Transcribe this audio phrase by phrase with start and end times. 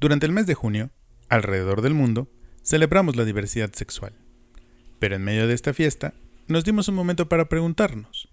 [0.00, 0.90] Durante el mes de junio,
[1.28, 2.30] alrededor del mundo,
[2.62, 4.12] celebramos la diversidad sexual.
[5.00, 6.14] Pero en medio de esta fiesta,
[6.46, 8.28] nos dimos un momento para preguntarnos,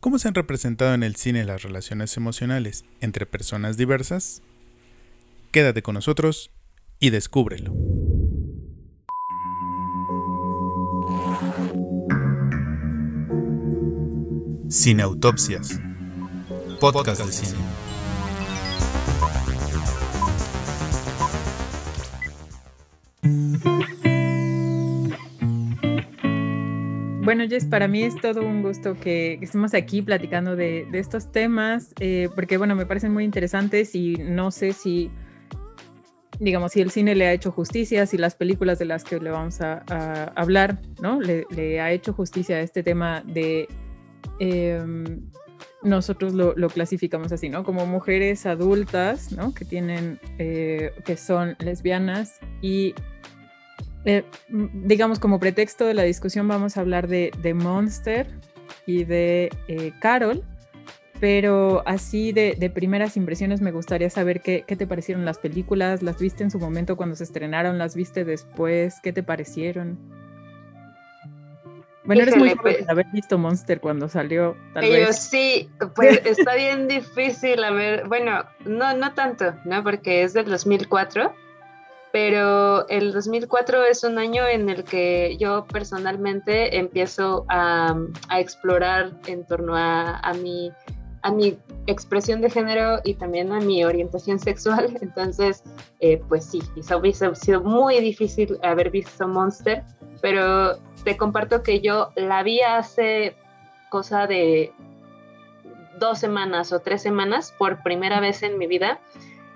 [0.00, 4.42] ¿cómo se han representado en el cine las relaciones emocionales entre personas diversas?
[5.52, 6.50] Quédate con nosotros
[6.98, 7.72] y descúbrelo.
[14.68, 15.80] Cineautopsias.
[16.80, 17.83] Podcast de cine.
[27.24, 31.94] Bueno, Jess, para mí es todo un gusto que estemos aquí platicando de, estos temas,
[31.98, 35.10] eh, porque bueno, me parecen muy interesantes y no sé si,
[36.38, 39.30] digamos, si el cine le ha hecho justicia, si las películas de las que le
[39.30, 39.82] vamos a,
[40.36, 41.18] hablar, ¿no?
[41.18, 43.68] Le, ha hecho justicia a este tema de,
[44.38, 45.22] em,
[45.82, 47.64] nosotros lo, clasificamos así, ¿no?
[47.64, 49.54] Como mujeres adultas, ¿no?
[49.54, 52.94] Que tienen, eh, que son lesbianas y
[54.04, 58.26] eh, digamos, como pretexto de la discusión vamos a hablar de, Monster
[58.86, 60.44] y de eh, Carol,
[61.20, 66.42] pero así de, primeras impresiones me gustaría saber qué, te parecieron las películas, las viste
[66.42, 69.98] en su momento cuando se estrenaron, las viste después, qué te parecieron.
[72.04, 75.16] Bueno, eres muy joven pues haber visto Monster cuando salió, tal vez.
[75.16, 79.82] sí, pues está bien difícil a ver, bueno, no, no tanto, ¿no?
[79.82, 81.32] Porque es del 2004
[82.14, 87.96] pero el 2004 es un año en el que yo personalmente empiezo a,
[88.38, 90.70] explorar en torno a, mi,
[91.22, 94.96] a mi expresión de género y también a mi orientación sexual.
[95.00, 95.64] Entonces,
[95.98, 96.62] eh, pues sí,
[96.96, 99.82] hubiese sido muy difícil haber visto Monster,
[100.22, 103.34] pero te comparto que yo la vi hace
[103.90, 104.72] cosa de
[105.98, 109.00] dos semanas o tres semanas por primera vez en mi vida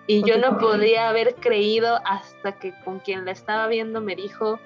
[0.09, 4.59] y yo no podía haber creído hasta que con quien la estaba viendo me dijo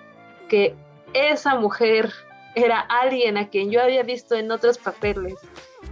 [0.48, 0.74] que
[1.12, 2.10] esa mujer
[2.54, 5.34] era alguien a quien yo había visto en otros papeles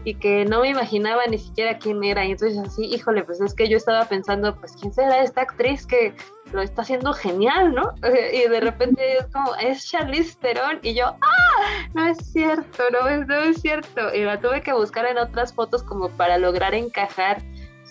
[0.04, 2.24] y que no me imaginaba ni siquiera quién era.
[2.24, 5.84] Y entonces así, híjole, pues es que yo estaba pensando, pues quién será esta actriz
[5.84, 6.14] que
[6.52, 7.92] lo está haciendo genial, ¿no?
[8.32, 11.88] Y de repente es como, es Charlize Theron y yo, ¡ah!
[11.92, 14.14] No es cierto, no es, no es cierto.
[14.14, 17.42] Y la tuve que buscar en otras fotos como para lograr encajar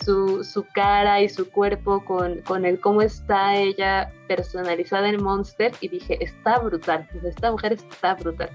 [0.03, 5.89] su, cara y su cuerpo con, con, el cómo está ella personalizada en Monster y
[5.89, 8.49] dije, está brutal, esta mujer está brutal.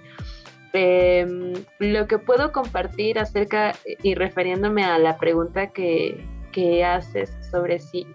[0.72, 7.78] Em, lo que puedo compartir acerca y refiriéndome a la pregunta que, que haces sobre
[7.78, 8.06] si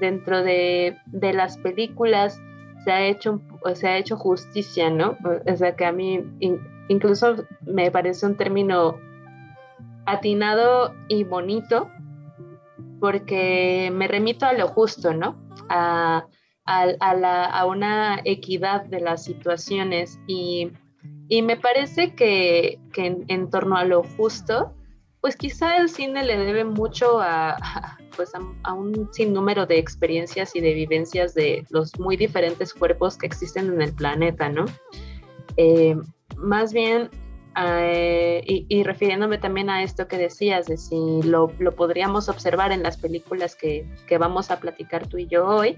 [0.00, 2.40] dentro de, de, las películas
[2.84, 3.42] se ha hecho
[3.74, 5.18] se ha hecho justicia, ¿no?
[5.46, 6.24] O sea que a mí
[6.88, 8.96] incluso me parece un término
[10.06, 11.90] atinado y bonito
[13.00, 15.36] porque me remito a lo justo, ¿no?
[15.68, 16.26] A,
[17.66, 20.70] una equidad de las situaciones y,
[21.30, 24.74] me parece que, en, torno a lo justo,
[25.20, 27.56] pues quizá el cine le debe mucho a,
[28.16, 33.26] pues a, un sinnúmero de experiencias y de vivencias de los muy diferentes cuerpos que
[33.26, 34.66] existen en el planeta, ¿no?
[35.56, 35.96] Eh,
[36.36, 37.10] más bien
[37.60, 42.96] eh, y, refiriéndome también a esto que decías, de si lo, podríamos observar en las
[42.96, 43.86] películas que,
[44.18, 45.76] vamos a platicar tú y yo hoy,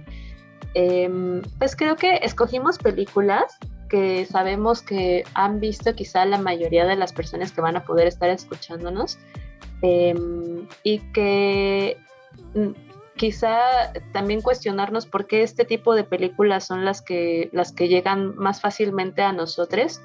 [0.75, 3.57] em, pues creo que escogimos películas
[3.89, 8.07] que sabemos que han visto quizá la mayoría de las personas que van a poder
[8.07, 9.19] estar escuchándonos
[9.83, 11.97] em, y que
[12.55, 12.71] mm,
[13.17, 18.37] quizá también cuestionarnos por qué este tipo de películas son las que, las que llegan
[18.37, 20.01] más fácilmente a nosotros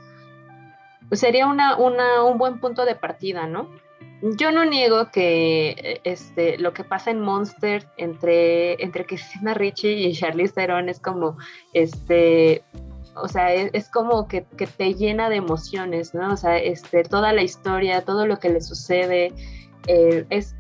[1.10, 3.70] pues sería una, un buen punto de partida, ¿no?
[4.22, 10.14] Yo no niego que este, lo que pasa en Monster entre, entre Cristina Ricci y
[10.14, 11.38] Charlize Theron es como,
[11.74, 12.64] este,
[13.16, 16.34] o sea, es, como que, te llena de emociones, ¿no?
[16.34, 19.34] O sea, este, toda la historia, todo lo que le sucede,
[19.88, 20.56] eh, es,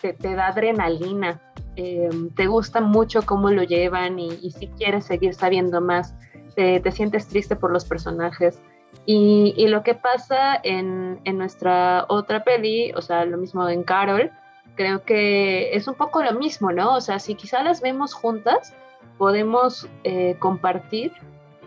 [0.00, 1.40] te, da adrenalina,
[1.76, 6.14] eh, te gusta mucho cómo lo llevan y, si quieres seguir sabiendo más,
[6.56, 8.58] te sientes triste por los personajes.
[9.06, 14.30] Y, lo que pasa en, nuestra otra peli, o sea, lo mismo en Carol,
[14.76, 16.94] creo que es un poco lo mismo, ¿no?
[16.94, 18.74] O sea, si quizá las vemos juntas,
[19.16, 21.12] podemos eh, compartir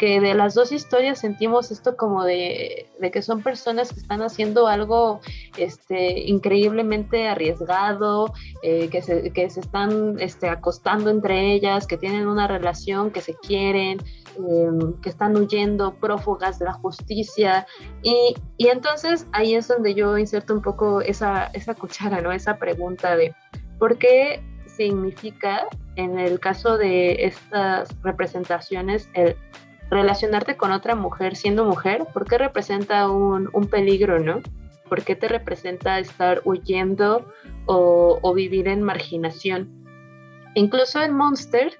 [0.01, 4.65] que de las dos historias sentimos esto como de, que son personas que están haciendo
[4.65, 5.21] algo
[5.57, 8.33] este, increíblemente arriesgado,
[8.63, 13.21] eh, que, se, que se están este, acostando entre ellas, que tienen una relación, que
[13.21, 13.99] se quieren,
[14.37, 17.67] Em, que están huyendo, prófugas de la justicia.
[18.01, 22.31] Y, y, entonces ahí es donde yo inserto un poco esa, esa cuchara, ¿no?
[22.31, 23.35] Esa pregunta de
[23.77, 25.67] por qué significa
[25.97, 29.35] en el caso de estas representaciones, el
[29.89, 34.41] relacionarte con otra mujer siendo mujer, ¿por qué representa un, un peligro, no?
[34.87, 37.29] ¿Por qué te representa estar huyendo
[37.65, 39.69] o, o vivir en marginación?
[40.55, 41.77] Incluso en Monster,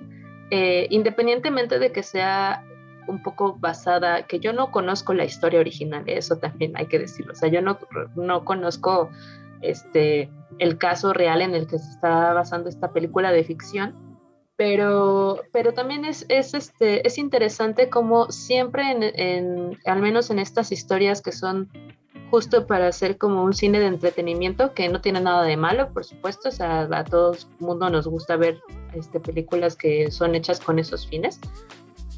[0.51, 2.63] eh, independientemente de que sea
[3.07, 7.33] un poco basada, que yo no conozco la historia original, eso también hay que decirlo,
[7.33, 7.79] o sea, yo no,
[8.15, 9.09] no conozco
[9.61, 13.95] este, el caso real en el que se está basando esta película de ficción,
[14.57, 20.71] pero, pero también es, es, este, es interesante como siempre, en, al menos en estas
[20.71, 21.69] historias que son
[22.31, 26.05] justo para hacer como un cine de entretenimiento que no tiene nada de malo, por
[26.05, 28.61] supuesto, o sea, a todo el mundo nos gusta ver
[28.93, 31.41] este, películas que son hechas con esos fines,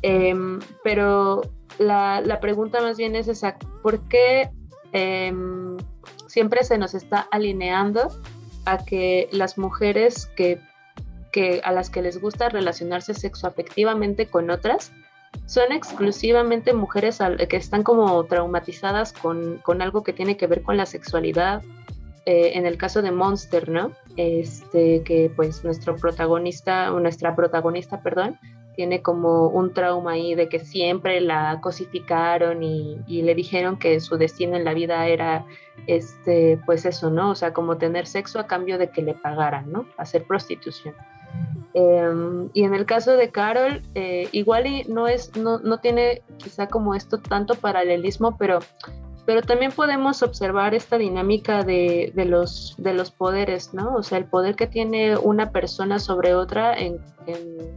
[0.03, 1.41] em, pero
[1.79, 4.51] la, la, pregunta más bien es esa, ¿por qué
[4.91, 5.77] em,
[6.27, 8.07] siempre se nos está alineando
[8.65, 10.59] a que las mujeres que,
[11.31, 14.93] que, a las que les gusta relacionarse sexoafectivamente con otras
[15.45, 17.19] son exclusivamente mujeres
[17.49, 21.61] que están como traumatizadas con, con, algo que tiene que ver con la sexualidad.
[22.25, 23.91] Eh, en el caso de Monster, ¿no?
[24.15, 28.39] Este, que pues nuestro protagonista, nuestra protagonista, perdón,
[28.75, 34.17] tiene como un trauma ahí de que siempre la cosificaron y, le dijeron que su
[34.17, 35.45] destino en la vida era,
[35.87, 37.31] este, pues eso, ¿no?
[37.31, 39.85] O sea, como tener sexo a cambio de que le pagaran, ¿no?
[39.97, 40.95] Hacer prostitución.
[41.73, 46.21] Em, y en el caso de Carol, eh, igual y no, es, no, no tiene
[46.37, 48.59] quizá como esto tanto paralelismo, pero,
[49.25, 53.95] pero también podemos observar esta dinámica de, de, los, de los poderes, ¿no?
[53.95, 57.73] O sea, el poder que tiene una persona sobre otra en, en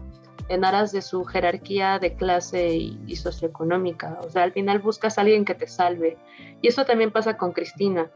[0.48, 4.18] en aras de su jerarquía de clase y, socioeconómica.
[4.22, 6.16] O sea, al final buscas a alguien que te salve.
[6.62, 8.10] Y eso también pasa con Cristina.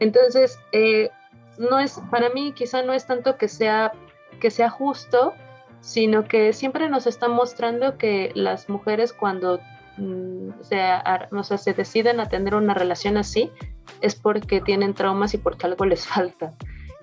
[0.00, 1.10] Entonces, eh,
[1.58, 3.92] no es, para mí quizá no es tanto que sea,
[4.38, 5.34] que sea justo,
[5.80, 9.60] sino que siempre nos está mostrando que las mujeres cuando
[9.98, 13.50] mm, se, se deciden a tener una relación así,
[14.00, 16.54] es porque tienen traumas y porque algo les falta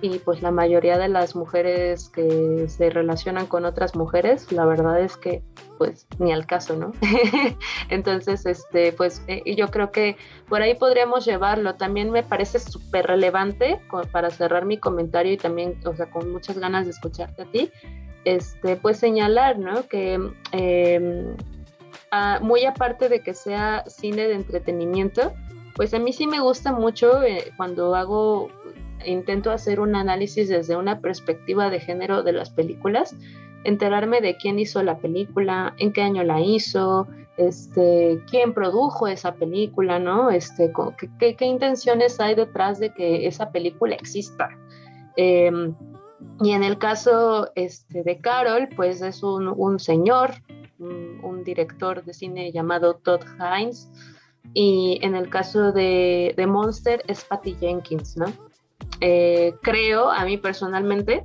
[0.04, 5.00] y pues la mayoría de las mujeres que se relacionan con otras mujeres, la verdad
[5.00, 5.42] es que
[5.78, 6.92] pues ni al caso, ¿no?
[7.90, 10.18] Entonces, este, pues eh, yo creo que
[10.50, 11.76] por ahí podríamos llevarlo.
[11.76, 13.80] También me parece súper relevante
[14.12, 17.72] para cerrar mi comentario y también, o sea, con muchas ganas de escucharte a ti,
[18.26, 19.88] este, pues señalar, ¿no?
[19.88, 20.20] Que
[20.52, 21.38] em,
[22.42, 25.32] muy aparte de que sea cine de entretenimiento,
[25.78, 28.50] pues a mí sí me gusta mucho eh, cuando hago
[29.06, 33.16] intento hacer un análisis desde una perspectiva de género de las películas,
[33.64, 37.08] enterarme de quién hizo la película, en qué año la hizo,
[37.38, 40.30] este, quién produjo esa película, ¿no?
[40.30, 40.72] Este,
[41.20, 44.50] qué, intenciones hay detrás de que esa película exista.
[45.16, 45.76] Em,
[46.42, 50.32] y en el caso este, de Carol, pues es un, señor,
[50.80, 53.90] un, un, director de cine llamado Todd Hines,
[54.54, 58.26] y en el caso de, de Monster es Patty Jenkins, ¿no?
[59.02, 61.24] Eh, creo, a mí personalmente,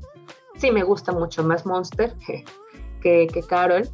[0.57, 2.45] sí me gusta mucho más Monster que,
[3.01, 3.89] que, Carol,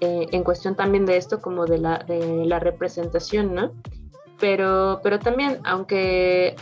[0.00, 3.72] eh, en cuestión también de esto, como de la, de la representación, ¿no?
[4.38, 6.56] Pero, pero también, aunque,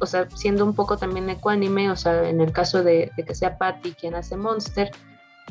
[0.00, 3.34] o sea, siendo un poco también ecuánime, o sea, en el caso de, de que
[3.34, 4.90] sea Patty quien hace Monster,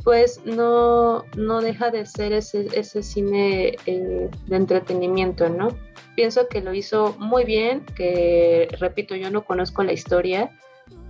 [0.04, 5.70] pues no, no deja de ser ese, ese cine eh, de entretenimiento, ¿no?
[6.16, 10.52] Pienso que lo hizo muy bien, que repito, yo no conozco la historia,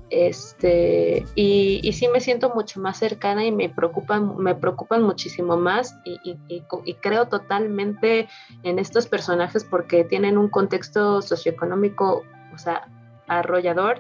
[0.10, 5.96] este, y, sí me siento mucho más cercana y me preocupan, me preocupan muchísimo más
[6.06, 8.28] y, y, y, creo totalmente
[8.64, 12.24] en estos personajes porque tienen un contexto socioeconómico,
[12.54, 12.88] o sea,
[13.28, 14.00] arrollador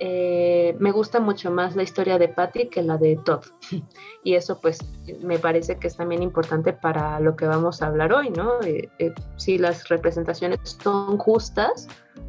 [0.00, 3.44] eh, me gusta mucho más la historia de Patty que la de Todd.
[4.24, 4.78] Y eso pues
[5.22, 8.60] me parece que es también importante para lo que vamos a hablar hoy, ¿no?
[8.62, 11.86] Eh, eh, si las representaciones son justas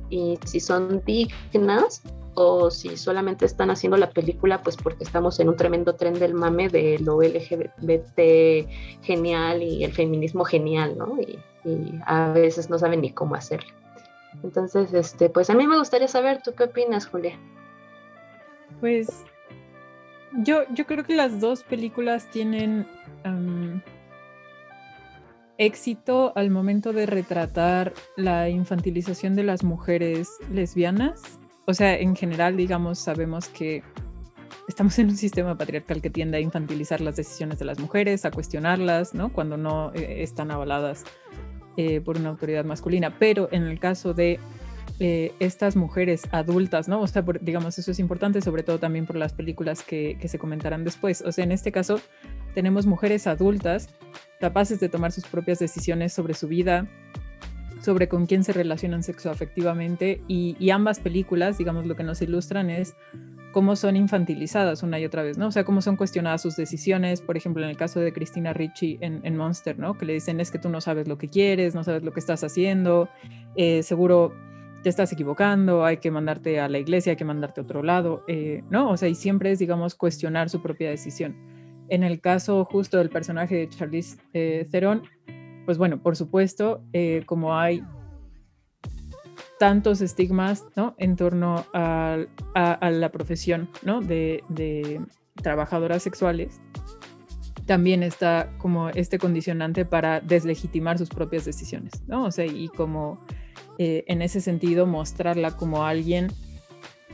[0.09, 2.01] y si son dignas
[2.33, 6.33] o si solamente están haciendo la película pues porque estamos en un tremendo tren del
[6.33, 8.67] mame de lo LGBT
[9.01, 11.17] genial y el feminismo genial, ¿no?
[11.21, 13.73] Y, y a veces no saben ni cómo hacerlo.
[14.43, 17.37] Entonces, este, pues a mí me gustaría saber, ¿tú qué opinas, Julia?
[18.79, 19.23] Pues
[20.43, 22.87] yo, yo creo que las dos películas tienen
[25.57, 31.39] éxito al momento de retratar la infantilización de las mujeres lesbianas.
[31.65, 33.81] O sea, en general, digamos, sabemos que
[34.67, 38.31] estamos en un sistema patriarcal que tiende a infantilizar las decisiones de las mujeres, a
[38.31, 39.31] cuestionarlas, ¿no?
[39.31, 41.05] Cuando no eh, están avaladas
[41.77, 43.17] eh, por una autoridad masculina.
[43.19, 44.39] Pero en el caso de
[44.99, 47.01] eh, estas mujeres adultas, ¿no?
[47.01, 50.39] O sea, digamos, eso es importante, sobre todo también por las películas que, que se
[50.39, 51.21] comentarán después.
[51.21, 51.99] O sea, en este caso,
[52.53, 53.89] tenemos mujeres adultas
[54.39, 56.87] capaces de tomar sus propias decisiones sobre su vida,
[57.81, 62.69] sobre con quién se relacionan sexoafectivamente y, y ambas películas, digamos, lo que nos ilustran
[62.69, 62.95] es
[63.55, 65.47] cómo son infantilizadas una y otra vez, ¿no?
[65.47, 68.97] O sea, cómo son cuestionadas sus decisiones, por ejemplo, en el caso de Cristina Ricci
[68.99, 69.97] en, Monster, ¿no?
[69.97, 72.19] Que le dicen es que tú no sabes lo que quieres, no sabes lo que
[72.19, 73.07] estás haciendo,
[73.55, 74.33] eh, seguro
[74.83, 78.25] te estás equivocando, hay que mandarte a la iglesia, hay que mandarte a otro lado,
[78.27, 78.89] eh, ¿no?
[78.89, 81.33] O sea, y siempre es, digamos, cuestionar su propia decisión.
[81.87, 84.67] En el caso justo del personaje de Charlize eh,
[85.65, 86.83] pues bueno, por supuesto,
[87.25, 87.81] como hay
[89.59, 90.95] tantos estigmas ¿no?
[90.97, 92.17] en torno a,
[92.53, 95.01] la profesión de,
[95.41, 96.61] trabajadoras sexuales,
[97.65, 102.25] también está como este condicionante para deslegitimar sus propias decisiones, ¿no?
[102.25, 103.19] O sea, y como
[103.79, 106.27] eh, en ese sentido mostrarla como alguien,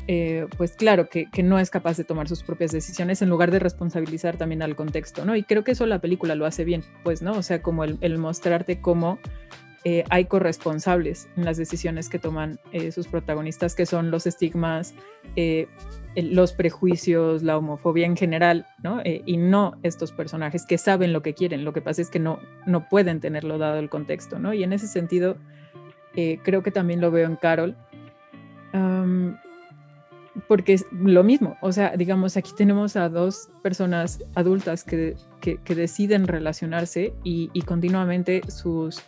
[0.08, 3.60] eh, pues claro, que, no es capaz de tomar sus propias decisiones en lugar de
[3.60, 5.36] responsabilizar también al contexto, ¿no?
[5.36, 7.32] Y creo que eso la película lo hace bien, pues, ¿no?
[7.32, 9.20] O sea, como el, el mostrarte cómo
[9.84, 14.94] eh, hay corresponsables en las decisiones que toman eh, sus protagonistas, que son los estigmas,
[15.36, 15.68] eh,
[16.16, 19.02] los prejuicios, la homofobia en general, ¿no?
[19.04, 21.66] y no estos personajes que saben lo que quieren.
[21.66, 24.54] Lo que pasa es que no, no pueden tenerlo dado el contexto, ¿no?
[24.54, 25.38] Y en ese sentido,
[26.14, 27.78] creo que también lo veo en Carol.
[30.48, 35.76] porque es lo mismo, o sea, digamos, aquí tenemos a dos personas adultas que, que,
[35.76, 39.02] deciden relacionarse y, y continuamente sus,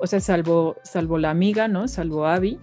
[0.00, 1.88] o sea, salvo, salvo la amiga, ¿no?
[1.88, 2.58] Salvo Abby,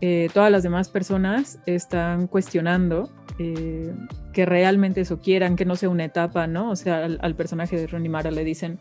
[0.00, 3.08] eh, todas las demás personas están cuestionando
[3.38, 3.94] eh,
[4.32, 6.70] que realmente eso quieran, que no sea una etapa, ¿no?
[6.70, 8.78] O sea, al, personaje de Ronnie Mara le dicen,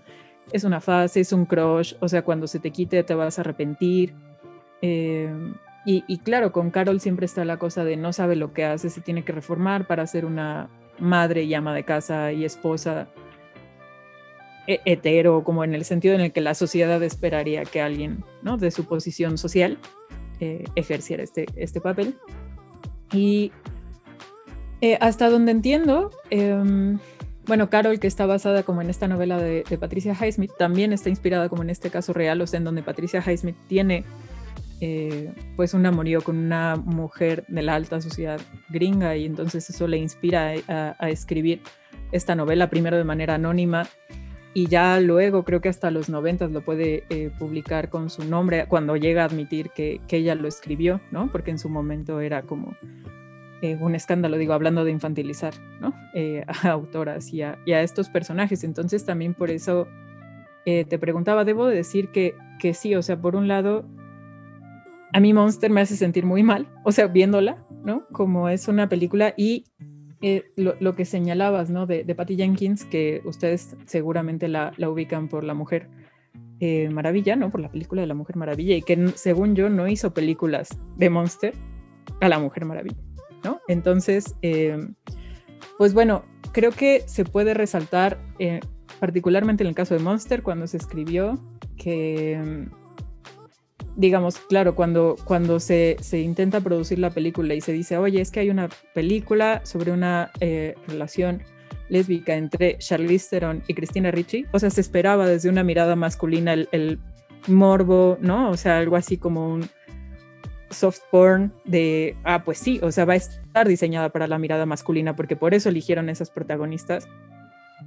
[0.51, 3.41] es una fase, es un crush, o sea, cuando se te quite te vas a
[3.41, 4.13] arrepentir.
[4.82, 5.34] Eh,
[5.86, 8.89] y, y, claro, con Carol siempre está la cosa de no sabe lo que hace,
[8.89, 13.08] se tiene que reformar para ser una madre y ama de casa y esposa
[14.68, 18.58] hetero, como en el sentido en el que la sociedad esperaría que alguien ¿no?
[18.58, 19.78] de su posición social
[20.40, 22.16] eh, ejerciera este, este papel.
[23.12, 23.52] Y
[24.82, 27.00] eh, hasta donde entiendo, em,
[27.48, 31.48] bueno, Carol, que está basada como en esta novela de, Patricia Highsmith, también está inspirada
[31.48, 34.04] como en este caso real, o sea, en donde Patricia Highsmith tiene
[34.82, 39.88] eh, pues un amorío con una mujer de la alta sociedad gringa y entonces eso
[39.88, 41.62] le inspira a, a escribir
[42.12, 43.88] esta novela primero de manera anónima
[44.56, 48.66] y ya luego creo que hasta los 90 lo puede eh, publicar con su nombre
[48.70, 51.30] cuando llega a admitir que, que, ella lo escribió, ¿no?
[51.30, 52.74] Porque en su momento era como
[53.62, 55.94] eh, un escándalo, digo, hablando de infantilizar, ¿no?
[56.14, 58.64] Eh, a autoras y a, a, estos personajes.
[58.64, 59.88] Entonces también por eso
[60.66, 63.86] te preguntaba, debo decir que, que sí, o sea, por un lado,
[65.14, 68.08] a mí Monster me hace sentir muy mal, o sea, viéndola, ¿no?
[68.12, 69.66] Como es una película y
[70.22, 71.86] eh, lo, que señalabas, ¿no?
[71.86, 75.90] De, Patty Jenkins, que ustedes seguramente la, ubican por La Mujer
[76.60, 77.52] eh, Maravilla, ¿no?
[77.52, 81.10] Por la película de La Mujer Maravilla, y que según yo no hizo películas de
[81.10, 81.54] Monster
[82.22, 83.02] a La Mujer Maravilla,
[83.44, 83.60] ¿no?
[83.68, 84.78] Entonces, eh,
[85.78, 88.18] pues bueno, creo que se puede resaltar,
[89.00, 91.38] particularmente en el caso de Monster, cuando se escribió,
[91.76, 92.68] que
[93.96, 98.32] digamos, claro, cuando, cuando se, se, intenta producir la película y se dice, oye, es
[98.32, 101.42] que hay una película sobre una eh, relación
[101.90, 106.54] lésbica entre Charlize Theron y Christina Ricci, o sea, se esperaba desde una mirada masculina
[106.54, 107.00] el,
[107.48, 108.50] morbo, ¿no?
[108.50, 109.70] O sea, algo así como un
[110.72, 114.66] soft porn de, ah, pues sí, o sea, va a estar diseñada para la mirada
[114.66, 117.08] masculina porque por eso eligieron esas protagonistas.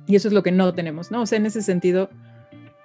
[0.07, 1.23] Y eso es lo que no tenemos, ¿no?
[1.23, 2.09] O sea, en ese sentido,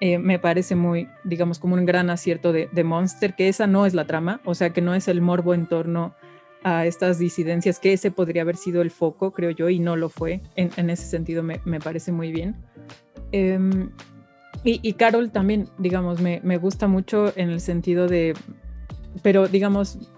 [0.05, 3.93] eh, me parece muy, digamos, como un gran acierto de, Monster, que esa no es
[3.93, 6.13] la trama, o sea, que no es el morbo en torno
[6.61, 10.09] a estas disidencias, que ese podría haber sido el foco, creo yo, y no lo
[10.09, 10.41] fue.
[10.57, 12.57] En, ese sentido me, parece muy bien.
[13.31, 13.91] Em,
[14.65, 18.33] y, Carol también, digamos, me, gusta mucho en el sentido de,
[19.21, 20.11] pero digamos,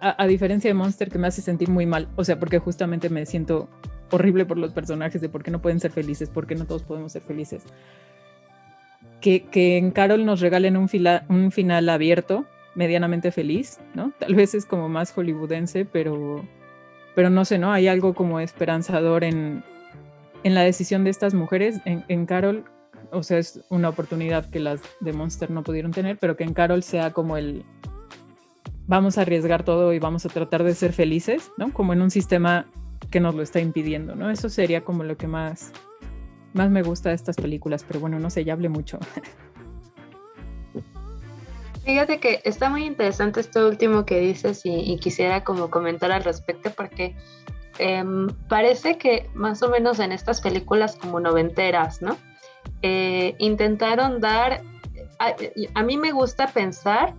[0.00, 3.08] a, a, diferencia de Monster, que me hace sentir muy mal, o sea, porque justamente
[3.08, 3.70] me siento
[4.10, 6.82] horrible por los personajes, de por qué no pueden ser felices, por qué no todos
[6.82, 7.64] podemos ser felices
[9.20, 12.44] que, en Carol nos regalen un, final abierto,
[12.74, 14.12] medianamente feliz, ¿no?
[14.18, 16.44] Tal vez es como más hollywoodense, pero,
[17.14, 17.72] pero no sé, ¿no?
[17.72, 19.64] Hay algo como esperanzador en,
[20.42, 21.80] en la decisión de estas mujeres.
[21.84, 22.64] En, en, Carol,
[23.12, 26.52] o sea, es una oportunidad que las de Monster no pudieron tener, pero que en
[26.52, 27.64] Carol sea como el
[28.86, 31.72] vamos a arriesgar todo y vamos a tratar de ser felices, ¿no?
[31.72, 32.66] Como en un sistema
[33.10, 34.30] que nos lo está impidiendo, ¿no?
[34.30, 35.72] Eso sería como lo que más
[36.54, 38.98] más me gusta de estas películas, pero bueno, no sé, ya hablé mucho.
[41.84, 46.70] Fíjate que está muy interesante esto último que dices y, quisiera como comentar al respecto
[46.70, 47.14] porque
[47.78, 52.16] em, parece que más o menos en estas películas como noventeras, ¿no?
[52.80, 54.62] Eh, intentaron dar,
[55.18, 57.14] a, mí me gusta pensar,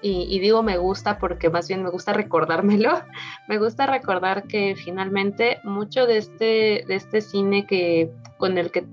[0.00, 3.02] y, digo me gusta porque más bien me gusta recordármelo,
[3.48, 8.86] me gusta recordar que finalmente mucho de este, de este cine que, con el que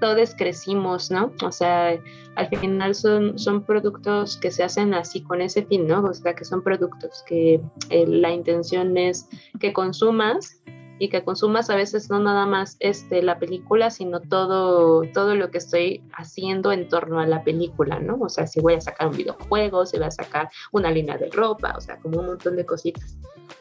[0.00, 1.32] todos crecimos, ¿no?
[1.44, 1.96] O sea,
[2.34, 6.02] al final son, son productos que se hacen así con ese fin, ¿no?
[6.02, 9.28] O sea, que son productos que eh, la intención es
[9.60, 10.60] que consumas
[10.98, 15.50] y que consumas a veces no nada más este, la película, sino todo, todo lo
[15.50, 18.18] que estoy haciendo en torno a la película, ¿no?
[18.20, 21.30] O sea, si voy a sacar un videojuego, si voy a sacar una línea de
[21.30, 23.16] ropa, o sea, como un montón de cositas.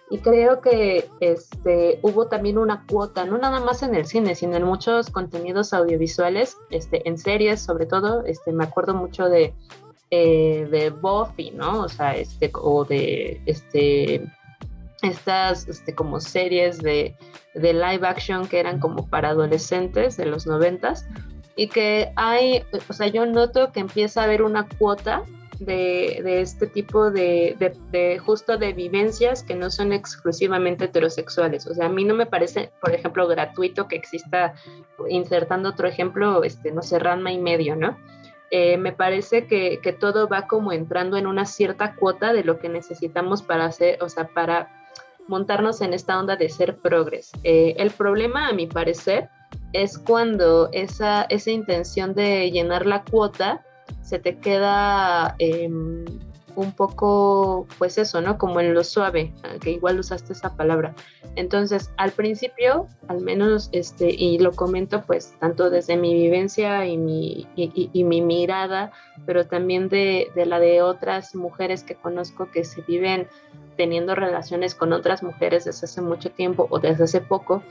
[0.09, 4.57] Y creo que este, hubo también una cuota, no nada más en el cine, sino
[4.57, 8.23] en muchos contenidos audiovisuales, este, en series sobre todo.
[8.25, 9.53] Este, me acuerdo mucho de,
[10.09, 11.83] eh, de Buffy, ¿no?
[11.83, 14.29] O sea, este, o de este,
[15.01, 17.15] estas este, como series de,
[17.53, 21.05] de live action que eran como para adolescentes de los noventas
[21.55, 25.23] y que hay, o sea, yo noto que empieza a haber una cuota
[25.59, 27.55] de, este tipo de,
[27.91, 31.67] de, justo de vivencias que no son exclusivamente heterosexuales.
[31.67, 34.53] O sea, a mí no me parece, por ejemplo, gratuito que exista,
[35.07, 37.97] insertando otro ejemplo, este, no sé, Ranma y medio, ¿no?
[38.49, 42.59] Eh, me parece que, que, todo va como entrando en una cierta cuota de lo
[42.59, 44.80] que necesitamos para hacer, o sea, para
[45.27, 47.31] montarnos en esta onda de ser progres.
[47.43, 49.29] Eh, el problema, a mi parecer,
[49.73, 53.63] es cuando esa, esa intención de llenar la cuota
[54.01, 56.05] se te queda em,
[56.55, 58.37] un poco, pues eso, ¿no?
[58.37, 60.93] Como en lo suave, que igual usaste esa palabra.
[61.35, 66.97] Entonces, al principio, al menos, este, y lo comento pues tanto desde mi vivencia y
[66.97, 68.91] mi, y, mi mirada,
[69.25, 73.27] pero también de, de, la de otras mujeres que conozco que se viven
[73.77, 77.63] teniendo relaciones con otras mujeres desde hace mucho tiempo o desde hace poco,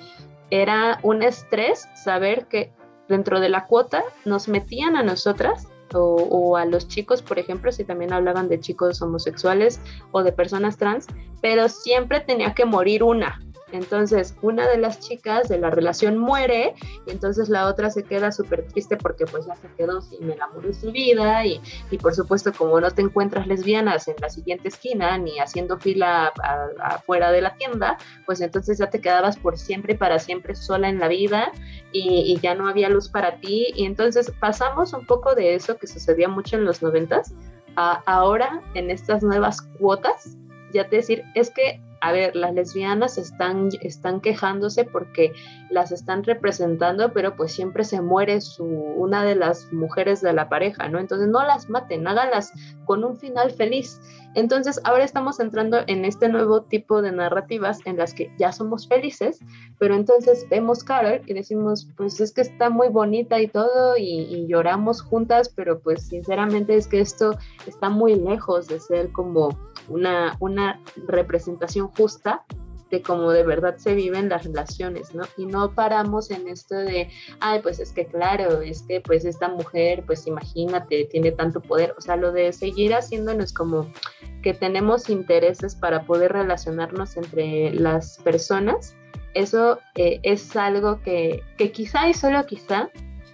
[0.50, 2.72] era un estrés saber que
[3.08, 7.84] dentro de la cuota nos metían a nosotras o, a los chicos, por ejemplo, si
[7.84, 9.80] también hablaban de chicos homosexuales
[10.12, 11.06] o de personas trans,
[11.40, 13.40] pero siempre tenía que morir una,
[13.72, 16.74] entonces, una de las chicas de la relación muere
[17.06, 20.40] y entonces la otra se queda súper triste porque pues ya se quedó sin el
[20.40, 24.28] amor de su vida y, y, por supuesto como no te encuentras lesbianas en la
[24.28, 26.32] siguiente esquina ni haciendo fila
[26.82, 30.88] afuera de la tienda, pues entonces ya te quedabas por siempre y para siempre sola
[30.88, 31.52] en la vida
[31.92, 33.72] y, y, ya no había luz para ti.
[33.74, 37.34] Y entonces pasamos un poco de eso que sucedía mucho en los noventas
[37.76, 40.36] a ahora en estas nuevas cuotas
[40.72, 45.32] ya te decir, es que a ver, las lesbianas están, están quejándose porque
[45.70, 50.88] las están representando, pero pues siempre se muere una de las mujeres de la pareja,
[50.88, 50.98] ¿no?
[50.98, 52.52] Entonces no las maten, háganlas
[52.86, 54.00] con un final feliz.
[54.34, 58.88] Entonces ahora estamos entrando en este nuevo tipo de narrativas en las que ya somos
[58.88, 59.40] felices,
[59.78, 64.46] pero entonces vemos Carol y decimos, pues es que está muy bonita y todo y
[64.48, 67.36] lloramos juntas, pero pues sinceramente es que esto
[67.66, 72.44] está muy lejos de ser como una, una representación justa
[72.90, 75.22] de cómo de verdad se viven las relaciones, ¿no?
[75.36, 79.48] Y no paramos en esto de, ay, pues es que claro, es que pues esta
[79.48, 83.90] mujer, pues imagínate, tiene tanto poder, o sea, lo de seguir haciéndonos como
[84.42, 88.96] que tenemos intereses para poder relacionarnos entre las personas,
[89.34, 92.90] eso eh, es algo que, que quizá y solo quizá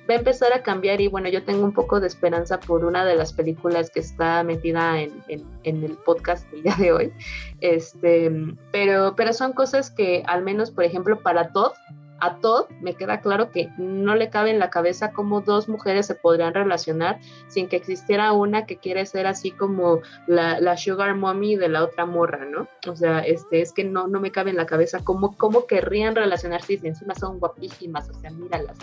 [0.09, 3.05] va a empezar a cambiar y bueno, yo tengo un poco de esperanza por una
[3.05, 7.13] de las películas que está metida en, en, el podcast del día de hoy,
[7.61, 8.31] este,
[8.73, 11.73] pero, pero son cosas que al menos, por ejemplo, para Todd,
[12.21, 16.07] a Todd me queda claro que no le cabe en la cabeza cómo dos mujeres
[16.07, 21.57] se podrían relacionar sin que existiera una que quiere ser así como la, sugar mommy
[21.57, 22.69] de la otra morra, ¿no?
[22.89, 26.15] O sea, este, es que no, no me cabe en la cabeza cómo, cómo querrían
[26.15, 28.77] relacionarse si encima son guapísimas, o sea, míralas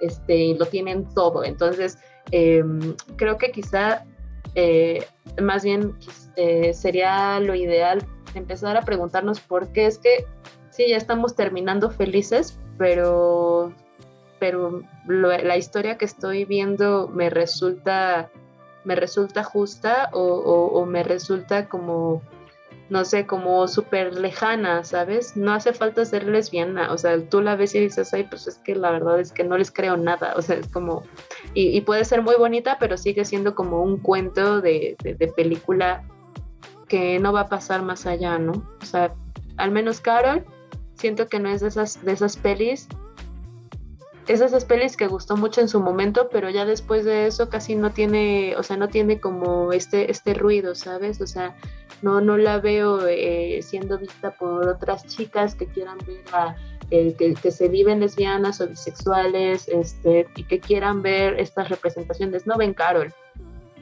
[0.00, 1.44] este, lo tienen todo.
[1.44, 1.98] Entonces,
[2.32, 4.04] em, creo que quizá
[4.54, 5.06] eh,
[5.40, 5.94] más bien
[6.36, 10.24] eh, sería lo ideal empezar a preguntarnos por qué es que
[10.70, 13.72] sí, ya estamos terminando felices, pero,
[14.40, 18.30] pero la historia que estoy viendo me resulta,
[18.84, 22.22] me resulta justa o me resulta como
[22.90, 25.36] no sé, como súper lejana, ¿sabes?
[25.36, 28.58] No hace falta ser lesbiana, o sea, tú la ves y dices, ay, pues es
[28.58, 31.04] que la verdad es que no les creo nada, o sea, es como,
[31.54, 34.96] y, puede ser muy bonita, pero sigue siendo como un cuento de,
[35.36, 36.02] película
[36.88, 38.52] que no va a pasar más allá, ¿no?
[38.82, 39.14] O sea,
[39.56, 40.44] al menos Carol,
[41.00, 42.88] siento que no es de esas, de esas pelis
[44.32, 47.74] es esas pelis que gustó mucho en su momento, pero ya después de eso casi
[47.74, 51.20] no tiene, o sea, no tiene como este, este ruido, ¿sabes?
[51.20, 51.56] O sea,
[52.00, 56.54] no, no la veo eh, siendo vista por otras chicas que quieran ver a,
[56.90, 62.46] eh, que, que, se viven lesbianas o bisexuales, este, y que quieran ver estas representaciones,
[62.46, 63.12] no ven Carol.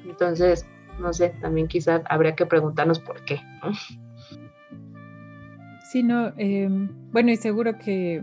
[0.06, 0.64] Entonces,
[0.98, 3.72] no sé, también quizás habría que preguntarnos por qué, ¿no?
[5.88, 8.22] Sí, no, em, bueno, y seguro que,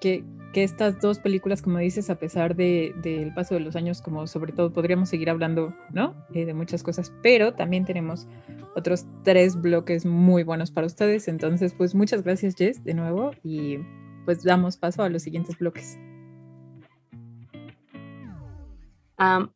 [0.00, 4.26] que, estas dos películas, como dices, a pesar del de, paso de los años, como
[4.26, 6.14] sobre todo podríamos seguir hablando, ¿no?
[6.32, 8.26] Eh, de muchas cosas, pero también tenemos
[8.74, 11.28] otros tres bloques muy buenos para ustedes.
[11.28, 13.80] Entonces, pues muchas gracias, Jess, de nuevo, y
[14.24, 15.98] pues damos paso a los siguientes bloques.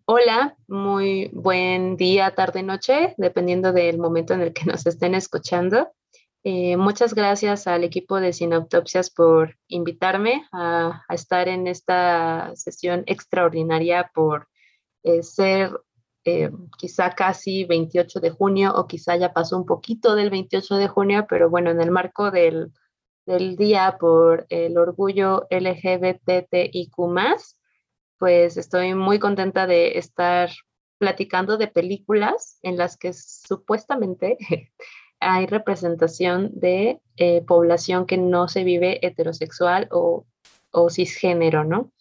[0.04, 5.88] hola, muy buen día, tarde, noche, dependiendo del momento en el que nos estén escuchando.
[6.42, 14.10] Eh, muchas gracias al equipo de Sinoptopsias por invitarme a, estar en esta sesión extraordinaria
[14.14, 14.48] por
[15.02, 15.78] eh, ser
[16.24, 20.88] eh, quizá casi 28 de junio o quizá ya pasó un poquito del 28 de
[20.88, 22.72] junio, pero bueno, en el marco del,
[23.26, 26.96] del día por el orgullo LGBTIQ,
[28.18, 30.50] pues estoy muy contenta de estar
[30.98, 34.38] platicando de películas en las que supuestamente
[35.20, 40.24] hay representación de eh, población que no se vive heterosexual o,
[40.88, 41.92] cisgénero, ¿no?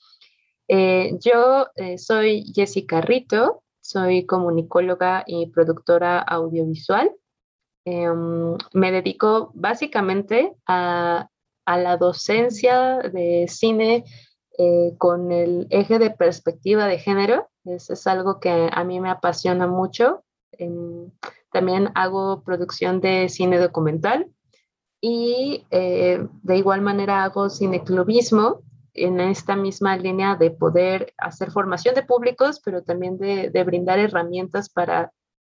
[0.67, 7.11] Eh, yo eh, soy Jessica Rito, soy comunicóloga y productora audiovisual.
[7.85, 11.27] Em, me dedico básicamente a,
[11.65, 14.05] a, la docencia de cine
[14.97, 17.49] con el eje de perspectiva de género.
[17.63, 20.25] Eso es algo que a mí me apasiona mucho.
[21.51, 24.27] También hago producción de cine documental
[25.01, 28.61] y eh, de igual manera hago cineclubismo
[28.93, 34.69] en esta misma línea de poder hacer formación de públicos, pero también de, brindar herramientas
[34.69, 35.13] para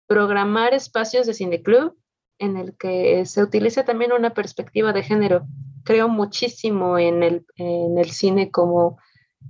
[0.08, 1.98] programar espacios de cineclub
[2.38, 5.46] en el que se utilice también una perspectiva de género.
[5.84, 9.00] Creo muchísimo en el, en el cine como,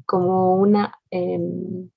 [0.05, 1.89] como una, em,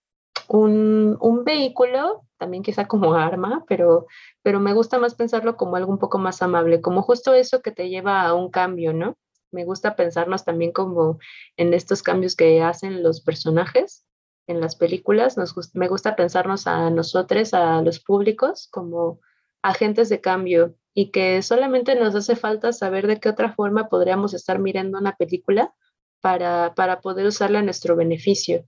[0.48, 4.06] un, un, vehículo también quizá como arma, pero,
[4.42, 7.72] pero me gusta más pensarlo como algo un poco más amable, como justo eso que
[7.72, 9.16] te lleva a un cambio, ¿no?
[9.52, 11.18] Me gusta pensarnos también como
[11.56, 14.04] en estos cambios que hacen los personajes
[14.46, 15.36] en las películas.
[15.36, 19.20] Nos, me gusta pensarnos a nosotros, a los públicos, como
[19.62, 24.34] agentes de cambio y que solamente nos hace falta saber de qué otra forma podríamos
[24.34, 25.74] estar mirando una película
[26.20, 28.64] para, para poder usarla a nuestro beneficio.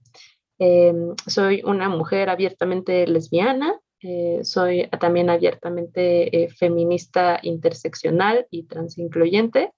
[0.58, 9.72] Em, soy una mujer abiertamente lesbiana, eh, soy también abiertamente eh, feminista interseccional y transincluyente.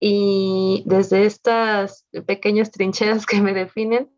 [0.00, 4.10] Y desde estas pequeñas trincheras que me definen,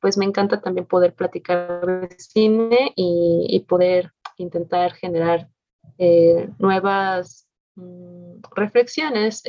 [0.00, 5.48] pues me encanta también poder platicar de cine y, poder intentar generar
[5.98, 9.42] eh, nuevas mm, reflexiones,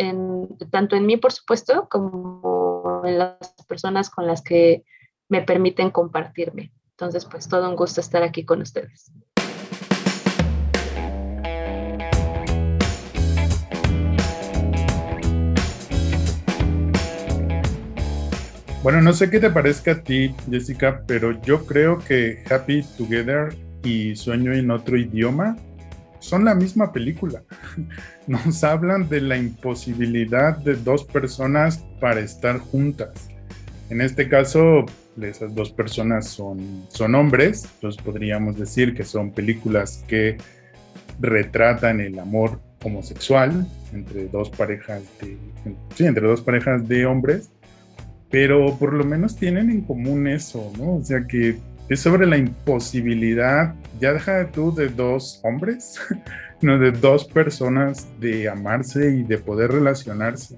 [0.71, 4.85] tanto en mí, por supuesto, como en las personas con las que
[5.29, 6.71] me permiten compartirme.
[6.91, 9.11] Entonces, pues todo un gusto estar aquí con ustedes.
[18.85, 23.55] Bueno, no sé qué te parezca a ti, Jessica, pero yo creo que Happy Together
[23.83, 25.57] y Sueño en otro idioma
[26.19, 27.41] son la misma película.
[28.27, 33.27] Nos hablan de la imposibilidad de dos personas para estar juntas.
[33.89, 34.85] En este caso,
[35.21, 40.37] esas dos personas son, son hombres, entonces podríamos decir que son películas que
[41.19, 45.37] retratan el amor homosexual entre dos parejas de,
[45.95, 47.49] sí, entre dos parejas de hombres,
[48.29, 50.95] pero por lo menos tienen en común eso, ¿no?
[50.95, 55.99] O sea que es sobre la imposibilidad, ya deja tú de dos hombres,
[56.61, 60.57] no de dos personas de amarse y de poder relacionarse.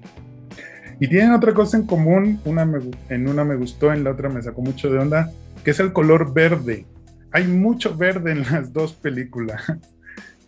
[1.00, 2.68] Y tienen otra cosa en común, una
[3.08, 5.30] en una me gustó, en la otra me sacó mucho de onda,
[5.64, 6.86] que es el color verde.
[7.30, 9.62] Hay mucho verde en las dos películas.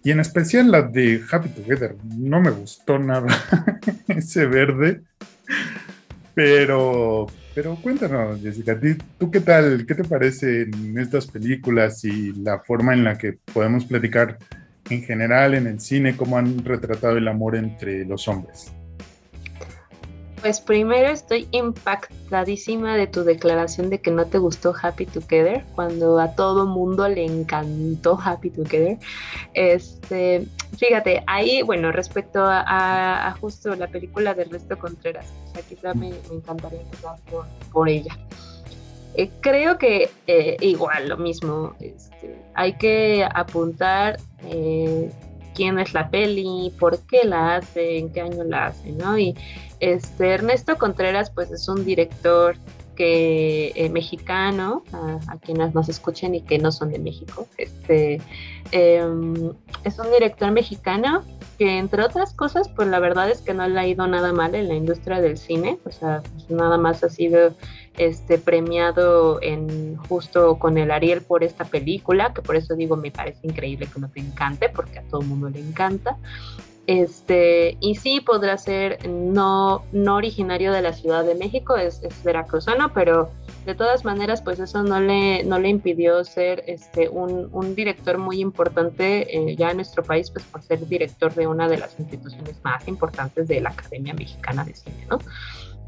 [0.03, 1.95] Y en especial la de Happy Together.
[2.17, 3.27] No me gustó nada
[4.09, 5.03] ese verde.
[6.35, 8.79] Pero, pero cuéntanos, Jessica,
[9.19, 9.85] ¿tú qué tal?
[9.87, 14.39] ¿Qué te parece en estas películas y la forma en la que podemos platicar
[14.89, 18.73] en general en el cine, cómo han retratado el amor entre los hombres?
[20.41, 26.19] Pues primero estoy impactadísima de tu declaración de que no te gustó Happy Together, cuando
[26.19, 28.97] a todo mundo le encantó Happy Together.
[29.53, 30.47] Este,
[30.79, 36.13] fíjate, ahí, bueno, respecto a, justo la película de Resto Contreras, o sea, quizá me,
[36.33, 37.17] encantaría empezar
[37.71, 38.17] por, ella.
[39.15, 45.11] Eh, creo que eh, igual lo mismo, este, hay que apuntar eh,
[45.55, 49.19] quién es la peli, por qué la hace, en qué año la hace, ¿no?
[49.19, 49.37] Y
[49.81, 52.57] este, Ernesto Contreras pues es un director
[52.97, 58.21] que mexicano, a, quienes nos escuchen y que no son de México, este,
[58.73, 61.25] em, es un director mexicano
[61.57, 64.55] que entre otras cosas, pues la verdad es que no le ha ido nada mal
[64.55, 67.55] en la industria del cine, o sea, pues nada más ha sido
[67.97, 73.11] este, premiado en justo con el Ariel por esta película, que por eso digo me
[73.11, 76.17] parece increíble que no te encante, porque a todo el mundo le encanta.
[76.91, 82.93] Este, y sí podrá ser no, no originario de la Ciudad de México, es, veracruzano,
[82.93, 83.31] pero
[83.65, 88.19] de todas maneras, pues eso no le, no le impidió ser este, un, un director
[88.19, 91.97] muy importante eh, ya en nuestro país, pues por ser director de una de las
[92.01, 95.21] instituciones más importantes de la Academia Mexicana de Cine, ¿no?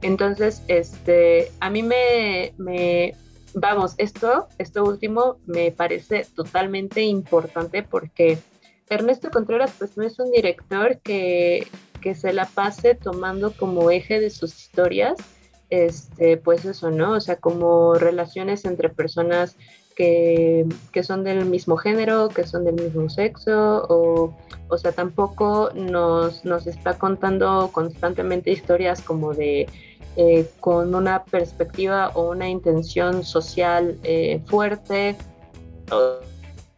[0.03, 3.17] Entonces, este, a mí me, me,
[3.55, 8.39] vamos, esto, esto último me parece totalmente importante porque
[8.95, 11.67] Ernesto Contreras, pues no es un director que,
[12.01, 15.17] que se la pase tomando como eje de sus historias,
[15.71, 17.13] este, pues eso, ¿no?
[17.13, 19.57] O sea, como relaciones entre personas
[19.97, 24.37] que, que, son del mismo género, que son del mismo sexo, o,
[24.69, 29.67] o sea, tampoco nos, nos está contando constantemente historias como de
[30.17, 35.17] eh, con una perspectiva o una intención social eh, fuerte.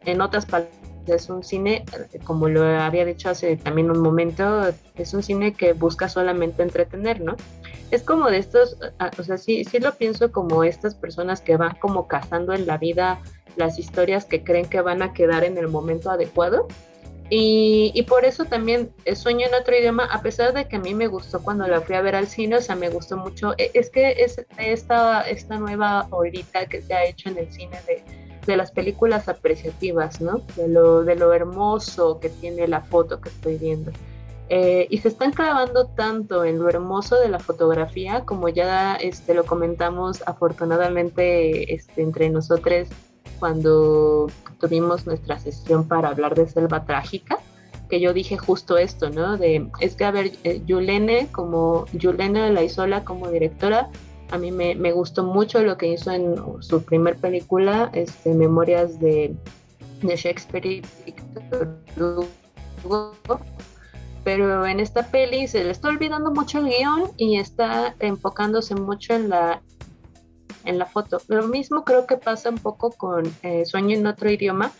[0.05, 1.85] En otras palabras, es un cine,
[2.23, 7.21] como lo había dicho hace también un momento, es un cine que busca solamente entretener,
[7.21, 7.35] ¿no?
[7.91, 11.57] Es como de estos, ah, o sea, sí, sí lo pienso como estas personas que
[11.57, 13.21] van como cazando en la vida
[13.55, 16.67] las historias que creen que van a quedar en el momento adecuado
[17.29, 21.07] y, por eso también sueño en otro idioma, a pesar de que a mí me
[21.07, 23.53] gustó cuando la fui a ver al cine, o sea, me gustó mucho.
[23.57, 27.79] E, es que es esta, esta nueva horita que se ha hecho en el cine
[27.87, 28.03] de,
[28.45, 30.41] de las películas apreciativas, ¿no?
[30.55, 33.91] De lo, de lo hermoso que tiene la foto que estoy viendo.
[34.47, 39.33] Eh, y se están clavando tanto en lo hermoso de la fotografía, como ya este,
[39.33, 42.87] lo comentamos afortunadamente este, entre nosotros
[43.39, 44.27] cuando
[44.59, 47.39] tuvimos nuestra sesión para hablar de Selva Trágica,
[47.89, 49.37] que yo dije justo esto, ¿no?
[49.37, 53.89] De, es que, a ver, eh, Yulene, como Yulene Laizola como directora,
[54.31, 59.35] a mí me, gustó mucho lo que hizo en su primer película, este, Memorias de,
[60.01, 60.81] Shakespeare y
[64.23, 69.13] pero en esta peli se le está olvidando mucho el guion y está enfocándose mucho
[69.13, 69.61] en la
[70.65, 71.21] en la foto.
[71.27, 74.71] Lo mismo creo que pasa un poco con eh, Sueño en otro idioma,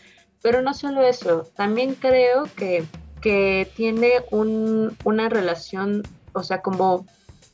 [0.42, 2.84] pero no solo eso, también creo que,
[3.22, 6.04] que tiene un, una relación,
[6.34, 7.06] o sea, como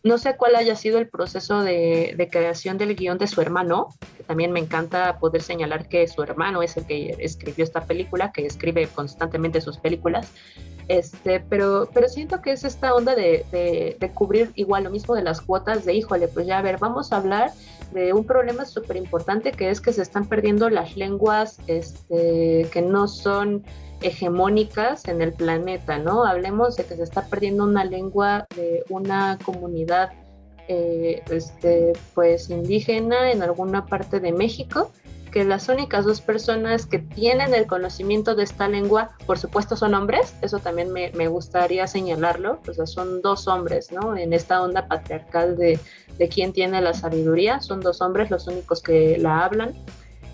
[0.03, 4.23] no sé cuál haya sido el proceso de, creación del guion de su hermano, que
[4.23, 8.45] también me encanta poder señalar que su hermano es el que escribió esta película, que
[8.45, 10.31] escribe constantemente sus películas,
[10.91, 15.39] este, pero, pero siento que es esta onda de, cubrir igual lo mismo de las
[15.39, 17.51] cuotas de, híjole, pues ya a ver, vamos a hablar
[17.93, 22.81] de un problema súper importante que es que se están perdiendo las lenguas este, que
[22.81, 23.63] no son
[24.01, 26.25] hegemónicas en el planeta, ¿no?
[26.25, 30.11] Hablemos de que se está perdiendo una lengua de una comunidad
[30.67, 34.91] eh, este, pues indígena en alguna parte de México
[35.31, 39.93] que las únicas dos personas que tienen el conocimiento de esta lengua, por supuesto, son
[39.93, 44.17] hombres, eso también me, me gustaría señalarlo, o sea, son dos hombres, ¿no?
[44.17, 45.79] En esta onda patriarcal de,
[46.17, 49.73] de quién tiene la sabiduría, son dos hombres los únicos que la hablan.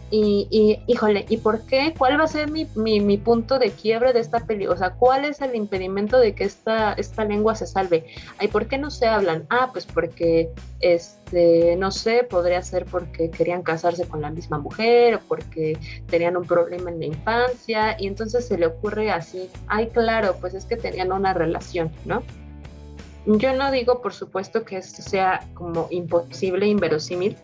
[0.09, 1.93] Y, y, híjole, ¿y por qué?
[1.97, 4.75] ¿Cuál va a ser mi, punto de quiebre de esta película?
[4.75, 8.05] O sea, ¿cuál es el impedimento de que esta, esta lengua se salve?
[8.39, 9.45] ¿Y por qué no se hablan?
[9.49, 15.15] Ah, pues porque, este, no sé, podría ser porque querían casarse con la misma mujer
[15.15, 19.87] o porque tenían un problema en la infancia y entonces se le ocurre así, ay,
[19.87, 22.23] claro, pues es que tenían una relación, ¿no?
[23.25, 27.35] Yo no digo, por supuesto, que esto sea como imposible, inverosímil,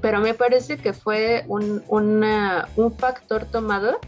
[0.00, 3.98] pero me parece que fue un, un factor tomado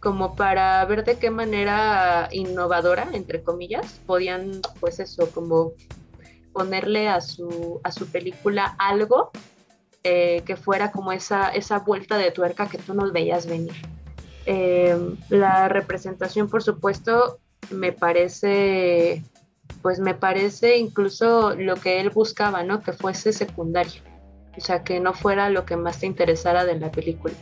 [0.00, 5.72] como para ver de qué manera innovadora, entre comillas, podían, pues eso, como
[6.52, 9.30] ponerle a su, a su película algo
[10.02, 13.74] eh, que fuera como esa, esa vuelta de tuerca que tú no veías venir.
[14.44, 17.38] Eh, la representación, por supuesto,
[17.70, 19.22] me parece,
[19.82, 22.82] pues me parece incluso lo que él buscaba, ¿no?
[22.82, 24.02] Que fuese secundario
[24.56, 27.34] o sea, que no fuera lo que más te interesara de la película.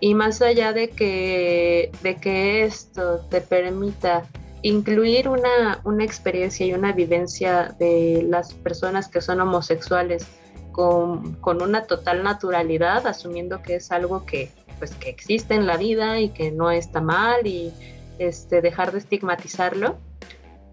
[0.00, 4.24] Y más allá de que, de que esto te permita
[4.62, 10.26] incluir una, una experiencia y una vivencia de las personas que son homosexuales
[10.72, 15.76] con, con, una total naturalidad, asumiendo que es algo que, pues, que existe en la
[15.76, 17.72] vida y que no está mal y
[18.18, 19.98] este, dejar de estigmatizarlo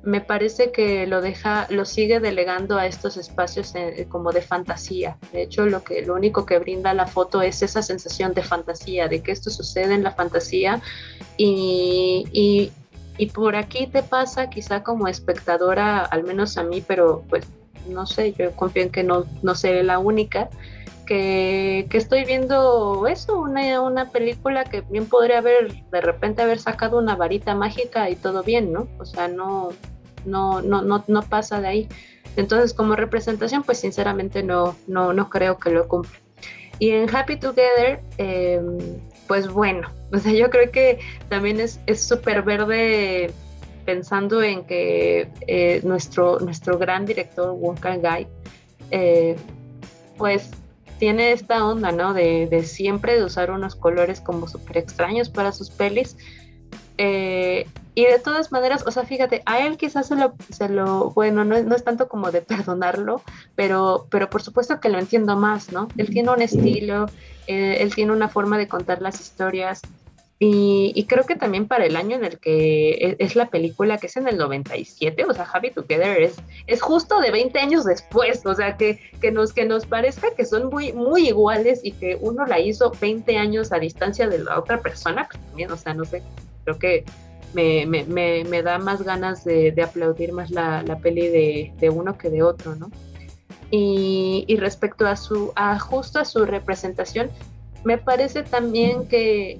[0.04, 5.18] me parece que lo deja, lo sigue delegando a estos espacios eh, como de fantasía.
[5.34, 9.08] De hecho, lo que lo único que brinda la foto es esa sensación de fantasía,
[9.08, 10.82] de que esto sucede en la fantasía
[11.36, 12.72] y, y,
[13.18, 17.46] y por aquí te pasa quizá como espectadora, al menos a mí, pero pues
[17.90, 20.50] no sé, yo confío en que no, no seré la única.
[21.10, 26.60] Que, que, estoy viendo eso, una, una película que bien podría haber de repente haber
[26.60, 28.88] sacado una varita mágica y todo bien, ¿no?
[29.00, 29.70] O sea, no,
[30.24, 31.90] no, no, no, no pasa de ahí.
[32.36, 36.12] Entonces, como representación, pues sinceramente no, no, no creo que lo cumpla.
[36.78, 38.78] Y en Happy Together, em,
[39.28, 43.34] pues bueno, o sea, yo creo que también es súper verde
[43.90, 48.28] pensando en que eh, nuestro, nuestro gran director, Wong Kar Gai,
[48.92, 49.36] eh,
[50.16, 50.52] pues
[51.00, 52.14] tiene esta onda, ¿no?
[52.14, 56.18] De, de, siempre de usar unos colores como súper extraños para sus pelis.
[56.98, 61.12] Eh, y de todas maneras, o sea, fíjate, a él quizás se lo, se lo
[61.12, 63.22] bueno, no es, no es tanto como de perdonarlo,
[63.56, 65.88] pero, pero por supuesto que lo entiendo más, ¿no?
[65.98, 67.08] Él tiene un estilo,
[67.48, 69.82] eh, él tiene una forma de contar las historias.
[70.42, 74.08] Y, creo que también para el año en el que e, es, la película, que
[74.08, 78.46] es en el 97, o sea, Happy Together es, es justo de 20 años después,
[78.46, 82.18] o sea, que, que, nos, que nos parezca que son muy, muy iguales y que
[82.22, 85.94] uno la hizo 20 años a distancia de la otra persona, pues también, o sea,
[85.94, 86.24] no sé,
[86.64, 87.04] creo que
[87.54, 88.06] me, me,
[88.46, 92.30] me, da más ganas de, de aplaudir más la, la peli de, de, uno que
[92.30, 92.90] de otro, ¿no?
[93.72, 97.30] Y, y, respecto a su, a justo a su representación,
[97.84, 99.60] me parece también que,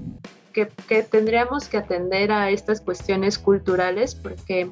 [0.52, 0.66] que,
[1.04, 4.70] tendríamos que atender a estas cuestiones culturales porque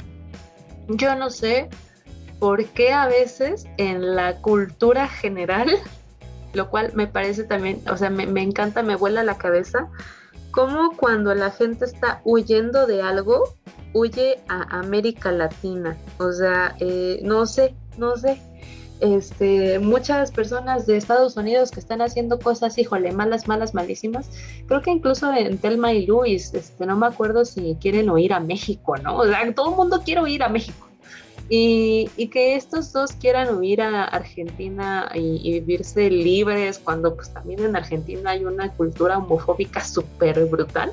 [0.88, 1.70] yo no sé
[2.40, 5.70] por qué a veces en la cultura general,
[6.54, 9.90] lo cual me parece también, o sea, me, me encanta, me vuela la cabeza,
[10.52, 13.44] como cuando la gente está huyendo de algo,
[13.94, 15.98] huye a América Latina.
[16.18, 18.42] O sea, eh, no sé, no sé.
[19.00, 24.30] Este, muchas personas de Estados Unidos que están haciendo cosas, híjole, malas, malas, malísimas.
[24.68, 28.40] Creo que incluso en Telma y Luis, este, no me acuerdo si quieren oír a
[28.40, 29.18] México, ¿no?
[29.18, 30.88] O sea, todo el mundo quiere oír a México.
[31.50, 37.76] Y, que estos dos quieran huir a Argentina y, vivirse libres cuando pues también en
[37.76, 40.92] Argentina hay una cultura homofóbica súper brutal.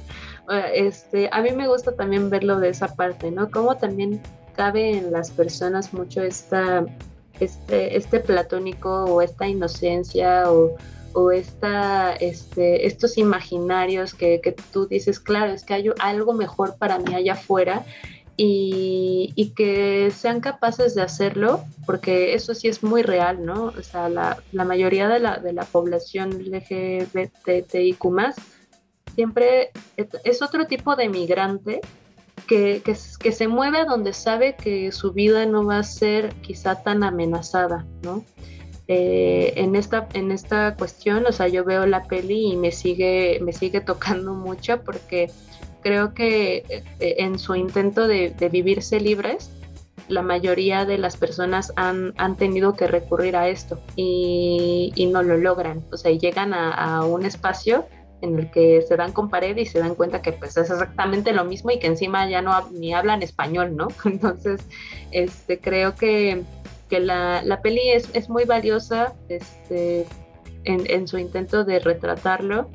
[0.73, 3.51] Este, a mí me gusta también verlo de esa parte, ¿no?
[3.51, 4.21] Cómo también
[4.55, 6.87] cabe en las personas mucho esta,
[7.41, 10.77] este, este platónico o esta inocencia o,
[11.13, 16.77] o esta, este, estos imaginarios que, que, tú dices, claro, es que hay algo mejor
[16.77, 17.85] para mí allá afuera
[18.37, 23.67] y, que sean capaces de hacerlo, porque eso sí es muy real, ¿no?
[23.67, 28.05] O sea, la, la mayoría de la, de la población LGBTIQ
[29.15, 31.81] siempre es otro tipo de migrante
[32.47, 36.83] que, que, que, se mueve donde sabe que su vida no va a ser quizá
[36.83, 38.25] tan amenazada, ¿no?
[38.87, 43.41] Eh, en, esta, en esta cuestión, o sea, yo veo la peli y me sigue,
[43.43, 45.31] me sigue tocando mucho porque
[45.81, 46.85] creo que eh,
[47.19, 49.51] en su intento de, vivirse libres,
[50.09, 55.23] la mayoría de las personas han, han tenido que recurrir a esto y, y, no
[55.23, 55.83] lo logran.
[55.91, 57.87] O sea, llegan a, un espacio
[58.25, 61.33] en el que se dan con pared y se dan cuenta que pues es exactamente
[61.33, 63.89] lo mismo y que encima ya no ni hablan español, ¿no?
[64.05, 64.61] Entonces,
[65.11, 66.43] este, creo que,
[66.89, 70.07] que la, la, peli es, es, muy valiosa este,
[70.65, 72.69] en, en su intento de retratarlo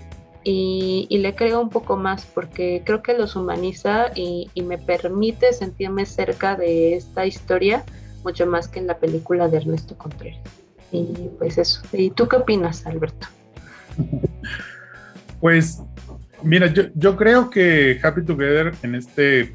[0.44, 6.06] y, le creo un poco más porque creo que los humaniza y, me permite sentirme
[6.06, 7.84] cerca de esta historia
[8.24, 10.40] mucho más que en la película de Ernesto Contreras.
[10.92, 11.82] Y pues eso.
[11.94, 13.28] ¿Y tú qué opinas, Alberto?
[15.40, 15.82] Pues
[16.44, 19.54] mira, yo, creo que Happy Together en, este,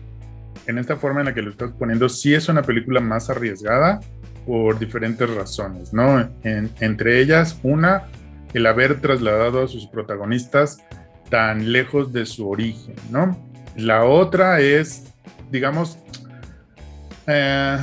[0.67, 4.01] en esta forma en la que lo estás poniendo sí es una película más arriesgada
[4.47, 6.29] por diferentes razones, ¿no?
[6.43, 8.05] entre ellas, una,
[8.53, 10.79] el haber trasladado a sus protagonistas
[11.31, 13.37] tan lejos de su origen, ¿no?
[13.75, 15.15] La otra es,
[15.51, 15.99] digamos,
[17.27, 17.79] eh,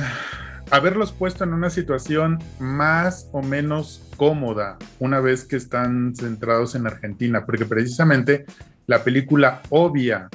[0.70, 6.86] haberlos puesto en una situación más o menos cómoda una vez que están centrados en
[6.86, 8.46] Argentina, porque precisamente
[8.86, 10.28] la película obvia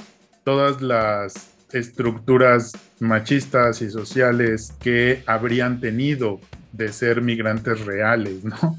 [0.43, 6.41] todas las estructuras machistas y sociales que habrían tenido
[6.73, 8.77] de ser migrantes reales, ¿no?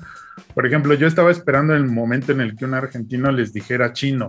[0.53, 4.29] Por ejemplo, yo estaba esperando el momento en el que un argentino les dijera chino,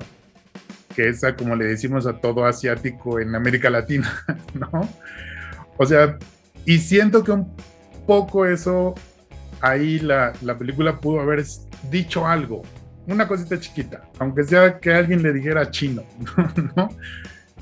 [0.95, 4.23] que es como le decimos a todo asiático en América Latina,
[4.53, 4.87] ¿no?
[5.75, 6.17] O sea,
[6.63, 7.53] y siento que un
[8.07, 8.95] poco eso
[9.61, 11.43] ahí la, la película pudo haber
[11.89, 12.63] dicho algo,
[13.07, 16.03] una cosita chiquita, aunque sea que alguien le dijera chino,
[16.75, 16.89] ¿no?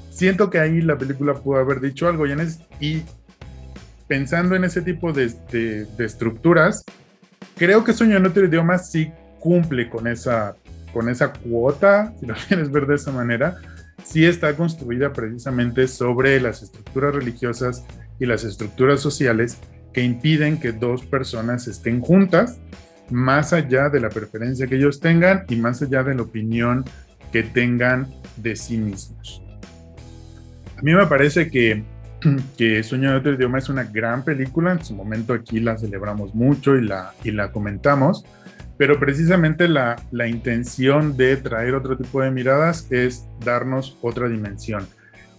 [0.09, 2.33] Siento que ahí la película pudo haber dicho algo y,
[2.79, 3.03] y
[4.07, 6.83] pensando en ese tipo de, de, estructuras,
[7.55, 10.55] creo que Sueño en otro idioma sí cumple con esa,
[10.91, 13.57] con esa cuota, si lo quieres ver de esa manera,
[14.03, 17.85] sí está construida precisamente sobre las estructuras religiosas
[18.19, 19.57] y las estructuras sociales
[19.97, 22.59] que impiden que dos personas estén juntas,
[23.09, 26.85] más allá de la preferencia que ellos tengan y más allá de la opinión
[27.31, 29.41] que tengan de sí mismos.
[30.77, 31.83] A mí me parece que,
[32.59, 36.35] que Sueño de otro idioma es una gran película, en su momento aquí la celebramos
[36.35, 38.23] mucho y la, y la comentamos,
[38.77, 44.85] pero precisamente la, la intención de traer otro tipo de miradas es darnos otra dimensión.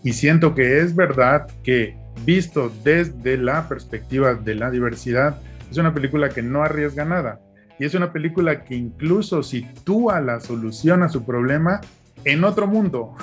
[0.03, 5.41] Y siento que es verdad que visto desde la perspectiva de la diversidad,
[5.71, 7.41] es una película que no arriesga nada.
[7.79, 11.81] Y es una película que incluso sitúa la solución a su problema
[12.25, 13.15] en otro mundo,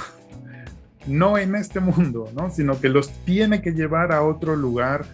[1.08, 2.50] no en este mundo, ¿no?
[2.50, 5.06] sino que los tiene que llevar a otro lugar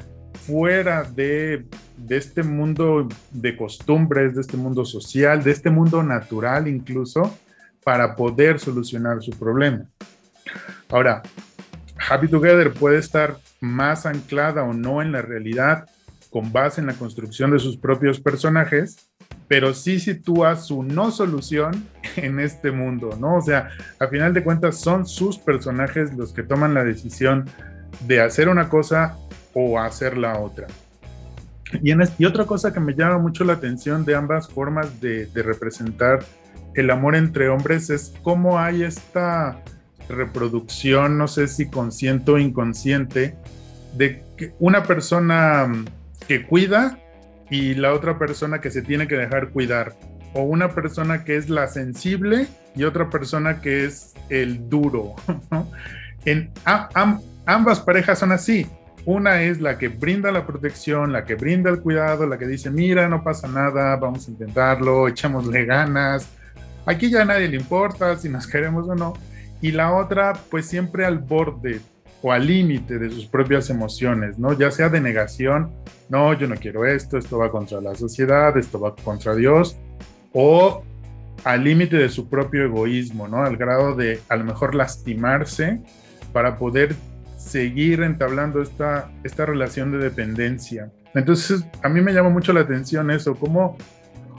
[0.46, 1.66] fuera de,
[1.98, 7.36] de este mundo de costumbres, de este mundo social, de este mundo natural incluso,
[7.84, 9.86] para poder solucionar su problema.
[10.90, 11.24] Ahora,
[12.10, 15.86] Happy Together puede estar más anclada o no en la realidad
[16.30, 19.10] con base en la construcción de sus propios personajes,
[19.48, 23.36] pero sí sitúa su no solución en este mundo, ¿no?
[23.36, 27.46] O sea, a final de cuentas son sus personajes los que toman la decisión
[28.08, 29.18] de hacer una cosa
[29.54, 30.68] o hacer la otra.
[31.84, 36.20] Y, otra cosa que me llama mucho la atención de ambas formas de representar
[36.74, 39.62] el amor entre hombres es cómo hay esta
[40.12, 43.36] reproducción, no sé si consciente o inconsciente,
[43.96, 44.24] de
[44.60, 45.72] una persona
[46.28, 46.98] que cuida
[47.50, 49.96] y la otra persona que se tiene que dejar cuidar.
[50.34, 55.16] O una persona que es la sensible y otra persona que es el duro.
[56.24, 56.52] En
[57.46, 58.68] ambas parejas son así.
[59.06, 62.70] Una es la que brinda la protección, la que brinda el cuidado, la que dice,
[62.70, 66.28] mira, no pasa nada, vamos a intentarlo, echémosle ganas.
[66.86, 69.14] Aquí ya a nadie le importa si nos queremos o no
[69.62, 71.80] y la otra pues siempre al borde
[72.22, 74.54] o al límite de sus propias emociones, ¿no?
[74.54, 75.72] Ya sea de negación,
[76.10, 79.78] no, yo no quiero esto, esto va contra la sociedad, esto va contra Dios,
[80.34, 80.84] o
[81.44, 83.44] al límite de su propio egoísmo, ¿no?
[83.44, 85.82] Al grado de a lo mejor lastimarse
[86.32, 86.96] para poder
[87.38, 90.92] seguir entablando esta, esta relación de dependencia.
[91.16, 93.78] Entonces, a mí me llama mucho la atención eso, como,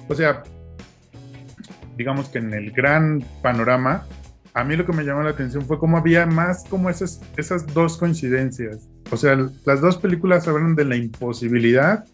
[0.09, 0.45] o sea,
[1.97, 4.07] digamos que en el gran panorama,
[4.55, 7.67] a mí lo que me llamó la atención fue cómo había más como esas, esas
[7.73, 8.89] dos coincidencias.
[9.11, 12.05] O sea, las dos películas hablan de la imposibilidad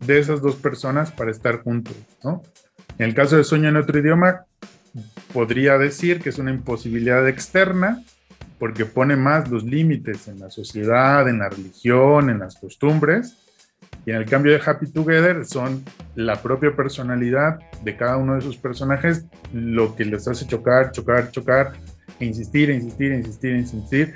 [0.00, 2.42] de esas dos personas para estar juntos, ¿no?
[2.98, 4.44] En el caso de Sueño en otro idioma,
[5.32, 8.02] podría decir que es una imposibilidad externa
[8.58, 13.36] porque pone más los límites en la sociedad, en la religión, en las costumbres,
[14.06, 15.84] y en el cambio de Happy Together son
[16.14, 21.30] la propia personalidad de cada uno de sus personajes lo que les hace chocar, chocar,
[21.30, 21.72] chocar,
[22.18, 24.14] e insistir, insistir, insistir, insistir.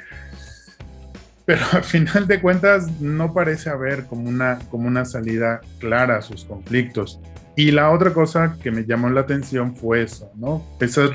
[1.45, 6.23] Pero al final de cuentas no parece haber como una, como una salida clara a
[6.23, 7.21] sus conflictos.
[7.57, 10.67] Y la otra cosa que me llamó la atención fue eso, ¿no?
[10.81, 11.09] Esa,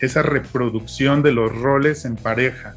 [0.00, 2.74] esa reproducción de los roles en pareja.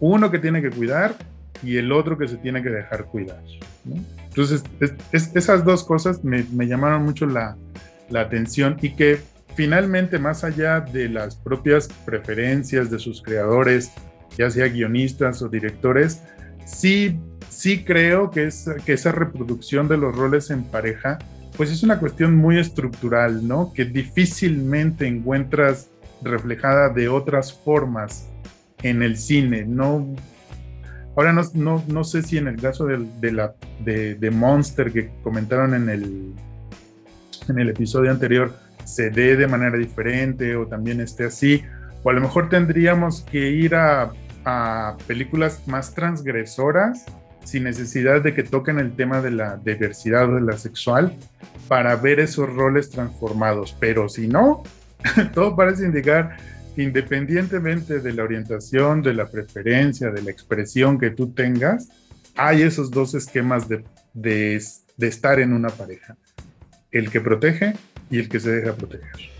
[0.00, 1.14] Uno que tiene que cuidar
[1.62, 3.42] y el otro que se tiene que dejar cuidar.
[3.84, 4.62] Entonces,
[5.12, 7.56] esas dos cosas me, llamaron mucho la,
[8.14, 9.20] atención y que
[9.54, 13.90] finalmente, más allá de las propias preferencias de sus creadores,
[14.36, 16.22] ya sea guionistas o directores,
[16.66, 17.18] sí,
[17.48, 21.18] sí creo que, es, que esa reproducción de los roles en pareja,
[21.56, 23.72] pues es una cuestión muy estructural, ¿no?
[23.72, 25.88] Que difícilmente encuentras
[26.22, 28.28] reflejada de otras formas
[28.82, 30.14] en el cine, no
[31.16, 33.54] Ahora no, no, sé si en el caso de, la,
[33.84, 36.32] de, Monster que comentaron en el,
[37.48, 38.54] en el episodio anterior
[38.84, 41.62] se dé de manera diferente o también esté así,
[42.02, 44.12] o a lo mejor tendríamos que ir a,
[44.44, 47.04] a películas más transgresoras
[47.44, 51.16] sin necesidad de que toquen el tema de la diversidad o de la sexual
[51.68, 53.76] para ver esos roles transformados.
[53.78, 54.62] Pero si no,
[55.34, 56.36] todo parece indicar
[56.76, 61.88] independientemente de la orientación, de la preferencia, de la expresión que tú tengas,
[62.36, 64.56] hay esos dos esquemas de,
[64.98, 66.16] estar en una pareja.
[66.90, 67.74] El que protege
[68.10, 69.32] y el que se deja proteger.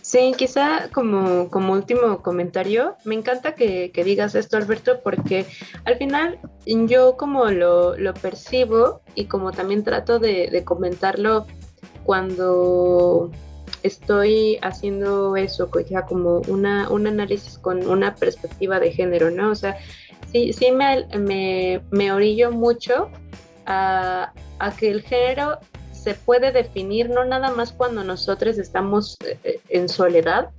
[0.00, 5.46] Sí, quizá como, último comentario, me encanta que, digas esto, Alberto, porque
[5.84, 11.46] al final yo como lo, percibo y como también trato de, comentarlo
[12.04, 13.30] cuando
[13.82, 19.50] estoy haciendo eso, ya como una, un análisis con una perspectiva de género, ¿no?
[19.50, 19.76] O sea,
[20.30, 23.10] sí, sí me, me, orillo mucho
[23.66, 25.58] a, a, que el género
[25.92, 30.50] se puede definir no nada más cuando nosotros estamos eh, en soledad,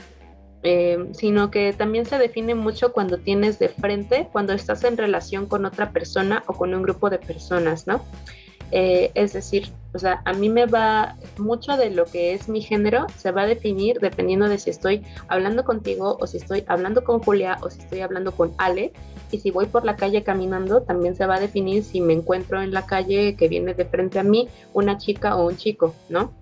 [0.64, 5.46] eh, sino que también se define mucho cuando tienes de frente, cuando estás en relación
[5.46, 8.06] con otra persona o con un grupo de personas, ¿no?
[8.76, 12.60] Eh, es decir, o sea, a mí me va mucho de lo que es mi
[12.60, 17.04] género, se va a definir dependiendo de si estoy hablando contigo o si estoy hablando
[17.04, 18.92] con Julia o si estoy hablando con Ale.
[19.30, 22.64] Y si voy por la calle caminando, también se va a definir si me encuentro
[22.64, 26.34] en la calle que viene de frente a mí una chica o un chico, ¿no?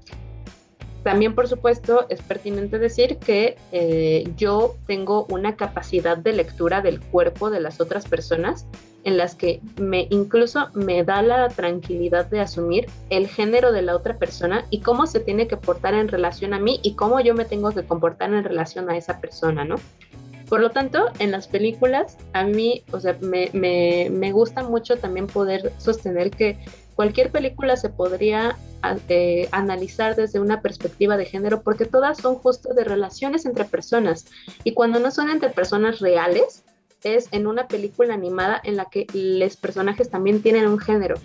[1.03, 7.01] También, por supuesto, es pertinente decir que eh, yo tengo una capacidad de lectura del
[7.01, 8.67] cuerpo de las otras personas
[9.03, 13.95] en las que me incluso me da la tranquilidad de asumir el género de la
[13.95, 17.33] otra persona y cómo se tiene que portar en relación a mí y cómo yo
[17.33, 19.75] me tengo que comportar en relación a esa persona, ¿no?
[20.49, 24.97] Por lo tanto, en las películas, a mí, o sea, me, me, me gusta mucho
[24.97, 26.59] también poder sostener que
[26.95, 28.57] cualquier película se podría
[29.09, 34.25] eh, analizar desde una perspectiva de género porque todas son justo de relaciones entre personas
[34.63, 36.63] y cuando no son entre personas reales
[37.03, 41.15] es en una película animada en la que los personajes también tienen un género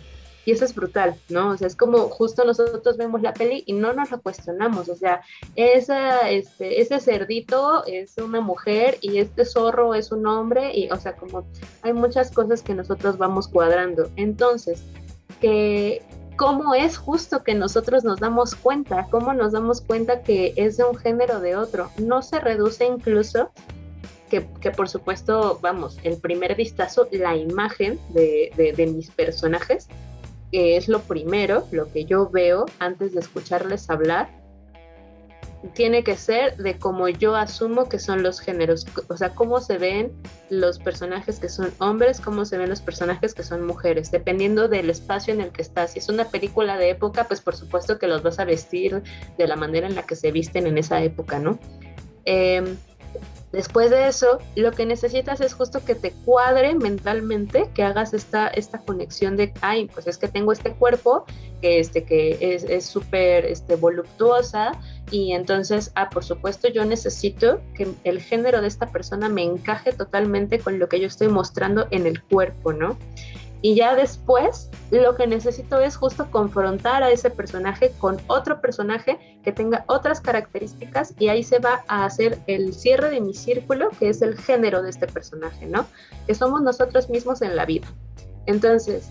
[0.46, 1.50] y eso es brutal, ¿no?
[1.50, 4.94] O sea, es como justo nosotros vemos la peli y no nos lo cuestionamos, o
[4.94, 5.20] sea,
[5.56, 11.16] este, ese cerdito es una mujer y este zorro es un hombre y, o sea,
[11.16, 11.44] como
[11.82, 14.08] hay muchas cosas que nosotros vamos cuadrando.
[14.14, 14.84] Entonces,
[15.40, 16.02] que
[16.36, 20.84] cómo es justo que nosotros nos damos cuenta, cómo nos damos cuenta que es de
[20.84, 21.90] un género de otro.
[21.98, 23.50] No se reduce incluso
[24.26, 29.88] que, por supuesto, vamos, el primer vistazo, la imagen de, de mis personajes,
[30.52, 34.28] que es lo primero, lo que yo veo antes de escucharles hablar,
[35.74, 39.78] tiene que ser de cómo yo asumo que son los géneros, o sea, cómo se
[39.78, 40.12] ven
[40.50, 44.90] los personajes que son hombres, cómo se ven los personajes que son mujeres, dependiendo del
[44.90, 45.92] espacio en el que estás.
[45.92, 49.02] Si es una película de época, pues por supuesto que los vas a vestir
[49.38, 51.58] de la manera en la que se visten en esa época, ¿no?
[52.24, 52.76] Em,
[53.52, 58.48] Después de eso, lo que necesitas es justo que te cuadre mentalmente, que hagas esta,
[58.48, 61.24] esta conexión de, ay, pues es que tengo este cuerpo
[61.60, 64.72] que, este, que es súper este, voluptuosa
[65.10, 69.92] y entonces, ah, por supuesto, yo necesito que el género de esta persona me encaje
[69.92, 72.98] totalmente con lo que yo estoy mostrando en el cuerpo, ¿no?
[73.62, 79.40] Y ya después lo que necesito es justo confrontar a ese personaje con otro personaje
[79.42, 83.90] que tenga otras características y ahí se va a hacer el cierre de mi círculo,
[83.98, 85.86] que es el género de este personaje, ¿no?
[86.26, 87.88] Que somos nosotros mismos en la vida.
[88.46, 89.11] Entonces,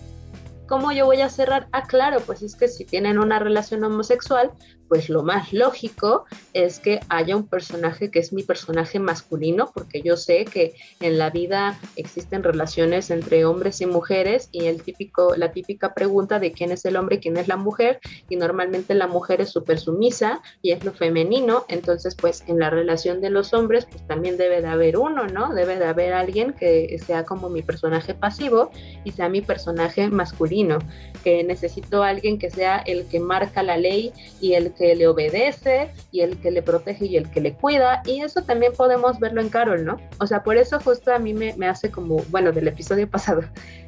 [0.68, 1.68] ¿cómo yo voy a cerrar?
[1.72, 4.52] Ah, claro, pues es que si tienen una relación homosexual,
[4.88, 10.02] pues lo más lógico es que haya un personaje que es mi personaje masculino, porque
[10.02, 15.34] yo sé que en la vida existen relaciones entre hombres y mujeres y el típico,
[15.36, 18.94] la típica pregunta de quién es el hombre y quién es la mujer, y normalmente
[18.94, 23.30] la mujer es súper sumisa y es lo femenino, entonces pues en la relación de
[23.30, 25.54] los hombres pues también debe de haber uno, ¿no?
[25.54, 28.70] Debe de haber alguien que sea como mi personaje pasivo
[29.04, 30.78] y sea mi personaje masculino,
[31.24, 35.90] que necesito alguien que sea el que marca la ley y el que le obedece
[36.10, 38.02] y el que le protege y el que le cuida.
[38.04, 39.98] Y eso también podemos verlo en Carol, ¿no?
[40.20, 43.42] O sea, por eso justo a mí me, me hace como, bueno, del episodio pasado,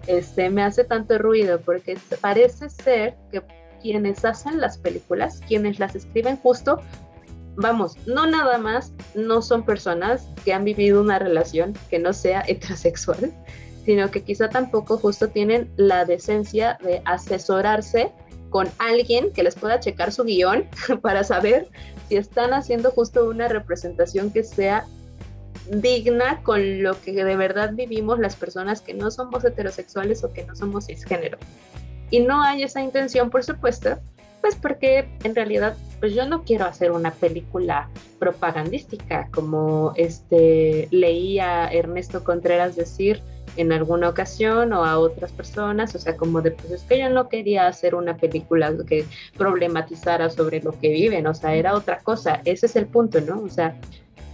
[0.07, 3.43] este, me hace tanto ruido porque parece ser que
[3.81, 6.81] quienes hacen las películas, quienes las escriben justo,
[7.57, 12.45] vamos, no nada más, no son personas que han vivido una relación que no sea
[12.47, 13.33] heterosexual,
[13.85, 18.13] sino que quizá tampoco justo tienen la decencia de asesorarse
[18.51, 20.67] con alguien que les pueda checar su guion
[21.03, 21.69] para saber
[22.09, 24.87] si están haciendo justo una representación que sea
[25.71, 30.45] digna con lo que de verdad vivimos las personas que no somos heterosexuales o que
[30.45, 31.39] no somos cisgénero.
[32.11, 33.99] Y no hay esa intención, por supuesto,
[34.41, 41.69] pues porque en realidad pues yo no quiero hacer una película propagandística como este leía
[41.69, 43.21] Ernesto Contreras decir
[43.59, 47.11] en alguna ocasión o a otras personas, o sea, como de, pues es que yo
[47.11, 49.05] no quería hacer una película que
[49.37, 53.43] problematizara sobre lo que viven, o sea, era otra cosa, ese es el punto, ¿no?
[53.43, 53.77] O sea,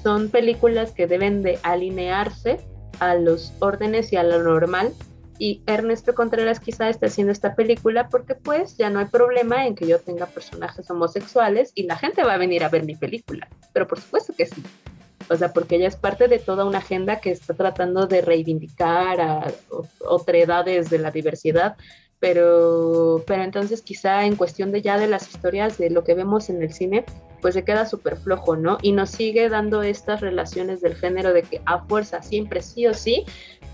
[0.02, 2.60] son películas que deben de alinearse
[3.00, 4.92] a los órdenes y a lo normal
[5.38, 9.74] y Ernesto Contreras quizá esté haciendo esta película porque pues ya no hay problema en
[9.74, 13.48] que yo tenga personajes homosexuales y la gente va a venir a ver mi película,
[13.72, 14.62] pero por supuesto que sí.
[15.28, 19.20] O sea, porque ella es parte de toda una agenda que está tratando de reivindicar
[19.20, 19.46] a
[20.00, 21.76] otredades de la diversidad,
[22.20, 26.48] pero, pero entonces quizá en cuestión de ya de las historias de lo que vemos
[26.48, 27.04] en el cine,
[27.40, 28.78] pues se queda súper flojo, ¿no?
[28.80, 32.94] Y nos sigue dando estas relaciones del género de que a fuerza, siempre sí o
[32.94, 33.26] sí,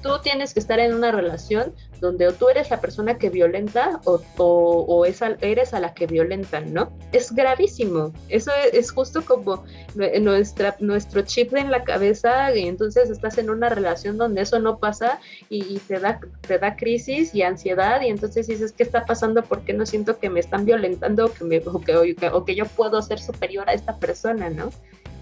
[0.03, 4.01] tú tienes que estar en una relación donde o tú eres la persona que violenta
[4.05, 6.91] o, o, eres a la que violentan, ¿no?
[7.13, 8.13] Es gravísimo.
[8.29, 9.65] Eso es, justo como
[9.95, 14.79] nuestra, nuestro chip en la cabeza y entonces estás en una relación donde eso no
[14.79, 15.21] pasa
[15.51, 19.43] y, te, da, te da crisis y ansiedad y entonces dices, ¿qué está pasando?
[19.43, 21.97] ¿Por qué no siento que me están violentando o que, me, o que,
[22.29, 24.71] o que yo puedo ser superior a esta persona, ¿no?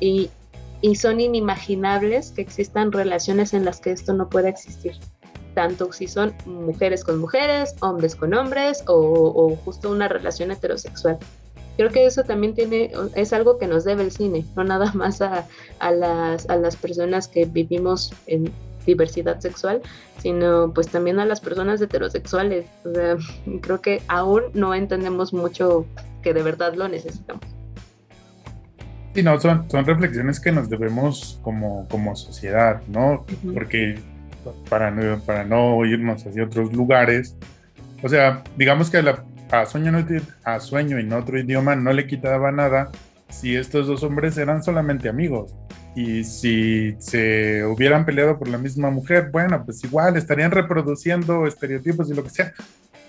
[0.01, 0.31] Y,
[0.81, 4.95] y son inimaginables que existan relaciones en las que esto no pueda existir
[5.59, 11.19] tanto si son mujeres con mujeres, hombres con hombres o, justo una relación heterosexual.
[11.77, 15.21] Creo que eso también tiene, es algo que nos debe el cine, no nada más
[15.21, 15.49] a,
[15.81, 18.53] las, a las personas que vivimos en
[18.89, 19.83] diversidad sexual,
[20.19, 22.67] sino pues también a las personas heterosexuales.
[23.63, 25.87] creo que aún no entendemos mucho
[26.23, 27.45] que de verdad lo necesitamos.
[29.15, 33.25] Sí, no, son, son reflexiones que nos debemos como, como sociedad, ¿no?
[33.55, 34.01] Porque
[34.69, 37.37] para no, para no irnos hacia otros lugares.
[38.03, 38.99] O sea, digamos que
[39.51, 40.07] a, sueño,
[40.45, 42.91] a sueño en otro idioma no le quitaba nada
[43.29, 45.55] si estos dos hombres eran solamente amigos.
[45.99, 52.09] Y si se hubieran peleado por la misma mujer, bueno, pues igual estarían reproduciendo estereotipos
[52.09, 52.55] y lo que sea.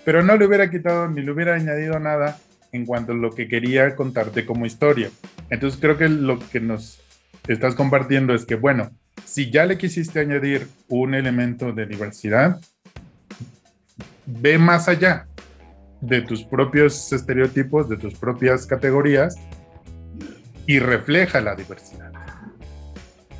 [0.04, 2.36] Pero no le hubiera quitado ni le hubiera añadido nada
[2.72, 5.08] en cuanto a lo que quería contarte como historia.
[5.50, 7.00] Entonces creo que lo que nos
[7.46, 8.90] estás compartiendo es que, bueno,
[9.24, 12.60] si ya le quisiste añadir un elemento de diversidad,
[14.26, 15.28] ve más allá
[16.00, 19.36] de tus propios estereotipos, de tus propias categorías
[20.66, 22.09] y refleja la diversidad.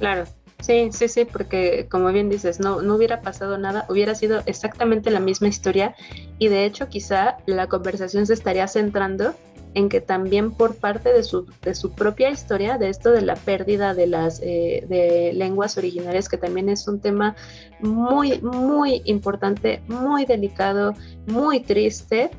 [0.00, 0.24] Claro,
[0.60, 5.10] sí, sí, sí, porque como bien dices, no, no hubiera pasado nada, hubiera sido exactamente
[5.10, 5.94] la misma historia
[6.38, 9.34] y de hecho quizá la conversación se estaría centrando
[9.74, 13.36] en que también por parte de su, de su propia historia, de esto de la
[13.36, 17.36] pérdida de las eh, de lenguas originarias, que también es un tema
[17.78, 20.94] muy, muy importante, muy delicado,
[21.26, 22.30] muy triste,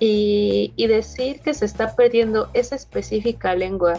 [0.00, 3.94] y, y decir que se está perdiendo esa específica lengua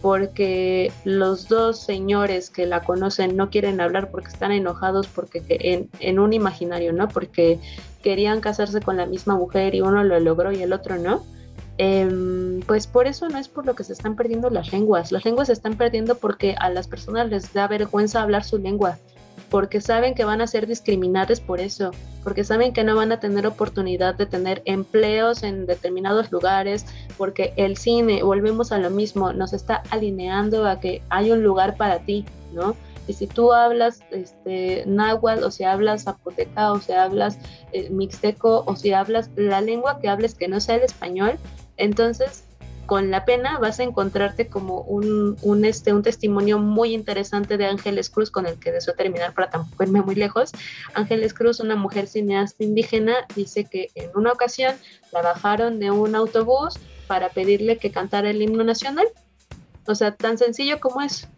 [0.00, 5.42] porque los dos señores que la conocen no quieren hablar porque están enojados porque
[6.00, 7.08] en, un imaginario, ¿no?
[7.08, 7.58] Porque
[8.02, 11.22] querían casarse con la misma mujer y uno lo logró y el otro no.
[11.76, 15.12] Em, pues por eso no es por lo que se están perdiendo las lenguas.
[15.12, 18.98] Las lenguas se están perdiendo porque a las personas les da vergüenza hablar su lengua,
[19.50, 21.90] porque saben que van a ser discriminadas por eso,
[22.22, 26.86] porque saben que no van a tener oportunidad de tener empleos en determinados lugares,
[27.18, 31.76] porque el cine, volvemos a lo mismo, nos está alineando a que hay un lugar
[31.76, 32.76] para ti, ¿no?
[33.08, 37.38] Y si tú hablas este, náhuatl, o si hablas zapoteca, o si hablas
[37.72, 41.38] eh, mixteco, o si hablas la lengua que hables que no sea el español,
[41.76, 42.44] entonces,
[42.90, 47.66] con la pena vas a encontrarte como un, un, este, un testimonio muy interesante de
[47.66, 50.50] Ángeles Cruz, con el que deseo terminar para tampoco irme muy lejos.
[50.94, 54.74] Ángeles Cruz, una mujer cineasta indígena, dice que en una ocasión
[55.12, 59.06] la bajaron de un autobús para pedirle que cantara el himno nacional.
[59.86, 61.28] O sea, tan sencillo como es.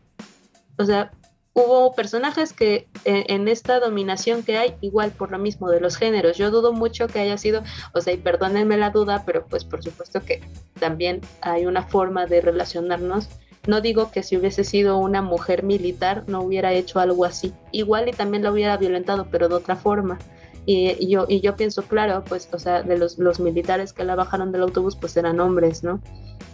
[0.78, 1.12] O sea,
[1.54, 5.96] hubo personajes que eh, en esta dominación que hay, igual por lo mismo de los
[5.96, 9.64] géneros, yo dudo mucho que haya sido, o sea, y perdónenme la duda, pero pues
[9.64, 10.42] por supuesto que
[10.78, 13.28] también hay una forma de relacionarnos.
[13.66, 17.54] No digo que si hubiese sido una mujer militar no hubiera hecho algo así.
[17.70, 20.18] Igual y también la hubiera violentado, pero de otra forma.
[20.64, 24.14] Y, yo, y yo pienso, claro, pues, o sea, de los, los militares que la
[24.14, 26.00] bajaron del autobús, pues eran hombres, ¿no?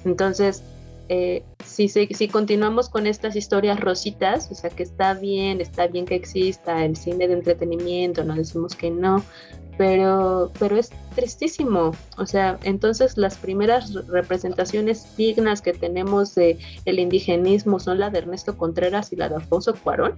[0.04, 0.62] Entonces,
[1.08, 6.04] eh, si, si continuamos con estas historias rositas, o sea que está bien, está bien
[6.04, 9.24] que exista el cine de entretenimiento, no decimos que no,
[9.78, 11.92] pero, pero es tristísimo.
[12.18, 18.58] O sea, entonces las primeras representaciones dignas que tenemos de indigenismo son la de Ernesto
[18.58, 20.16] Contreras y la de Alfonso Cuarón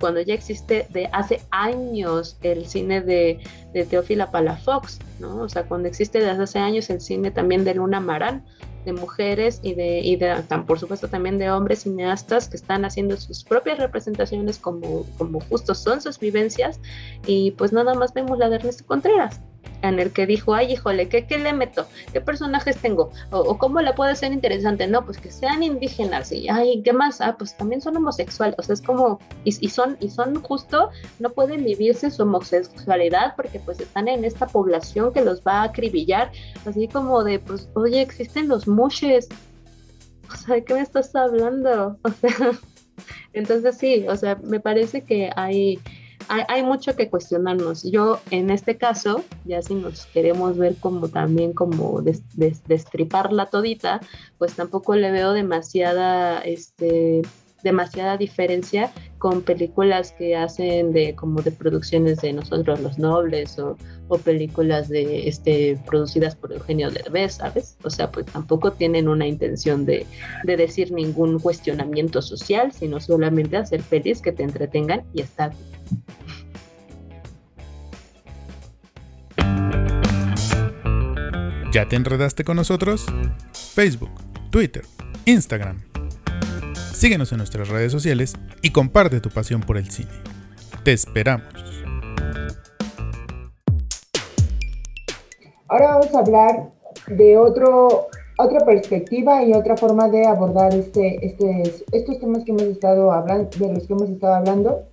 [0.00, 3.40] cuando ya existe de hace años el cine de,
[3.72, 5.42] de Teófila Palafox, ¿no?
[5.42, 8.44] O sea, cuando existe desde hace años el cine también de Luna Marán,
[8.88, 13.16] de mujeres y de, y de por supuesto también de hombres cineastas que están haciendo
[13.16, 16.80] sus propias representaciones como, como justo son sus vivencias.
[17.26, 19.40] Y pues nada más vemos la de Ernesto Contreras
[19.82, 21.86] en el que dijo, ay, híjole, ¿qué, qué le meto?
[22.12, 23.10] ¿Qué personajes tengo?
[23.30, 24.86] O, cómo le puede ser interesante?
[24.86, 27.20] No, pues que sean indígenas y, ay, ¿qué más?
[27.20, 31.30] Ah, pues también son homosexuales, o sea, es como, y, son, y son justo, no
[31.30, 36.32] pueden vivirse su homosexualidad porque pues están en esta población que los va a acribillar,
[36.66, 39.28] así como de, pues, oye, existen los mushes,
[40.32, 41.98] o sea, ¿de qué me estás hablando?
[42.08, 42.50] O sea,
[43.32, 45.78] Entonces sí, o sea, me parece que hay,
[46.28, 47.82] hay, mucho que cuestionarnos.
[47.82, 54.00] Yo en este caso, ya si nos queremos ver como también como destriparla la todita,
[54.38, 57.22] pues tampoco le veo demasiada, este,
[57.68, 63.76] demasiada diferencia con películas que hacen de como de producciones de nosotros los nobles o,
[64.24, 67.76] películas de este producidas por Eugenio Derbez, ¿sabes?
[67.84, 70.06] O sea, pues tampoco tienen una intención de,
[70.44, 75.52] de decir ningún cuestionamiento social, sino solamente hacer pelis que te entretengan y está.
[81.70, 83.04] ¿Ya te enredaste con nosotros?
[83.52, 84.14] Facebook,
[84.50, 84.84] Twitter,
[85.26, 85.87] Instagram
[86.98, 90.10] Síguenos en nuestras redes sociales y comparte tu pasión por el cine.
[90.82, 91.46] Te esperamos.
[95.68, 96.70] Ahora vamos a hablar
[97.06, 102.62] de otro, otra perspectiva y otra forma de abordar este, este, estos temas que hemos
[102.64, 104.88] estado hablando, de los que hemos estado hablando.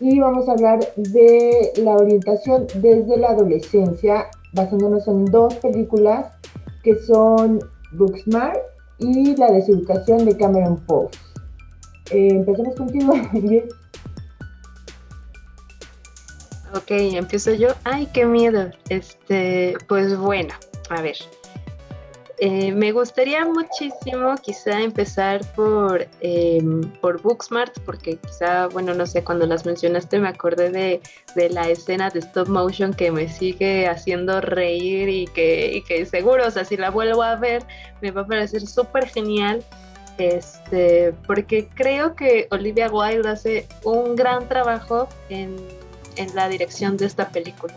[0.00, 6.26] Y vamos a hablar de la orientación desde la adolescencia, basándonos en dos películas
[6.82, 7.60] que son
[7.92, 8.58] Booksmart
[8.98, 11.08] y La deseducación de Cameron Poe.
[12.10, 13.12] Eh, empecemos contigo,
[16.74, 17.68] Ok, empiezo yo.
[17.84, 18.70] Ay, qué miedo.
[18.88, 20.52] Este, pues bueno,
[20.90, 21.16] a ver.
[22.38, 29.24] Eh, me gustaría muchísimo quizá empezar por, em, por Booksmart, porque quizá, bueno, no sé,
[29.24, 31.00] cuando las mencionaste me acordé de,
[31.34, 36.04] de, la escena de stop motion que me sigue haciendo reír y que, y que
[36.04, 37.62] seguro, o sea, si la vuelvo a ver,
[38.02, 39.64] me va a parecer súper genial
[40.18, 45.56] este, porque creo que Olivia Wilde hace un gran trabajo en,
[46.34, 47.74] la dirección de esta película.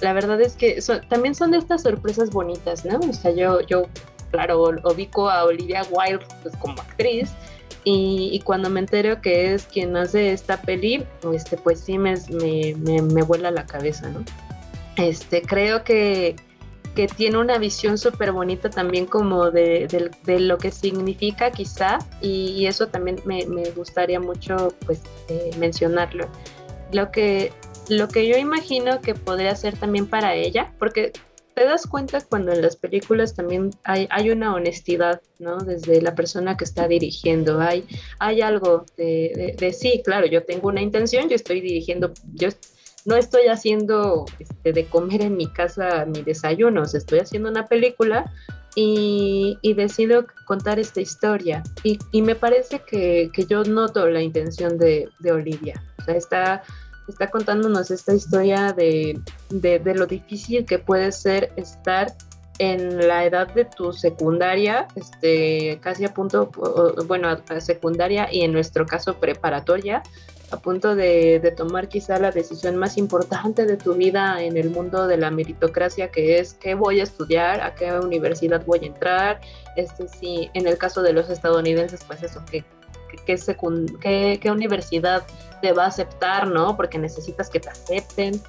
[0.00, 3.00] La verdad es que también son estas sorpresas bonitas, ¿no?
[3.00, 3.86] O sea, yo, yo
[4.30, 7.30] claro, ubico a Olivia Wilde pues, como actriz
[7.82, 12.74] y, cuando me entero que es quien hace esta peli, este, pues sí me, me,
[12.78, 14.24] me, me vuela la cabeza, ¿no?
[14.96, 16.36] Este, creo que
[16.94, 22.88] que tiene una visión súper bonita también como de, lo que significa quizá y, eso
[22.88, 26.28] también me, gustaría mucho pues eh, mencionarlo.
[26.92, 27.52] Lo que,
[27.88, 31.12] lo que yo imagino que podría ser también para ella, porque
[31.54, 35.58] te das cuenta cuando en las películas también hay, hay una honestidad, ¿no?
[35.58, 37.84] Desde la persona que está dirigiendo, hay,
[38.18, 42.48] hay algo de, de, sí, claro, yo tengo una intención, yo estoy dirigiendo, yo
[43.06, 48.32] no estoy haciendo este, de comer en mi casa mi desayuno, estoy haciendo una película
[48.74, 51.62] y, decido contar esta historia.
[51.82, 55.82] Y, me parece que, yo noto la intención de, Olivia.
[55.98, 56.62] O sea, está,
[57.08, 62.14] está contándonos esta historia de, lo difícil que puede ser estar
[62.58, 66.50] en la edad de tu secundaria, este, casi a punto,
[67.06, 70.02] bueno, secundaria y en nuestro caso preparatoria,
[70.50, 75.06] a punto de, tomar quizá la decisión más importante de tu vida en el mundo
[75.06, 79.40] de la meritocracia, que es qué voy a estudiar, a qué universidad voy a entrar,
[79.76, 82.64] este sí, en el caso de los estadounidenses, pues eso, qué,
[83.26, 85.24] qué, qué, universidad
[85.60, 86.76] te va a aceptar, ¿no?
[86.76, 88.40] Porque necesitas que te acepten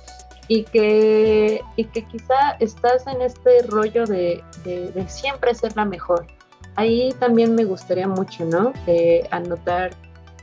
[0.47, 6.27] y que, y que quizá estás en este rollo de, de, siempre ser la mejor.
[6.75, 8.73] Ahí también me gustaría mucho, ¿no?
[8.85, 9.91] Eh, anotar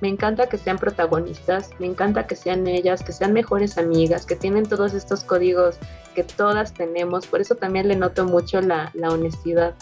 [0.02, 4.34] me encanta que sean protagonistas, me encanta que sean ellas, que sean mejores amigas, que
[4.34, 5.76] tienen todos estos códigos
[6.16, 9.74] que todas tenemos, por eso también le noto mucho la, honestidad.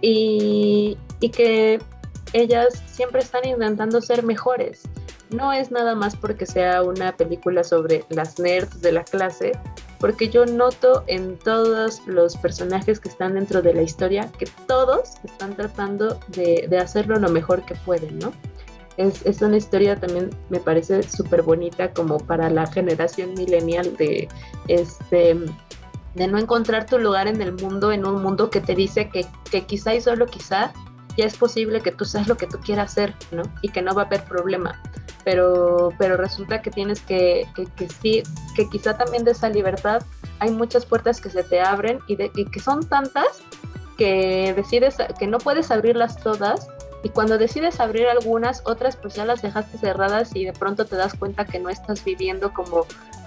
[0.00, 1.78] Y, y que
[2.32, 4.84] ellas siempre están intentando ser mejores.
[5.34, 9.52] No es nada más porque sea una película sobre las nerds de la clase,
[9.98, 15.14] porque yo noto en todos los personajes que están dentro de la historia que todos
[15.24, 18.32] están tratando de, hacerlo lo mejor que pueden, ¿no?
[18.96, 24.28] es, una historia también me parece súper bonita como para la generación millennial de
[24.68, 25.36] este
[26.14, 29.26] de no encontrar tu lugar en el mundo, en un mundo que te dice que,
[29.64, 30.72] quizá y solo quizá
[31.16, 33.42] ya es posible que tú seas lo que tú quieras hacer, ¿no?
[33.62, 34.80] Y que no va a haber problema.
[35.24, 38.22] Pero, pero resulta que tienes que, que, sí,
[38.54, 40.02] que quizá también de esa libertad
[40.38, 43.42] hay muchas puertas que se te abren y, de, y que son tantas
[43.96, 46.68] que decides que no puedes abrirlas todas
[47.04, 50.96] y cuando decides abrir algunas, otras pues ya las dejaste cerradas y de pronto te
[50.96, 52.86] das cuenta que no estás viviendo como,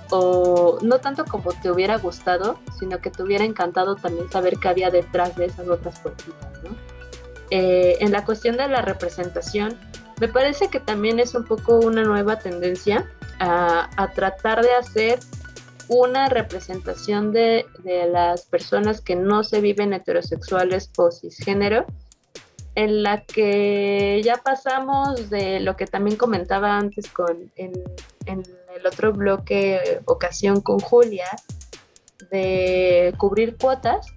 [0.09, 4.69] o no tanto como te hubiera gustado, sino que te hubiera encantado también saber qué
[4.69, 6.75] había detrás de esas otras puertitas, ¿no?
[7.49, 9.77] Eh, en la cuestión de la representación,
[10.19, 15.19] me parece que también es un poco una nueva tendencia a, tratar de hacer
[15.87, 17.65] una representación de,
[18.11, 21.85] las personas que no se viven heterosexuales o cisgénero
[22.75, 27.73] en la que ya pasamos de lo que también comentaba antes con, en
[28.27, 31.29] el otro bloque, ocasión con Julia,
[32.29, 34.07] de cubrir cuotas,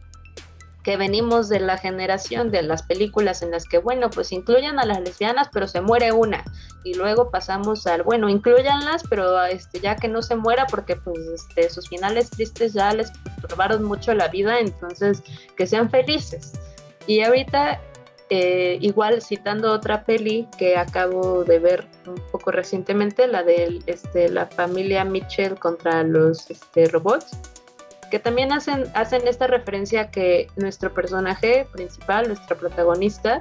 [0.83, 4.87] que venimos de la generación de las películas en las que, bueno, pues incluyan a
[4.87, 6.45] las lesbianas, pero se muere una.
[6.85, 11.19] Y luego pasamos al, bueno, incluyanlas, pero este, ya que no se muera, porque pues
[11.19, 15.23] este, sus finales tristes ya les perturbaron mucho la vida, entonces
[15.57, 16.53] que sean felices.
[17.07, 17.81] Y ahorita
[18.33, 24.29] eh, igual citando otra peli que acabo de ver un poco recientemente, la de este,
[24.29, 27.37] la familia Mitchell contra los este, robots,
[28.11, 33.41] que también hacen, hacen esta referencia que nuestro personaje principal, nuestra protagonista,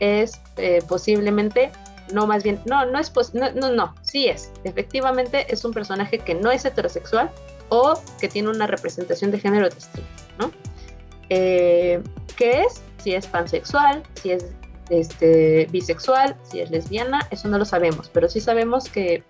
[0.00, 1.70] es eh, posiblemente,
[2.12, 6.18] no más bien, no, no es, no, no, no, sí es, efectivamente es un personaje
[6.18, 7.30] que no es heterosexual
[7.68, 10.50] o que tiene una representación de género distinta, ¿no?
[11.28, 12.00] Eh,
[12.36, 12.82] ¿Qué es?
[13.02, 14.46] si es pansexual, si es
[14.90, 19.22] este, bisexual, si es lesbiana, eso no lo sabemos, pero sí sabemos que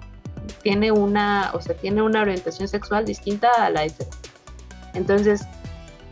[0.63, 4.11] tiene una, o sea, tiene una orientación sexual distinta a la hetero.
[4.95, 5.43] Entonces,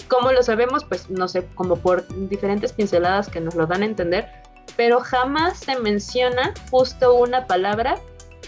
[0.09, 0.85] ¿cómo lo sabemos?
[0.85, 4.29] Pues no sé, como por diferentes pinceladas que nos lo dan a entender,
[4.77, 7.99] pero jamás se menciona justo una palabra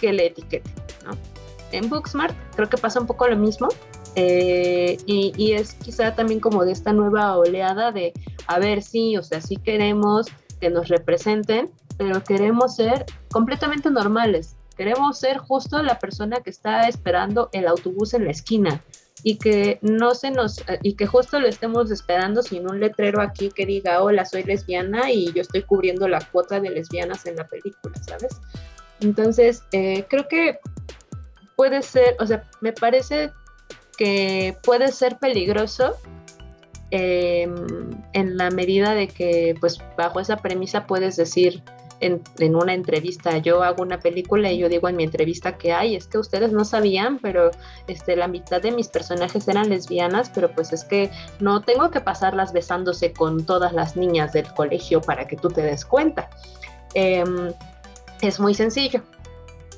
[0.01, 0.71] que le etiquete,
[1.05, 1.13] ¿no?
[1.73, 3.69] En Booksmart creo que pasa un poco lo mismo,
[4.21, 8.13] eh, y, es quizá también como de esta nueva oleada de,
[8.49, 10.27] a ver, sí, o sea, sí queremos
[10.61, 14.57] que nos representen, pero queremos ser completamente normales.
[14.77, 18.83] Queremos ser justo la persona que está esperando el autobús en la esquina
[19.23, 23.21] y que no se nos eh, y que justo lo estemos esperando sin un letrero
[23.21, 27.37] aquí que diga hola soy lesbiana y yo estoy cubriendo la cuota de lesbianas en
[27.37, 28.41] la película, ¿sabes?
[29.01, 30.59] Entonces eh, creo que
[31.57, 33.33] puede ser, o sea, me parece
[33.99, 35.97] que puede ser peligroso
[36.93, 37.53] em,
[38.13, 41.63] en la medida de que, pues, bajo esa premisa puedes decir
[42.01, 45.97] en, una entrevista, yo hago una película y yo digo en mi entrevista que hay,
[45.97, 47.51] es que ustedes no sabían, pero
[47.87, 52.01] este, la mitad de mis personajes eran lesbianas, pero pues es que no tengo que
[52.01, 56.31] pasarlas besándose con todas las niñas del colegio para que tú te des cuenta.
[56.95, 57.53] Em,
[58.23, 59.03] es muy sencillo.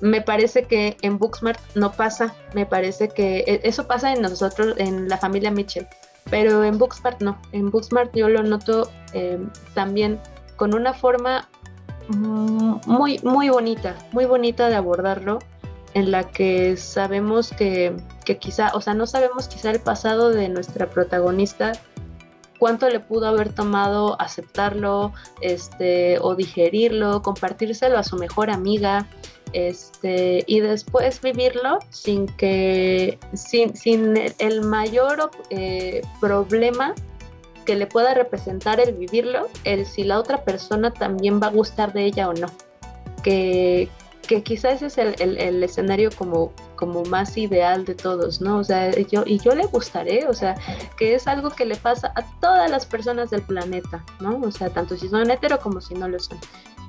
[0.00, 4.74] Me parece que en Booksmart no pasa, me parece que e, eso pasa en nosotros,
[4.78, 5.86] en la familia Mitchell,
[6.30, 10.18] pero en Booksmart no, en Booksmart yo lo noto em, también
[10.56, 11.48] con una forma
[12.10, 15.38] muy, muy bonita, muy bonita de abordarlo,
[15.94, 20.48] en la que sabemos que, que quizá, o sea, no sabemos quizá el pasado de
[20.48, 21.72] nuestra protagonista,
[22.58, 29.08] cuánto le pudo haber tomado aceptarlo, este, o digerirlo, compartírselo a su mejor amiga,
[29.52, 36.94] este, y después vivirlo sin que, sin, sin el mayor eh, problema
[37.64, 41.92] que le pueda representar el vivirlo, el si la otra persona también va a gustar
[41.92, 42.48] de ella o no.
[43.22, 43.88] Que,
[44.26, 48.58] que quizás ese es el, el, escenario como, como más ideal de todos, ¿no?
[48.58, 50.54] O sea, yo, y yo le gustaré, o sea,
[50.96, 54.40] que es algo que le pasa a todas las personas del planeta, ¿no?
[54.40, 56.38] O sea, tanto si son hetero como si no lo son.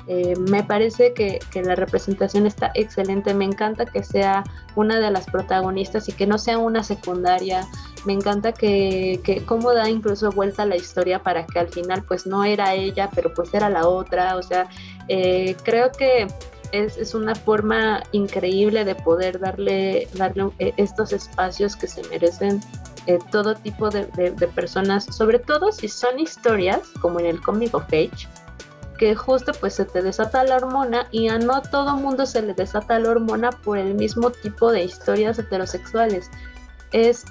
[0.08, 4.44] Eh, me parece que, la representación está excelente, me encanta que sea
[4.76, 7.68] una de las protagonistas y que no sea una secundaria,
[8.06, 12.44] me encanta que, cómo da incluso vuelta la historia para que al final pues no
[12.44, 14.68] era ella, pero pues era la otra, o sea,
[15.08, 16.28] eh, creo que
[16.72, 22.62] es, una forma increíble de poder darle, darle eh, estos espacios que se merecen
[23.32, 27.86] todo tipo de, de, personas, sobre todo si son historias, como en el Comic of
[27.86, 28.28] Age,
[29.02, 32.54] que justo pues se te desata la hormona y a no todo mundo se le
[32.54, 36.30] desata la hormona por el mismo tipo de historias heterosexuales.
[36.92, 37.26] Es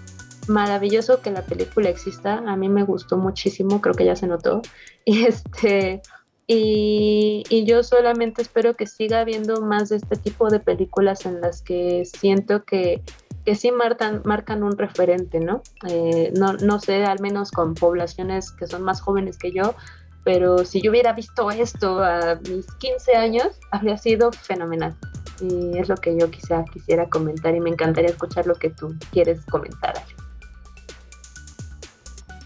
[0.48, 4.62] maravilloso que la película exista, a mí me gustó muchísimo, creo que ya se notó.
[5.04, 6.02] Y este
[6.48, 11.62] y, yo solamente espero que siga habiendo más de este tipo de películas en las
[11.62, 13.00] que siento que,
[13.44, 15.62] que sí marcan, marcan un referente, ¿no?
[15.88, 16.54] Eh, ¿no?
[16.54, 19.76] No sé, al menos con poblaciones que son más jóvenes que yo,
[20.24, 24.96] pero si yo hubiera visto esto a mis 15 años, habría sido fenomenal.
[25.40, 28.94] Y es lo que yo quizá quisiera comentar y me encantaría escuchar lo que tú
[29.12, 29.94] quieres comentar.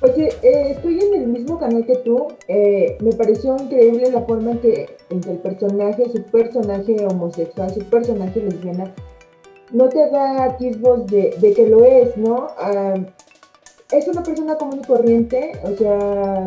[0.00, 2.28] Oye, eh, estoy en el mismo canal que tú.
[2.48, 8.40] Eh, me pareció increíble la forma en que, el personaje, su personaje homosexual, su personaje
[8.40, 8.92] lesbiana,
[9.72, 12.48] no te da atisbos de, que lo es, ¿no?
[12.58, 12.94] Ah,
[13.92, 16.46] es una persona común y corriente, o sea,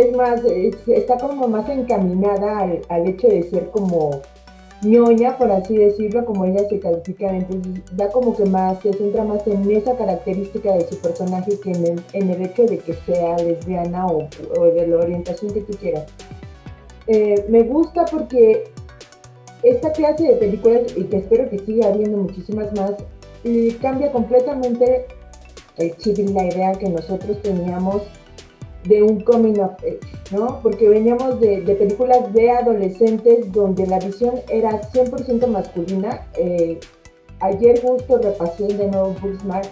[0.00, 0.40] es más,
[0.86, 4.20] está como más encaminada al, hecho de ser como
[4.82, 9.24] ñoña, por así decirlo, como ella se califica, entonces da como que más, se centra
[9.24, 11.72] más en esa característica de su personaje que
[12.12, 14.28] en el, hecho de que sea lesbiana o,
[14.64, 16.06] de la orientación que tú quieras.
[17.08, 18.64] Eh, me gusta porque
[19.62, 22.92] esta clase de películas, y que espero que siga habiendo muchísimas más,
[23.80, 25.06] cambia completamente
[25.78, 28.02] el chip la idea que nosotros teníamos
[28.88, 30.00] de un coming age,
[30.32, 30.60] ¿no?
[30.62, 36.26] Porque veníamos de, películas de adolescentes donde la visión era 100% masculina.
[36.36, 36.80] Eh,
[37.40, 39.68] ayer justo repasé de nuevo Booksmart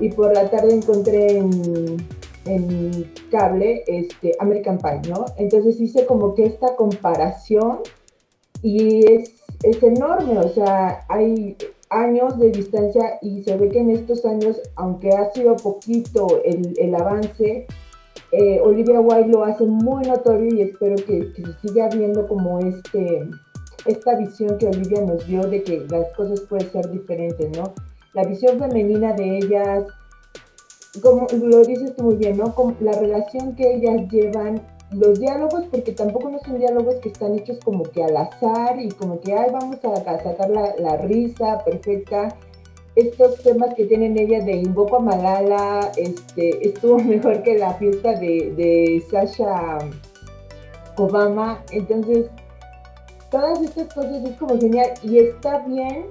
[0.00, 1.96] y por la tarde encontré en,
[2.44, 5.26] en cable este, American Pie, ¿no?
[5.36, 7.80] Entonces hice como que esta comparación
[8.62, 11.56] y es, es enorme, o sea, hay
[11.90, 16.74] años de distancia y se ve que en estos años, aunque ha sido poquito el,
[16.78, 17.66] el avance,
[18.38, 23.26] eh, Olivia Wilde lo hace muy notorio y espero que, se siga viendo como este,
[23.86, 27.72] esta visión que Olivia nos dio de que las cosas pueden ser diferentes, ¿no?
[28.12, 29.86] La visión femenina de ellas,
[31.02, 32.54] como lo dices tú muy bien, ¿no?
[32.80, 34.60] la relación que ellas llevan,
[34.90, 38.88] los diálogos, porque tampoco no son diálogos que están hechos como que al azar y
[38.90, 42.36] como que, ay, vamos a, sacar la, la risa perfecta,
[42.96, 48.14] estos temas que tienen ella de Invoco a Malala este, estuvo mejor que la fiesta
[48.14, 49.78] de, Sasha
[50.96, 51.62] Obama.
[51.70, 52.26] Entonces,
[53.30, 56.06] todas estas cosas es como genial y está bien,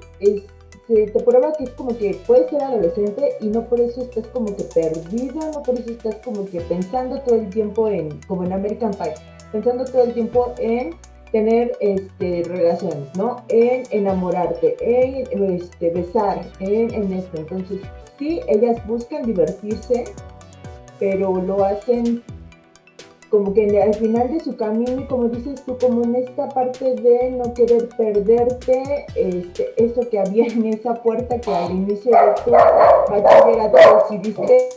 [0.88, 4.28] se te prueba que es como que puedes ser adolescente y no por eso estás
[4.28, 8.44] como que perdido, no por eso estás como que pensando todo el tiempo en, como
[8.44, 9.16] en American Pie,
[9.52, 10.92] pensando todo el tiempo en
[11.36, 13.44] tener este, relaciones, ¿no?
[13.50, 17.36] En enamorarte, en este, besar, en, en esto.
[17.36, 17.82] Entonces,
[18.18, 20.06] sí, ellas buscan divertirse,
[20.98, 22.24] pero lo hacen
[23.30, 26.96] como que al final de su camino y como dices tú, como en esta parte
[26.96, 32.34] de no querer perderte, este, eso que había en esa puerta que al inicio de
[32.46, 33.78] tu bachillerato
[34.10, 34.70] decidiste,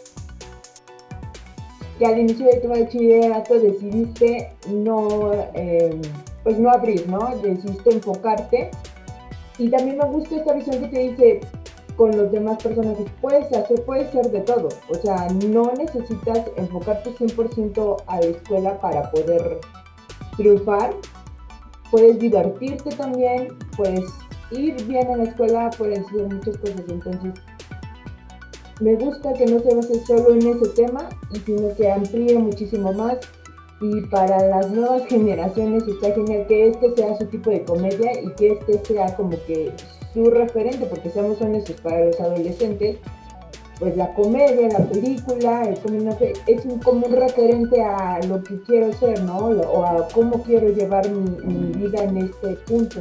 [2.00, 5.30] que al inicio de tu bachillerato decidiste no...
[5.54, 6.00] Eh,
[6.48, 7.28] pues no abrir, ¿no?
[7.42, 8.70] Decidiste enfocarte.
[9.58, 11.40] Y también me gusta esta visión que te dice
[11.94, 14.70] con los demás personajes, puedes hacer, puede ser de todo.
[14.88, 19.60] O sea, no necesitas enfocarte 100% a la escuela para poder
[20.38, 20.94] triunfar.
[21.90, 24.06] Puedes divertirte también, puedes
[24.50, 26.82] ir bien en la escuela, puedes hacer muchas cosas.
[26.88, 27.34] Entonces,
[28.80, 31.10] me gusta que no se base solo en ese tema,
[31.44, 33.18] sino que amplíe muchísimo más
[33.80, 38.30] y para las nuevas generaciones está genial que este sea su tipo de comedia y
[38.34, 39.72] que este sea como que
[40.12, 42.96] su referente, porque seamos honestos, para los adolescentes,
[43.78, 45.78] pues la comedia, la película, el
[46.46, 49.36] es un, como un referente a lo que quiero ser, ¿no?
[49.36, 53.00] O a cómo quiero llevar mi, vida en este punto.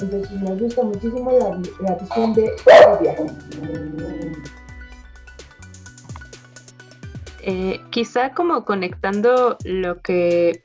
[0.00, 2.50] Entonces me gusta muchísimo la, la visión de.
[7.42, 10.62] Eh, quizá como conectando lo que,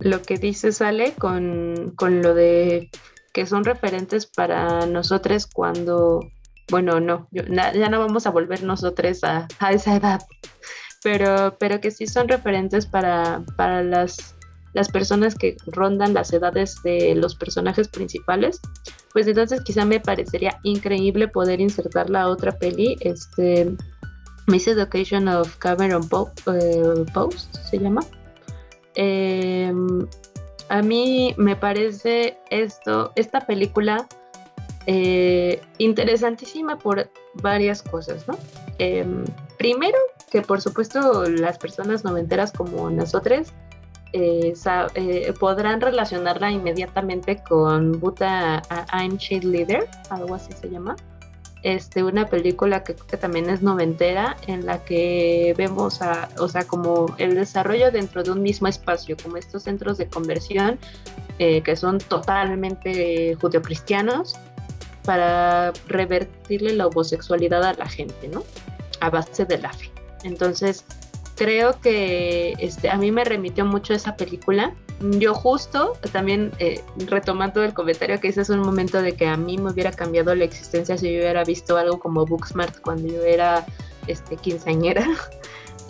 [0.00, 2.90] lo que dice Sale con, lo de
[3.32, 6.20] que son referentes para nosotros cuando,
[6.70, 10.20] bueno, no, ya no vamos a volver nosotros a, esa edad,
[11.02, 14.34] pero, pero que sí son referentes para, para las,
[14.74, 18.60] las personas que rondan las edades de los personajes principales,
[19.12, 23.76] pues entonces quizá me parecería increíble poder insertar la otra peli, este,
[24.48, 28.00] Miss Education of Cameron eh, Post se llama.
[28.94, 30.06] Em,
[30.70, 34.08] a mí me parece esto, esta película
[34.86, 38.38] eh, interesantísima por varias cosas, ¿no?
[38.78, 39.22] Em,
[39.58, 39.98] primero,
[40.30, 43.48] que por supuesto las personas noventeras como nosotros
[44.14, 44.54] eh,
[45.38, 48.62] podrán relacionarla inmediatamente con Buta
[48.94, 50.96] I'm Leader, algo así se llama
[51.62, 56.64] este, una película que, que, también es noventera, en la que vemos, a, o sea,
[56.64, 60.78] como el desarrollo dentro de un mismo espacio, como estos centros de conversión
[61.38, 64.36] eh, que son totalmente judeocristianos,
[65.04, 68.44] para revertirle la homosexualidad a la gente, ¿no?
[69.00, 69.90] A base de la fe.
[70.22, 70.84] Entonces,
[71.38, 77.62] creo que este, a mí me remitió mucho esa película yo justo, también eh, retomando
[77.62, 80.44] el comentario que hice hace un momento de que a mí me hubiera cambiado la
[80.44, 83.64] existencia si yo hubiera visto algo como Booksmart cuando yo era
[84.06, 85.06] este, quinceañera.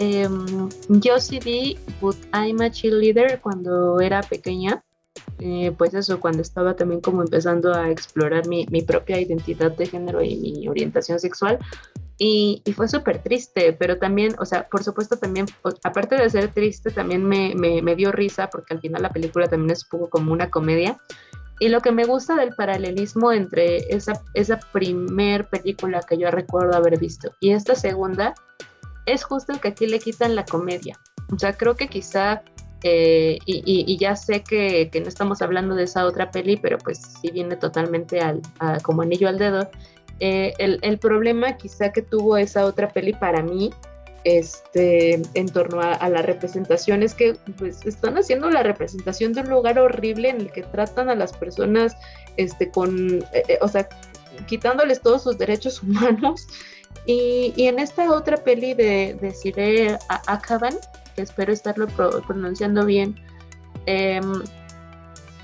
[0.01, 4.81] Em, yo sí vi But I'm a Cheerleader cuando era pequeña.
[5.41, 9.87] Eh, pues eso, cuando estaba también como empezando a explorar mi, mi propia identidad de
[9.87, 11.59] género y mi orientación sexual,
[12.19, 15.47] y, fue súper triste, pero también, o sea, por supuesto también,
[15.85, 19.71] aparte de ser triste, también me, me, dio risa porque al final la película también
[19.71, 20.99] es un poco como una comedia.
[21.61, 26.77] Y lo que me gusta del paralelismo entre esa, esa primer película que yo recuerdo
[26.77, 28.35] haber visto y esta segunda
[29.07, 30.99] es justo que aquí le quitan la comedia.
[31.33, 32.43] O sea, creo que quizá,
[32.83, 37.31] eh, y, ya sé que, no estamos hablando de esa otra peli, pero pues sí
[37.31, 38.43] viene totalmente al,
[38.83, 39.71] como anillo al dedo.
[40.21, 43.71] Eh, el, problema quizá que tuvo esa otra peli para mí
[44.25, 49.51] este, en torno a, la representación es que pues, están haciendo la representación de un
[49.51, 51.97] lugar horrible en el que tratan a las personas
[52.37, 53.89] este, con, eh, o sea,
[54.47, 56.47] quitándoles todos sus derechos humanos.
[57.07, 60.75] Y, en esta otra peli de, de Akaban,
[61.17, 61.87] espero estarlo
[62.27, 63.15] pronunciando bien,
[63.87, 64.43] em,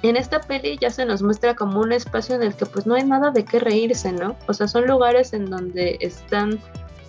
[0.09, 2.94] en esta peli ya se nos muestra como un espacio en el que pues no
[2.94, 4.36] hay nada de qué reírse, ¿no?
[4.48, 6.61] O sea, son lugares en donde están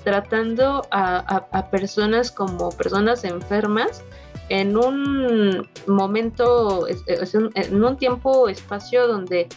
[0.06, 4.02] tratando a, personas como personas enfermas
[4.48, 9.50] en un momento, en un tiempo, espacio donde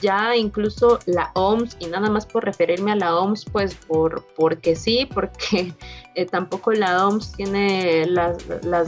[0.00, 4.76] ya incluso la OMS, y nada más por referirme a la OMS, pues por, porque
[4.76, 5.72] sí, porque
[6.16, 8.38] eh, tampoco la OMS tiene las,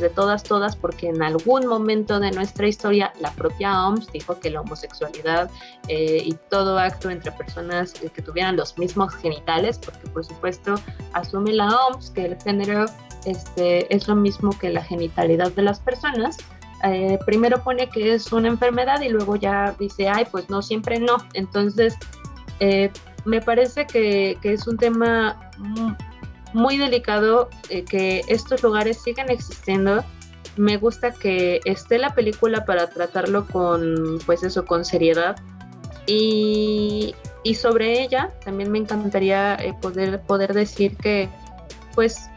[0.00, 4.50] de todas, todas, porque en algún momento de nuestra historia la propia OMS dijo que
[4.50, 5.50] la homosexualidad
[5.88, 10.74] eh, y todo acto entre personas que tuvieran los mismos genitales, porque por supuesto
[11.12, 12.86] asume la OMS que el género
[13.24, 16.38] este, es lo mismo que la genitalidad de las personas,
[16.84, 21.00] eh, primero pone que es una enfermedad y luego ya dice, ay, pues no, siempre
[21.00, 21.16] no.
[21.34, 21.96] Entonces,
[22.60, 22.90] eh,
[23.24, 25.50] me parece que, es un tema
[26.52, 30.04] muy delicado, eh, que estos lugares siguen existiendo.
[30.56, 35.36] Me gusta que esté la película para tratarlo con, pues eso, con seriedad.
[36.06, 41.28] Y, y sobre ella también me encantaría poder, poder decir que,
[41.94, 42.28] pues,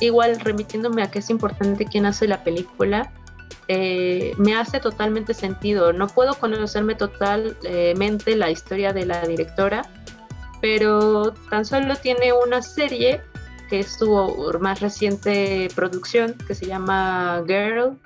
[0.00, 3.12] igual remitiéndome a que es importante quién hace la película,
[3.68, 5.92] eh, me hace totalmente sentido.
[5.92, 9.82] No puedo conocerme totalmente la historia de la directora,
[10.60, 13.20] pero tan solo tiene una serie
[13.70, 17.96] que es su más reciente producción que se llama Girl,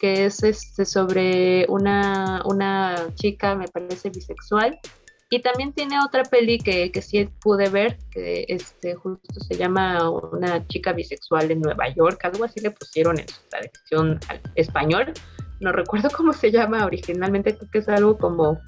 [0.00, 4.80] que es este, sobre una, una chica, me parece, bisexual,
[5.28, 10.10] y también tiene otra peli que, que sí pude ver, que este, justo se llama
[10.10, 15.12] Una chica bisexual en Nueva York, algo así le pusieron en su traducción al español.
[15.60, 18.60] No recuerdo cómo se llama originalmente, creo que es algo como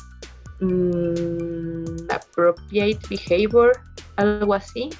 [0.60, 3.72] mm, Appropriate Behavior,
[4.16, 4.90] algo así.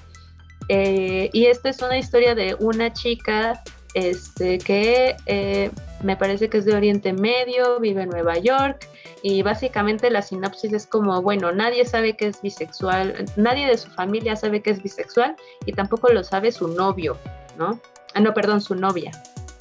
[0.69, 3.63] Eh, y esta es una historia de una chica
[3.95, 5.71] este, que eh,
[6.03, 8.89] me parece que es de Oriente Medio, vive en Nueva York
[9.23, 13.89] y básicamente la sinopsis es como, bueno, nadie sabe que es bisexual, nadie de su
[13.91, 17.17] familia sabe que es bisexual y tampoco lo sabe su novio,
[17.57, 17.81] ¿no?
[18.15, 19.11] Ah, no, perdón, su novia.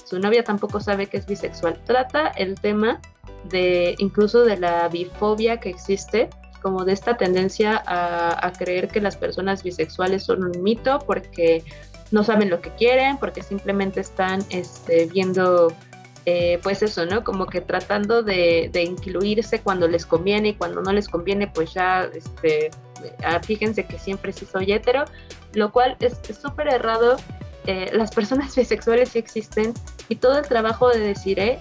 [0.04, 1.80] Su novia tampoco sabe que es bisexual.
[1.86, 3.00] Trata el tema
[3.46, 6.30] de incluso de la bifobia que existe,
[6.64, 11.64] como de esta tendencia a, creer que las personas bisexuales son un mito porque
[12.12, 15.74] no saben lo que quieren, porque simplemente están este, viendo,
[16.26, 17.24] eh, pues eso, ¿no?
[17.24, 22.10] Como que tratando de, incluirse cuando les conviene y cuando no les conviene, pues ya,
[22.14, 22.72] este,
[23.46, 25.04] fíjense que siempre sí soy hetero,
[25.54, 27.18] lo cual es súper errado.
[27.68, 29.74] Eh, las personas bisexuales sí existen
[30.08, 31.60] y todo el trabajo de decir, eh,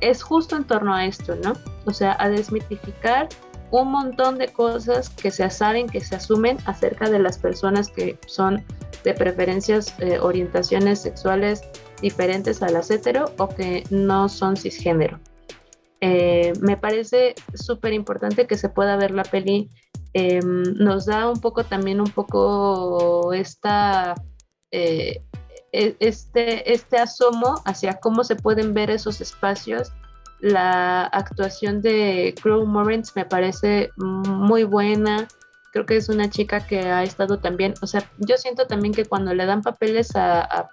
[0.00, 1.54] es justo en torno a esto, ¿no?
[1.86, 3.28] O sea, a desmitificar
[3.72, 8.18] un montón de cosas que se saben, que se asumen acerca de las personas que
[8.26, 8.62] son
[9.02, 11.62] de preferencias, eh, orientaciones sexuales
[12.00, 15.18] diferentes a las hetero o que no son cisgénero.
[16.02, 19.70] Eh, me parece súper importante que se pueda ver la peli.
[20.12, 24.14] Em, nos da un poco también un poco esta,
[24.70, 25.22] eh,
[25.72, 29.92] e, este, este asomo hacia cómo se pueden ver esos espacios.
[30.42, 35.26] La actuación de Crow Moritz me parece muy buena
[35.72, 39.06] creo que es una chica que ha estado también, o sea, yo siento también que
[39.06, 40.68] cuando le dan papeles a,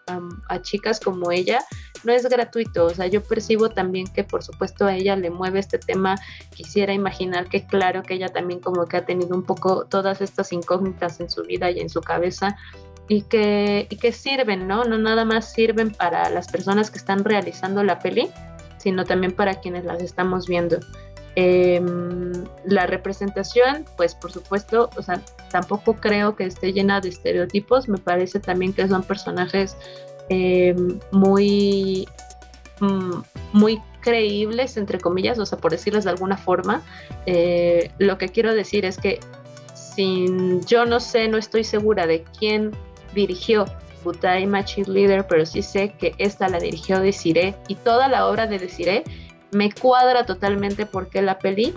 [0.62, 1.60] chicas como ella,
[2.04, 5.60] no es gratuito, o sea, yo percibo también que por supuesto a ella le mueve
[5.60, 6.16] este tema,
[6.54, 10.52] quisiera imaginar que claro que ella también como que ha tenido un poco todas estas
[10.52, 12.58] incógnitas en su vida y en su cabeza.
[13.12, 14.84] Y que, y que sirven, ¿no?
[14.84, 18.30] No nada más sirven para las personas que están realizando la peli,
[18.80, 20.80] sino también para quienes las estamos viendo.
[21.36, 22.34] Em,
[22.66, 27.98] la representación, pues por supuesto, o sea, tampoco creo que esté llena de estereotipos, me
[27.98, 29.78] parece también que son personajes
[30.30, 32.08] em, muy,
[32.80, 33.22] mm,
[33.54, 36.82] muy creíbles, entre comillas, o sea, por decirles de alguna forma.
[37.26, 39.20] Eh, lo que quiero decir es que
[39.74, 42.72] sin, yo no sé, no estoy segura de quién
[43.14, 43.66] dirigió
[44.04, 48.48] Butai Machine Leader, pero sí sé que esta la dirigió Desiree y toda la obra
[48.48, 49.04] de Desiree
[49.52, 51.74] me cuadra totalmente porque la peli,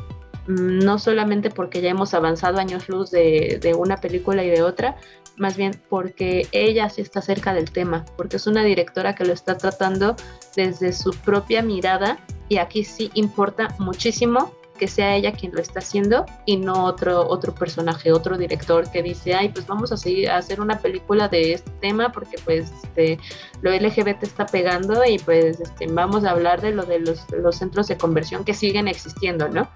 [0.46, 4.62] mm, no solamente porque ya hemos avanzado años luz de, de una película y de
[4.62, 4.96] otra,
[5.36, 9.32] más bien porque ella sí está cerca del tema, porque es una directora que lo
[9.32, 10.16] está tratando
[10.56, 12.18] desde su propia mirada
[12.48, 17.28] y aquí sí importa muchísimo que sea ella quien lo está haciendo y no otro,
[17.28, 21.28] otro personaje, otro director que dice, ay, pues vamos a, seguir, a hacer una película
[21.28, 23.16] de este tema porque pues este,
[23.60, 27.58] lo LGBT está pegando y pues este, vamos a hablar de lo de los, los
[27.58, 29.68] centros de conversión que siguen existiendo, ¿no?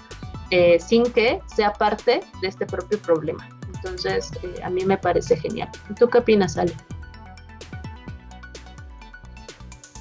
[0.51, 3.49] Eh, sin que sea parte de este propio problema.
[3.77, 5.71] Entonces, eh, a mí me parece genial.
[5.97, 6.75] ¿Tú qué opinas, Ale?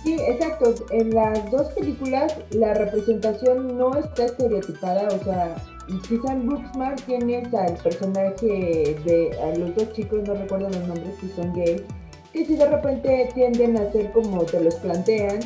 [0.06, 0.76] Sí, exacto.
[0.92, 5.56] En las dos películas la representación no está estereotipada, o sea,
[6.08, 11.16] quizá en Booksmart tienes al personaje de a los dos chicos, no recuerdo los nombres,
[11.20, 11.82] que son gays,
[12.32, 15.40] que si de repente tienden a ser como te los plantean,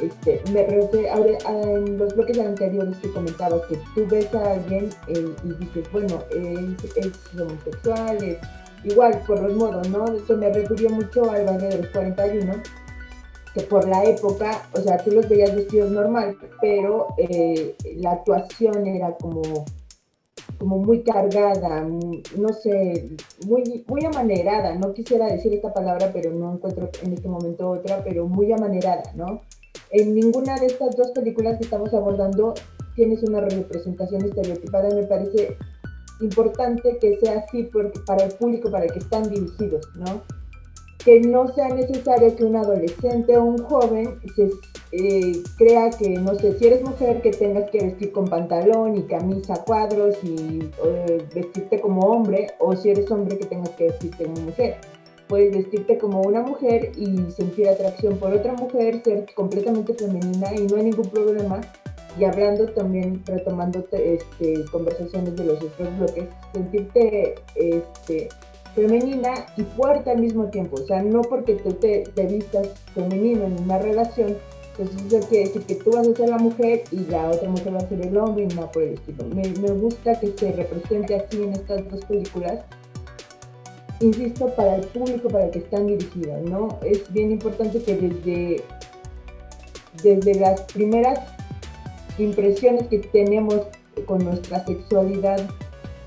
[0.00, 5.64] este, me en los bloques anteriores que comentabas que tú ves a alguien eh, y
[5.64, 8.38] dices, bueno, es, es, homosexual, es
[8.84, 10.06] igual por los modos, ¿no?
[10.06, 12.62] Eso me refirió mucho al baile de los 41,
[13.56, 18.86] que por la época, o sea, tú los veías vestidos normal, pero eh, la actuación
[18.86, 19.64] era como
[20.58, 23.10] como muy cargada, no sé,
[23.46, 28.02] muy, muy amanerada, no quisiera decir esta palabra, pero no encuentro en este momento otra,
[28.02, 29.42] pero muy amanerada, ¿no?
[29.90, 32.54] En ninguna de estas dos películas que estamos abordando
[32.94, 34.88] tienes una representación estereotipada.
[34.94, 35.56] Me parece
[36.20, 37.68] importante que sea así
[38.06, 40.22] para el público para el que están dirigidos, ¿no?
[41.06, 44.50] Que no sea necesario que un adolescente o un joven se
[44.92, 49.02] eh, crea que, no sé, si eres mujer, que tengas que vestir con pantalón y
[49.04, 54.24] camisa cuadros y eh, vestirte como hombre, o si eres hombre, que tengas que vestirte
[54.24, 54.76] como mujer
[55.28, 60.66] puedes vestirte como una mujer y sentir atracción por otra mujer, ser completamente femenina y
[60.66, 61.60] no hay ningún problema.
[62.18, 66.24] Y hablando también, retomando este, conversaciones de los otros bloques,
[66.54, 68.28] sentirte este,
[68.76, 70.76] femenina y fuerte al mismo tiempo.
[70.80, 74.36] O sea, no porque tú te, te vistas femenino en una relación,
[74.78, 77.48] entonces pues eso quiere decir que tú vas a ser la mujer y la otra
[77.48, 79.24] mujer va a ser el hombre y no por el estilo.
[79.34, 82.60] Me, me gusta que se represente así en estas dos películas
[84.00, 86.78] insisto, para el público para el que están dirigidas, ¿no?
[86.84, 88.62] Es bien importante que desde,
[90.02, 91.20] desde las primeras
[92.18, 93.62] impresiones que tenemos
[94.06, 95.40] con nuestra sexualidad,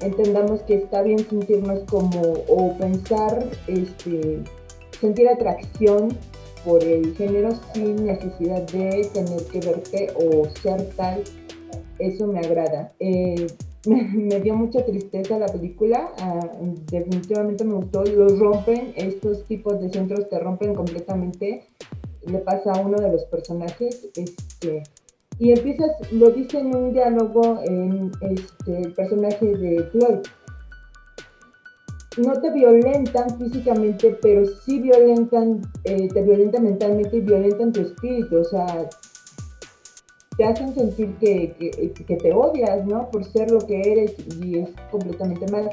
[0.02, 4.40] entendamos que está bien sentirnos como, o pensar, este,
[5.00, 6.10] sentir atracción
[6.66, 11.24] por el género sin necesidad de tener que verte o ser tal,
[12.00, 12.92] eso me agrada.
[13.00, 13.48] Eh,
[13.86, 16.50] me, dio mucha tristeza la película, ah,
[16.92, 21.66] definitivamente me gustó, los rompen, estos tipos de centros te rompen completamente,
[22.26, 24.84] le pasa a uno de los personajes, este,
[25.40, 30.20] y empiezas, lo dice en un diálogo en este, el personaje de Floyd,
[32.18, 38.40] no te violentan físicamente, pero sí violentan, eh, te violentan mentalmente y violentan tu espíritu,
[38.40, 38.90] o sea,
[40.36, 41.54] te hacen sentir que,
[42.06, 43.10] que, te odias, ¿no?
[43.10, 45.70] Por ser lo que eres y es completamente mal.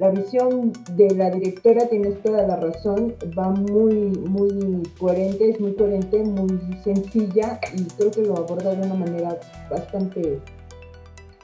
[0.00, 5.74] La visión de la directora, tienes toda la razón, va muy, muy coherente, es muy
[5.74, 9.38] coherente, muy sencilla y creo que lo aborda de una manera
[9.70, 10.40] bastante,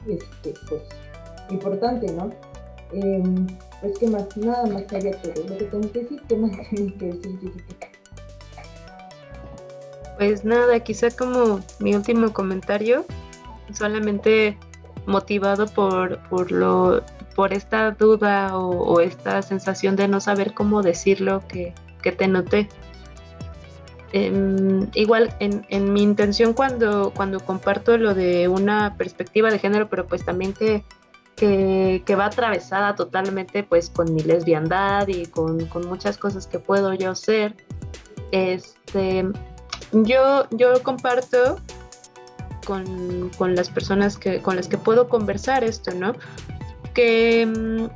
[0.09, 0.83] este, pues,
[1.51, 2.31] importante, ¿no?
[2.95, 3.23] Eh,
[3.83, 6.99] pues que más, nada más que todo lo que tengo que decir, ¿qué más tengo
[6.99, 7.53] que decir?
[10.17, 13.05] Pues nada, quizá como mi último comentario,
[13.75, 14.57] solamente
[15.05, 17.03] motivado por, por, lo,
[17.37, 22.69] por esta duda o, esta sensación de no saber cómo decirlo que, que te noté.
[24.13, 29.89] Em, igual en, en, mi intención cuando, cuando comparto lo de una perspectiva de género,
[29.91, 30.83] pero pues también que,
[31.35, 36.59] que, que, va atravesada totalmente pues con mi lesbiandad y con, con muchas cosas que
[36.59, 37.55] puedo yo ser,
[38.31, 39.27] este,
[39.93, 41.61] yo, yo comparto
[42.67, 46.15] con, las personas que, con las que puedo conversar esto, ¿no?
[46.97, 47.87] Que mm,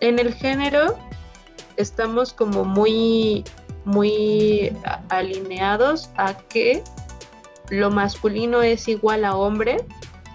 [0.00, 0.96] en el género
[1.76, 3.42] estamos como muy,
[3.84, 4.72] muy
[5.08, 6.84] alineados a que
[7.70, 9.78] lo masculino es igual a hombre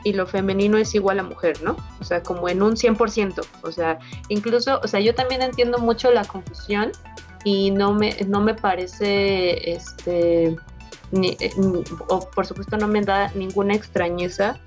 [0.04, 1.78] y lo femenino es igual a mujer, ¿no?
[2.00, 3.46] O sea, como en un 100%.
[3.62, 6.92] O sea, incluso, o sea, yo también entiendo mucho la confusión
[7.44, 10.58] y no me, no me parece, este,
[12.10, 14.60] o por supuesto no me da ninguna extrañeza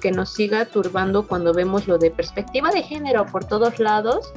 [0.00, 4.32] que, nos siga turbando cuando vemos lo de perspectiva de género por todos lados,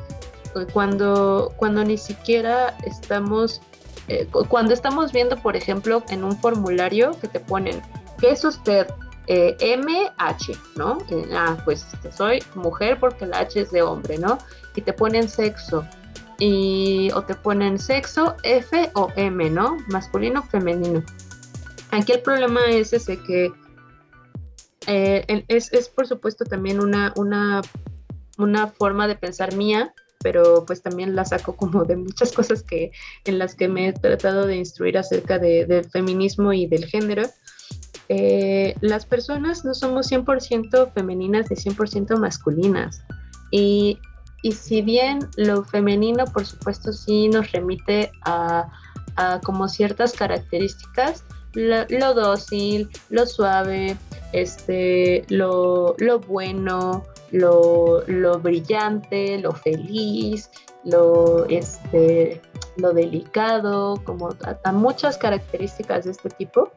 [0.71, 3.61] cuando, cuando ni siquiera estamos,
[4.07, 7.81] eh, cuando estamos viendo, por ejemplo, en un formulario que te ponen
[8.19, 8.87] ¿qué es usted?
[9.27, 10.99] Eh, MH, ¿no?
[11.09, 14.37] Eh, ah, pues este, soy mujer porque la H es de hombre, ¿no?
[14.75, 15.85] Y te ponen sexo.
[16.37, 19.77] Y, o te ponen sexo F o M, ¿no?
[19.87, 21.03] Masculino, femenino.
[21.91, 23.51] Aquí el problema es ese que
[24.87, 27.61] eh, es, es, por supuesto también una, una,
[28.37, 32.91] una forma de pensar mía, pero pues también la saco como de muchas cosas que,
[33.25, 37.23] en las que me he tratado de instruir acerca de, del feminismo y del género.
[38.07, 43.01] Eh, las personas no somos 100% femeninas ni 100% masculinas.
[43.51, 43.99] Y,
[44.43, 48.69] y, si bien lo femenino, por supuesto, sí nos remite a,
[49.15, 51.23] a como ciertas características,
[51.55, 53.97] lo, dócil, lo suave,
[54.33, 60.49] este, lo, lo bueno, lo, lo, brillante, lo feliz,
[60.83, 62.41] lo, este,
[62.77, 64.29] lo delicado, como
[64.63, 66.71] a, muchas características de este tipo.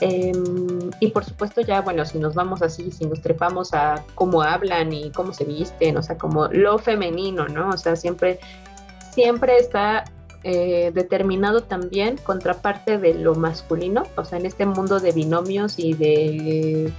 [0.00, 4.42] Em, y por supuesto ya, bueno, si nos vamos así, si nos trepamos a cómo
[4.42, 7.70] hablan y cómo se visten, o sea, como lo femenino, ¿no?
[7.70, 8.38] O sea, siempre,
[9.12, 10.04] siempre está
[10.48, 15.94] eh, determinado también contraparte de lo masculino, o sea, en este mundo de binomios y
[15.94, 16.92] de,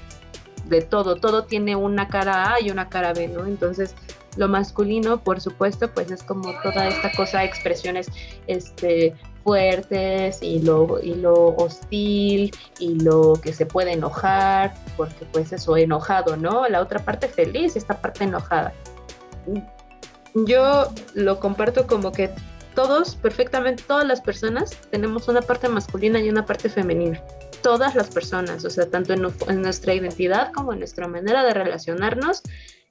[0.65, 3.45] de todo, todo tiene una cara A y una cara B, ¿no?
[3.45, 3.95] Entonces,
[4.35, 8.09] lo masculino, por supuesto, pues es como toda esta cosa, expresiones
[8.47, 9.15] este,
[9.45, 15.77] fuertes y lo, y lo hostil y lo que se puede enojar, porque pues eso,
[15.77, 16.67] enojado, ¿no?
[16.67, 18.73] La otra parte feliz, esta parte enojada.
[20.33, 22.29] Yo lo comparto como que
[22.77, 27.19] todos, perfectamente, todas las personas tenemos una parte masculina y una parte femenina.
[27.63, 32.43] Todas las personas, o sea, tanto en, nuestra identidad como en nuestra manera de relacionarnos,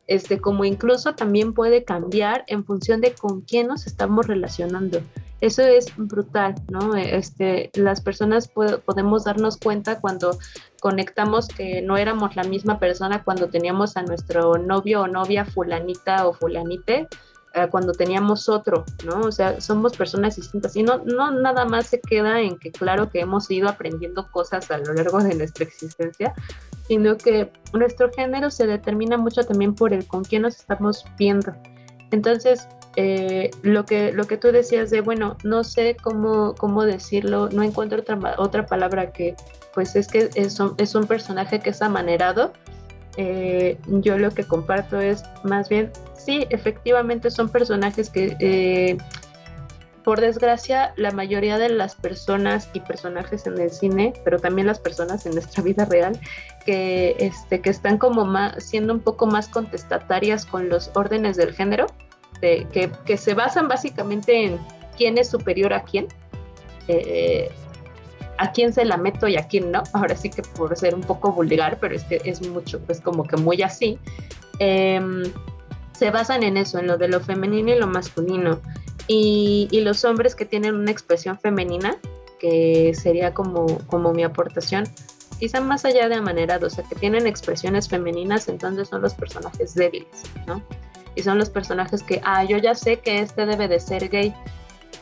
[0.09, 5.03] este, como incluso también puede cambiar en función de con quién nos estamos relacionando.
[5.41, 6.97] Eso es brutal, ¿no?
[6.97, 10.37] Este, las personas podemos darnos cuenta cuando
[10.81, 16.27] conectamos que no éramos la misma persona cuando teníamos a nuestro novio o novia fulanita
[16.27, 17.07] o fulanite
[17.71, 19.21] cuando teníamos otro, ¿no?
[19.21, 23.09] O sea, somos personas distintas y no, no nada más se queda en que claro
[23.11, 26.35] que hemos ido aprendiendo cosas a lo largo de nuestra existencia,
[26.87, 31.53] sino que nuestro género se determina mucho también por el con quién nos estamos viendo.
[32.11, 37.49] Entonces, eh, lo, que, lo que tú decías de, bueno, no sé cómo, cómo decirlo,
[37.51, 39.35] no encuentro otra, otra palabra que,
[39.75, 42.53] pues es que es un, es un personaje que es amanerado,
[43.17, 48.99] eh, yo lo que comparto es más bien, sí, efectivamente son personajes que, eh,
[50.05, 54.79] por desgracia, la mayoría de las personas y personajes en el cine, pero también las
[54.79, 56.19] personas en nuestra vida real,
[56.65, 61.55] que, este, que están como más, siendo un poco más contestatarias con los órdenes del
[61.55, 61.87] género,
[62.41, 64.59] que, que, se basan básicamente en
[64.97, 66.07] quién es superior a quién.
[66.89, 67.51] Eh,
[68.39, 69.83] a quién se la meto y a quién no.
[69.93, 73.25] Ahora sí que por ser un poco vulgar, pero es que es mucho, pues como
[73.25, 73.99] que muy así.
[74.59, 75.25] Em,
[75.93, 78.61] se basan en eso, en lo de lo femenino y lo masculino.
[79.09, 81.97] Y, y, los hombres que tienen una expresión femenina,
[82.41, 84.85] que sería como, como mi aportación,
[85.39, 89.75] quizá más allá de amanerados, o sea, que tienen expresiones femeninas, entonces son los personajes
[89.75, 90.63] débiles, ¿no?
[91.15, 94.35] Y son los personajes que, ah, yo ya sé que este debe de ser gay,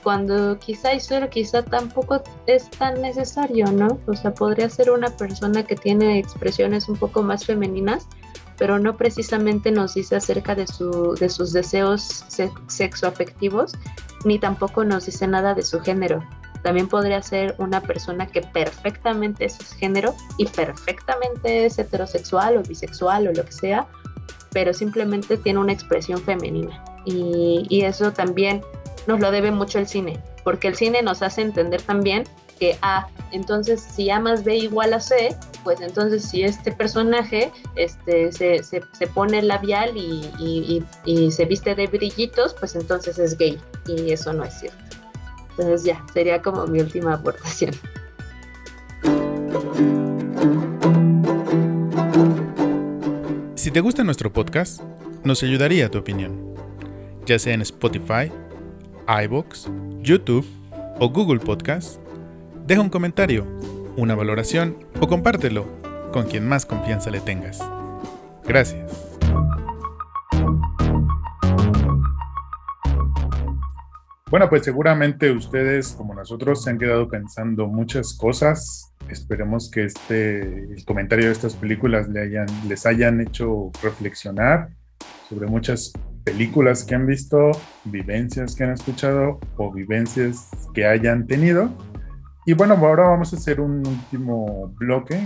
[0.03, 3.99] cuando quizá y solo quizá tampoco es tan necesario, ¿no?
[4.07, 8.07] O sea, podría ser una persona que tiene expresiones un poco más femeninas,
[8.57, 12.25] pero no precisamente nos dice acerca de, su, de sus deseos
[12.69, 13.73] sexoafectivos,
[14.25, 16.25] ni tampoco nos dice nada de su género.
[16.63, 23.29] También podría ser una persona que perfectamente es género y perfectamente es heterosexual o bisexual
[23.29, 23.87] o lo que sea,
[24.53, 26.83] pero simplemente tiene una expresión femenina.
[27.05, 28.63] Y, y eso también
[29.07, 32.25] nos lo debe mucho el cine, porque el cine nos hace entender también
[32.59, 37.51] que, ah, entonces si A más B igual a C, pues entonces si este personaje
[37.75, 43.19] este, se, se, se pone labial y, y, y, se viste de brillitos, pues entonces
[43.19, 43.59] es gay.
[43.89, 44.79] Y eso no es cierto.
[45.51, 47.73] Entonces ya, sería como mi última aportación.
[53.55, 54.83] Si te gusta nuestro podcast,
[55.25, 56.55] nos ayudaría tu opinión,
[57.25, 58.31] ya sea en Spotify,
[59.09, 59.71] iBox,
[60.01, 60.47] YouTube
[60.99, 62.01] o Google Podcast,
[62.67, 63.47] deja un comentario,
[63.97, 65.67] una valoración o compártelo
[66.13, 67.61] con quien más confianza le tengas.
[68.45, 69.05] Gracias.
[74.31, 78.93] Bueno, pues seguramente ustedes, como nosotros, se han quedado pensando muchas cosas.
[79.09, 84.71] Esperemos que este, el comentario de estas películas le hayan, les hayan hecho reflexionar
[85.29, 85.93] sobre muchas
[86.25, 87.53] películas que han visto,
[87.85, 91.71] vivencias que han escuchado o vivencias que hayan tenido.
[92.47, 95.19] Y bueno, ahora vamos a hacer un último bloque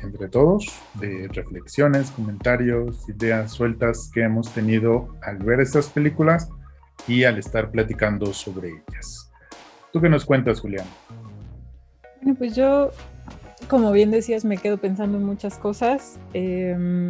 [0.00, 6.48] entre todos de reflexiones, comentarios, ideas sueltas que hemos tenido al ver estas películas
[7.06, 9.30] y al estar platicando sobre ellas.
[9.92, 10.86] ¿Tú qué nos cuentas, Julián?
[12.20, 12.90] Bueno, pues yo,
[13.68, 16.18] como bien decías, me quedo pensando en muchas cosas.
[16.32, 17.06] Em,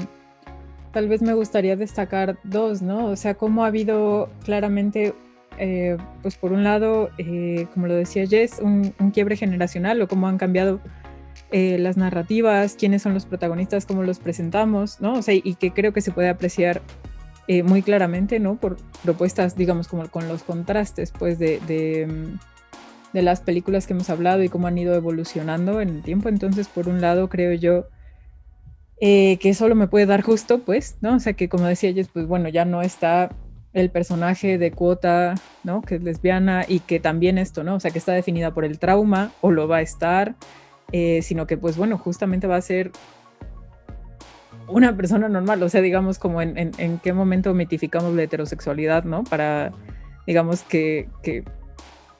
[0.94, 3.06] tal vez me gustaría destacar dos, ¿no?
[3.06, 5.12] O sea, cómo ha habido claramente
[5.58, 10.28] eh, pues por un lado, eh, como lo decía Jess, un, quiebre generacional o cómo
[10.28, 10.80] han cambiado
[11.50, 15.14] eh, las narrativas, quiénes son los protagonistas, cómo los presentamos, ¿no?
[15.14, 16.80] O sea, y que creo que se puede apreciar
[17.64, 18.56] muy claramente, ¿no?
[18.56, 22.08] Por propuestas, digamos, como con los contrastes, pues, de, de,
[23.12, 26.30] de, las películas que hemos hablado y cómo han ido evolucionando en el tiempo.
[26.30, 27.86] Entonces, por un lado, creo yo
[29.04, 31.16] que eso lo me puede dar justo, pues, ¿no?
[31.16, 33.30] O sea, que como decía Jess, pues, bueno, ya no está
[33.74, 35.82] el personaje de cuota, ¿no?
[35.82, 37.74] Que es lesbiana y que también esto, ¿no?
[37.74, 40.36] O sea, que está definida por el trauma o lo va a estar,
[40.92, 42.92] eh, sino que pues bueno, justamente va a ser
[44.68, 49.24] una persona normal, o sea, digamos como en, en, qué momento mitificamos la heterosexualidad, ¿no?
[49.24, 49.72] Para,
[50.26, 51.44] digamos, que, que,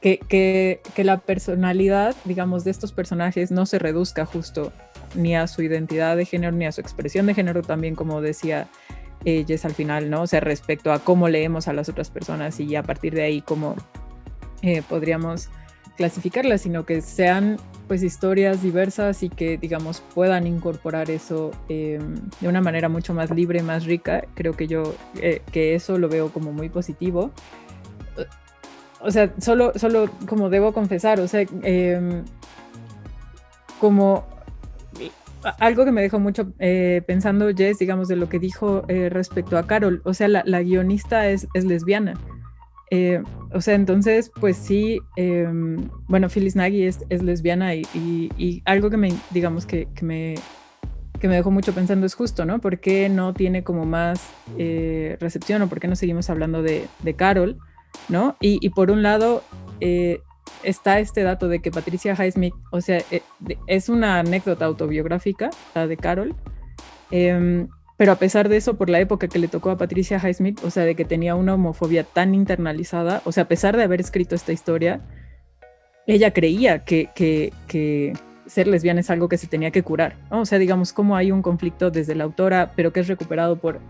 [0.02, 4.72] que, que, la personalidad, digamos, de estos personajes no se reduzca justo
[5.14, 8.68] ni a su identidad de género, ni a su expresión de género, también como decía
[9.24, 10.22] ellas al final, ¿no?
[10.22, 13.40] O sea, respecto a cómo leemos a las otras personas y a partir de ahí
[13.40, 13.74] cómo
[14.62, 15.48] eh, podríamos
[15.96, 21.98] clasificarlas, sino que sean pues historias diversas y que digamos puedan incorporar eso eh,
[22.40, 24.24] de una manera mucho más libre, más rica.
[24.34, 27.30] Creo que yo eh, que eso lo veo como muy positivo.
[29.00, 32.24] O sea, solo, solo como debo confesar, o sea, em,
[33.78, 34.24] como
[35.58, 39.58] algo que me dejó mucho eh, pensando, Jess, digamos, de lo que dijo eh, respecto
[39.58, 40.02] a Carol.
[40.04, 42.14] O sea, la, guionista es, lesbiana.
[42.90, 43.22] Eh,
[43.52, 49.12] o sea, entonces, pues sí, em, bueno, Phyllis Nagy es, lesbiana y, algo que me,
[49.30, 50.34] digamos, que, me,
[51.18, 52.60] que me dejó mucho pensando es justo, ¿no?
[52.60, 57.58] ¿Por qué no tiene como más recepción o por qué no seguimos hablando de, Carol,
[58.08, 58.36] ¿no?
[58.40, 59.42] Y, y por un lado,
[60.64, 63.22] está este dato de que Patricia Highsmith, o sea, eh,
[63.66, 66.34] es una anécdota autobiográfica, la de Carol,
[67.10, 70.62] em, pero a pesar de eso, por la época que le tocó a Patricia Highsmith,
[70.64, 74.00] o sea, de que tenía una homofobia tan internalizada, o sea, a pesar de haber
[74.00, 75.00] escrito esta historia,
[76.06, 78.12] ella creía que,
[78.46, 81.40] ser lesbiana es algo que se tenía que curar, O sea, digamos, como hay un
[81.40, 83.80] conflicto desde la autora, pero que es recuperado por,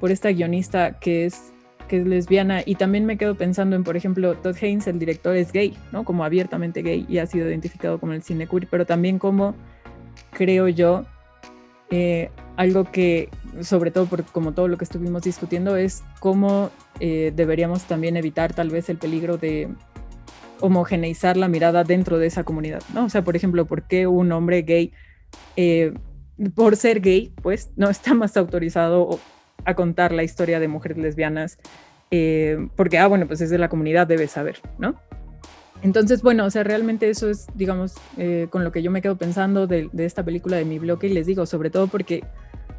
[0.00, 1.53] por esta guionista que es
[1.88, 5.36] que es lesbiana y también me quedo pensando en, por ejemplo, Todd Haynes, el director,
[5.36, 6.04] es gay, ¿no?
[6.04, 9.54] Como abiertamente gay y ha sido identificado como el cine queer, pero también como,
[10.32, 11.04] creo yo,
[11.90, 13.28] eh, algo que,
[13.60, 16.70] sobre todo como todo lo que estuvimos discutiendo, es cómo
[17.00, 19.68] eh, deberíamos también evitar tal vez el peligro de
[20.60, 23.04] homogeneizar la mirada dentro de esa comunidad, ¿no?
[23.04, 24.92] O sea, por ejemplo, ¿por qué un hombre gay,
[25.56, 25.92] eh,
[26.54, 29.18] por ser gay, pues no está más autorizado
[29.64, 31.58] a contar la historia de mujeres lesbianas,
[32.10, 34.94] eh, porque, ah, bueno, pues es de la comunidad, debe saber, ¿no?
[35.82, 39.16] Entonces, bueno, o sea, realmente eso es, digamos, eh, con lo que yo me quedo
[39.16, 42.24] pensando de, esta película de mi bloque y les digo, sobre todo porque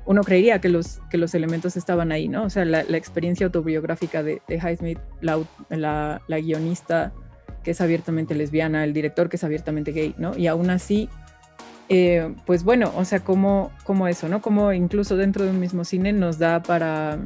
[0.06, 2.45] uno creería que los, que los elementos estaban ahí, ¿no?
[2.45, 5.39] O sea, la, experiencia autobiográfica de, de Highsmith, la,
[5.69, 7.14] la, la, guionista
[7.64, 10.35] que es abiertamente lesbiana, el director que es abiertamente gay, ¿no?
[10.38, 11.10] Y aún así
[11.88, 14.41] eh, pues bueno, o sea, como, como eso, ¿no?
[14.41, 17.20] Como incluso dentro de un mismo cine nos da para,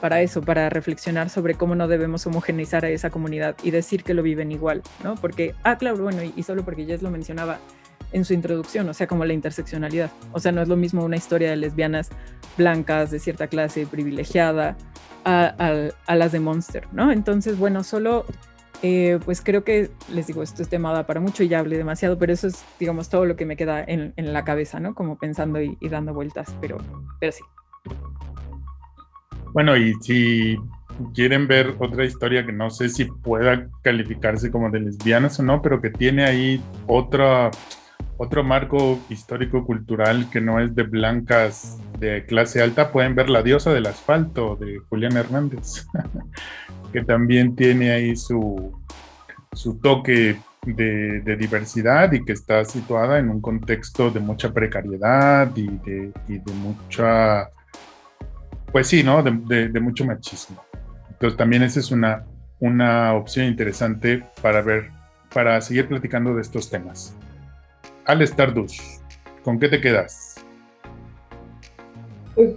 [0.00, 4.14] para eso, para reflexionar sobre cómo no debemos homogeneizar a esa comunidad y decir que
[4.14, 5.16] lo viven igual, ¿no?
[5.16, 7.58] Porque, ah, claro, bueno, y, solo porque Jess lo mencionaba
[8.12, 10.10] en su introducción, o sea, como la interseccionalidad.
[10.32, 12.10] O sea, no es lo mismo una historia de lesbianas
[12.56, 14.76] blancas de cierta clase privilegiada
[15.24, 17.10] a, a las de Monster, ¿no?
[17.10, 18.24] Entonces, bueno, solo
[18.82, 22.18] eh, pues creo que, les digo, esto es tema para mucho y ya hablé demasiado,
[22.18, 24.94] pero eso es, digamos, todo lo que me queda en, la cabeza, ¿no?
[24.94, 26.78] Como pensando y, dando vueltas, pero,
[27.20, 27.42] pero sí.
[29.52, 30.58] Bueno, y si
[31.14, 35.62] quieren ver otra historia que no sé si pueda calificarse como de lesbianas o no,
[35.62, 37.50] pero que tiene ahí otra,
[38.16, 43.72] otro marco histórico-cultural que no es de blancas de clase alta, pueden ver La diosa
[43.72, 45.86] del asfalto de Julián Hernández.
[46.94, 48.72] que también tiene ahí su,
[49.52, 55.66] su toque de, diversidad y que está situada en un contexto de mucha precariedad y
[55.66, 56.12] de,
[56.54, 57.50] mucha,
[58.70, 59.24] pues sí, ¿no?
[59.24, 60.64] De, mucho machismo.
[61.10, 62.26] Entonces también esa es una,
[62.60, 64.90] una opción interesante para ver,
[65.32, 67.12] para seguir platicando de estos temas.
[68.04, 69.02] Al Stardust,
[69.42, 70.36] ¿con qué te quedas?
[72.36, 72.54] Pues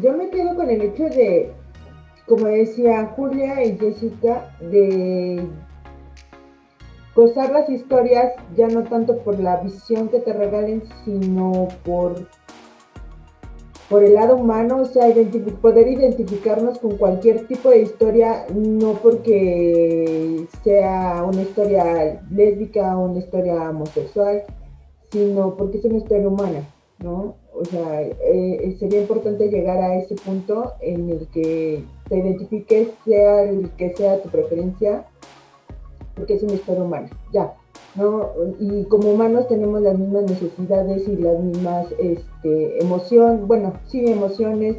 [0.00, 1.52] yo me quedo con el hecho de
[2.30, 5.48] como decía Julia y Jessica, de
[7.12, 12.28] gozar las historias ya no tanto por la visión que te regalen, sino por,
[13.88, 15.12] por el lado humano, o sea,
[15.60, 23.18] poder identificarnos con cualquier tipo de historia, no porque sea una historia lésbica o una
[23.18, 24.44] historia homosexual,
[25.10, 26.62] sino porque es una historia humana,
[27.00, 27.34] ¿no?
[27.52, 33.44] O sea, eh, sería importante llegar a ese punto en el que te identifiques, sea
[33.44, 35.06] el que sea tu preferencia,
[36.16, 37.54] porque es una historia humana, ya.
[37.94, 38.30] ¿no?
[38.58, 44.76] Y como humanos tenemos las mismas necesidades y las mismas este, emociones, bueno, sí, emociones.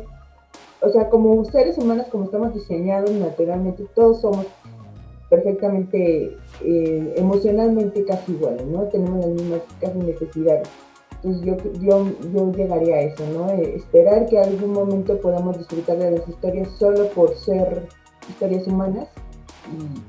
[0.82, 4.46] O sea, como seres humanos, como estamos diseñados naturalmente, todos somos
[5.30, 8.84] perfectamente eh, emocionalmente casi iguales, ¿no?
[8.84, 10.68] Tenemos las mismas casi necesidades.
[11.24, 13.50] Entonces yo, yo, yo llegaría a eso, ¿no?
[13.52, 17.88] Eh, esperar que algún momento podamos disfrutar de las historias solo por ser
[18.28, 19.08] historias humanas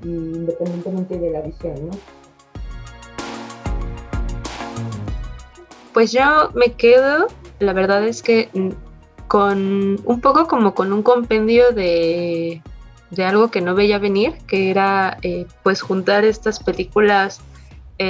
[0.05, 1.93] y, independientemente de la visión, ¿no?
[5.93, 7.27] Pues yo me quedo,
[7.59, 8.71] la verdad es que mm,
[9.29, 12.63] con un poco como con un compendio de,
[13.11, 17.43] de algo que no veía venir, que era eh, pues juntar estas películas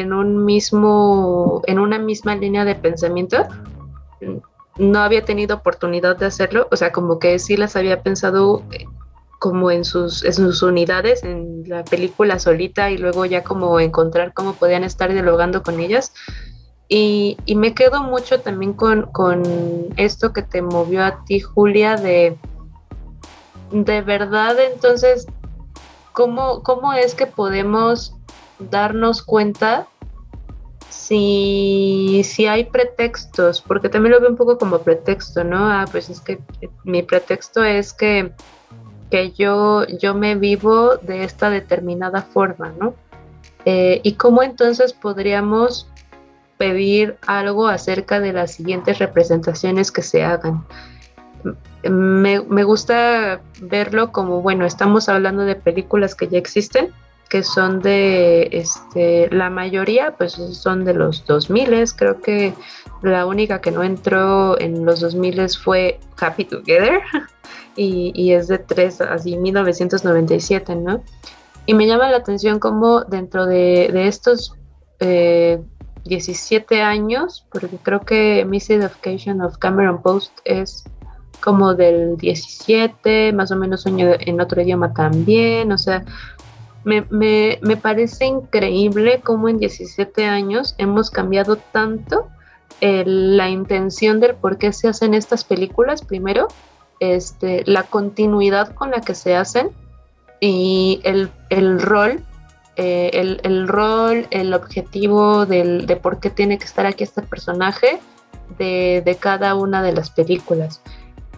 [0.00, 3.46] en un mismo, en una misma línea de pensamiento.
[4.78, 8.86] No había tenido oportunidad de hacerlo, o sea, como que sí las había pensado eh,
[9.38, 14.32] como en sus, en sus unidades, en la película solita y luego ya como encontrar
[14.32, 16.14] cómo podían estar dialogando con ellas.
[16.88, 19.42] Y, y me quedo mucho también con, con,
[19.96, 22.36] esto que te movió a ti, Julia, de,
[23.72, 25.26] de verdad entonces,
[26.12, 28.14] ¿cómo, ¿cómo es que podemos
[28.70, 29.86] darnos cuenta
[30.88, 33.60] si, si hay pretextos?
[33.62, 35.70] Porque también lo veo un poco como pretexto, ¿no?
[35.70, 36.38] Ah, pues es que
[36.84, 38.32] mi pretexto es que
[39.12, 42.94] que yo, yo me vivo de esta determinada forma, ¿no?
[43.66, 45.86] Eh, y cómo entonces podríamos
[46.56, 50.64] pedir algo acerca de las siguientes representaciones que se hagan.
[51.82, 56.94] Me, me, gusta verlo como, bueno, estamos hablando de películas que ya existen,
[57.32, 62.52] que son de, este, la mayoría, pues son de los 2000, creo que
[63.00, 67.00] la única que no entró en los 2000 fue Happy Together,
[67.74, 71.02] y, es de tres, así 1997, ¿no?
[71.64, 74.54] Y me llama la atención cómo dentro de, estos
[75.00, 80.84] 17 eh, años, porque creo que Missy Education of Cameron Post es
[81.40, 86.04] como del 17, más o menos en otro idioma también, o sea,
[86.84, 92.28] me, me, me, parece increíble cómo en 17 años hemos cambiado tanto
[92.80, 96.48] la intención del por qué se hacen estas películas, primero,
[96.98, 99.70] este, la continuidad con la que se hacen
[100.40, 101.30] y el,
[101.80, 102.24] rol,
[102.76, 108.00] eh, el, rol, el objetivo del, de por qué tiene que estar aquí este personaje
[108.58, 110.82] de, cada una de las películas.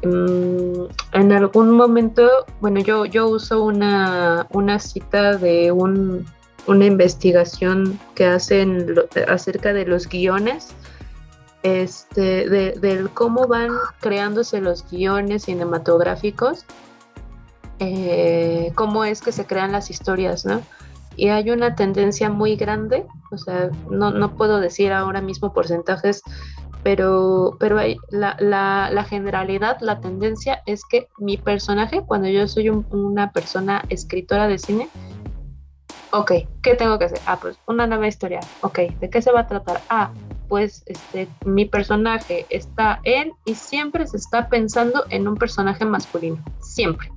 [0.04, 2.28] Mm, en algún momento,
[2.60, 4.46] bueno, yo, yo uso una,
[4.78, 8.94] cita de una investigación que hacen
[9.28, 10.74] acerca de los guiones
[11.64, 13.70] este, de, cómo van
[14.00, 16.66] creándose los guiones cinematográficos,
[17.78, 20.60] eh, cómo es que se crean las historias, ¿no?
[21.16, 26.22] Y hay una tendencia muy grande, o sea, no, puedo decir ahora mismo porcentajes,
[26.84, 33.32] pero, pero hay, la, generalidad, la tendencia es que mi personaje, cuando yo soy una
[33.32, 34.88] persona escritora de cine,
[36.12, 36.32] ok,
[36.62, 37.18] ¿qué tengo que hacer?
[37.26, 39.80] Ah, pues una nueva historia, ok, ¿de qué se va a tratar?
[39.88, 40.12] Ah,
[40.48, 46.44] pues este, mi personaje está en y siempre se está pensando en un personaje masculino,
[46.60, 47.10] siempre.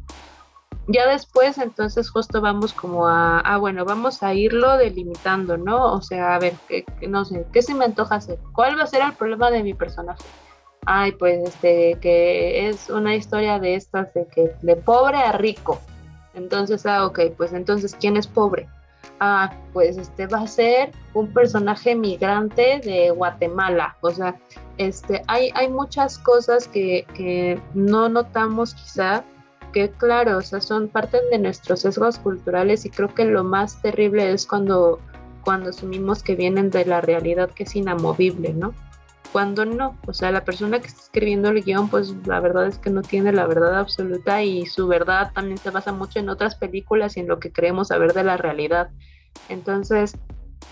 [0.87, 5.93] Ya después, entonces, justo vamos como a, ah, bueno, vamos a irlo delimitando, ¿no?
[5.93, 8.39] O sea, a ver, que, no sé, ¿qué se me antoja hacer?
[8.53, 10.23] ¿Cuál va a ser el problema de mi personaje?
[10.85, 15.81] Ay, pues, este, que es una historia de estas, de que de pobre a rico.
[16.33, 18.69] Entonces, ah, ok, pues entonces, ¿quién es pobre?
[19.19, 23.97] ah, pues este va a ser un personaje migrante de Guatemala.
[24.01, 24.35] O sea,
[24.77, 29.23] este, hay, hay muchas cosas que, que no notamos quizá,
[29.71, 33.81] que claro, o sea, son parte de nuestros sesgos culturales y creo que lo más
[33.81, 34.99] terrible es cuando,
[35.41, 38.73] cuando asumimos que vienen de la realidad que es inamovible, ¿no?
[39.31, 42.77] Cuando no, o sea, la persona que está escribiendo el guion, pues la verdad es
[42.77, 46.55] que no tiene la verdad absoluta y su verdad también se basa mucho en otras
[46.55, 48.89] películas y en lo que creemos saber de la realidad.
[49.49, 50.17] Entonces,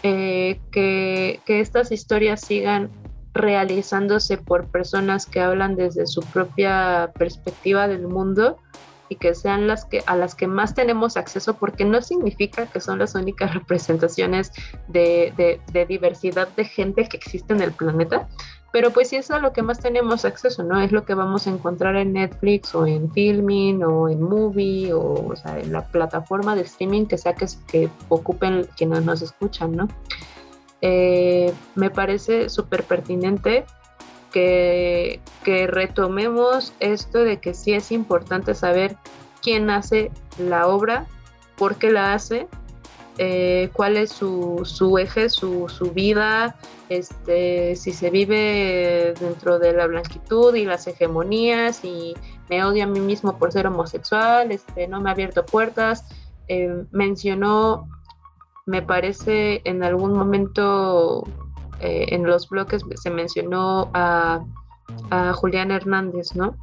[0.03, 2.89] eh, que, estas historias sigan
[3.35, 8.57] realizándose por personas que hablan desde su propia perspectiva del mundo,
[9.09, 12.79] y que sean las que a las que más tenemos acceso porque no significa que
[12.79, 14.51] son las únicas representaciones
[14.87, 18.27] de, de diversidad de gente que existe en el planeta,
[18.71, 20.81] pero pues sí es a lo que más tenemos acceso, ¿no?
[20.81, 25.27] Es lo que vamos a encontrar en Netflix o en Filming o en Movie o,
[25.27, 29.75] o sea, en la plataforma de streaming que sea que, que ocupen quienes nos escuchan,
[29.77, 29.87] ¿no?
[30.87, 33.65] Eh, me parece súper pertinente
[34.31, 38.95] que, que retomemos esto de que sí es importante saber
[39.41, 41.07] quién hace la obra,
[41.57, 42.47] por qué la hace
[43.17, 46.57] eh, cuál es su, su eje, su, su, vida,
[46.89, 52.13] este, si se vive dentro de la blanquitud y las hegemonías y
[52.49, 56.03] me odio a mí mismo por ser homosexual, este, no me ha abierto puertas.
[56.49, 57.87] Eh, mencionó,
[58.65, 61.23] me parece, en algún momento
[61.79, 64.43] eh, en los bloques se mencionó a,
[65.11, 66.55] a Julián Hernández, ¿no?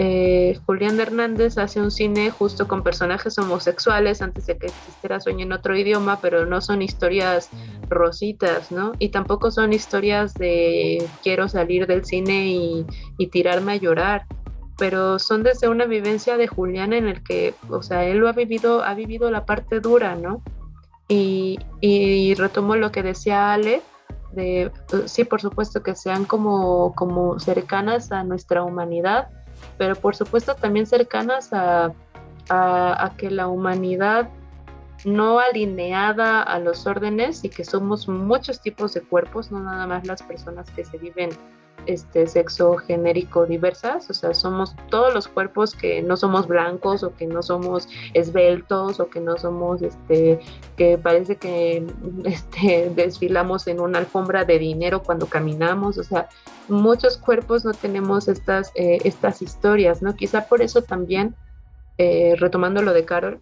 [0.00, 5.44] Eh, Julián Hernández hace un cine justo con personajes homosexuales antes de que existiera Sueño
[5.44, 7.50] en otro idioma, pero no son historias
[7.88, 8.92] rositas, ¿no?
[9.00, 12.86] Y tampoco son historias de quiero salir del cine y,
[13.32, 14.24] tirarme a llorar,
[14.78, 18.32] pero son desde una vivencia de Julián en el que, o sea, él lo ha
[18.32, 20.42] vivido, ha vivido la parte dura, ¿no?
[21.08, 23.82] Y, y retomo lo que decía Ale,
[24.32, 24.70] de,
[25.06, 29.28] sí, por supuesto que sean como, como cercanas a nuestra humanidad,
[29.76, 31.92] pero por supuesto también cercanas a,
[33.16, 34.28] que la humanidad
[35.04, 40.06] no alineada a los órdenes y que somos muchos tipos de cuerpos, no nada más
[40.06, 41.30] las personas que se viven
[41.86, 47.14] este sexo genérico diversas, o sea, somos todos los cuerpos que no somos blancos o
[47.14, 50.40] que no somos esbeltos o que no somos este
[50.76, 51.86] que parece que
[52.24, 56.28] este desfilamos en una alfombra de dinero cuando caminamos, o sea,
[56.68, 60.14] muchos cuerpos no tenemos estas eh, estas historias, ¿no?
[60.14, 61.34] Quizá por eso también
[61.98, 63.38] eh, retomando lo de Carol,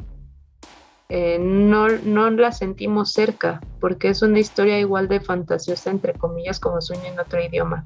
[1.09, 6.59] eh, no, no la sentimos cerca, porque es una historia igual de fantasiosa, entre comillas,
[6.59, 7.85] como sueño en otro idioma.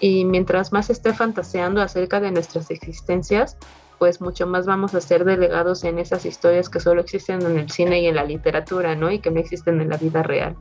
[0.00, 3.56] Y mientras más esté fantaseando acerca de nuestras existencias,
[3.98, 7.70] pues mucho más vamos a ser delegados en esas historias que solo existen en el
[7.70, 9.10] cine y en la literatura, ¿no?
[9.10, 10.56] Y que no existen en la vida real.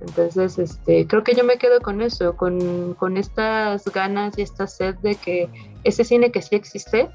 [0.00, 4.66] Entonces, este, creo que yo me quedo con eso, con, con estas ganas y esta
[4.66, 5.48] sed de que
[5.84, 7.10] ese cine que sí existe,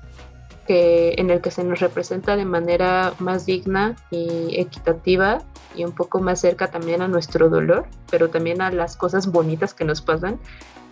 [0.72, 5.39] que, en el que se nos representa de manera más digna y equitativa
[5.76, 9.73] y un poco más cerca también a nuestro dolor, pero también a las cosas bonitas
[9.73, 10.39] que nos pasan,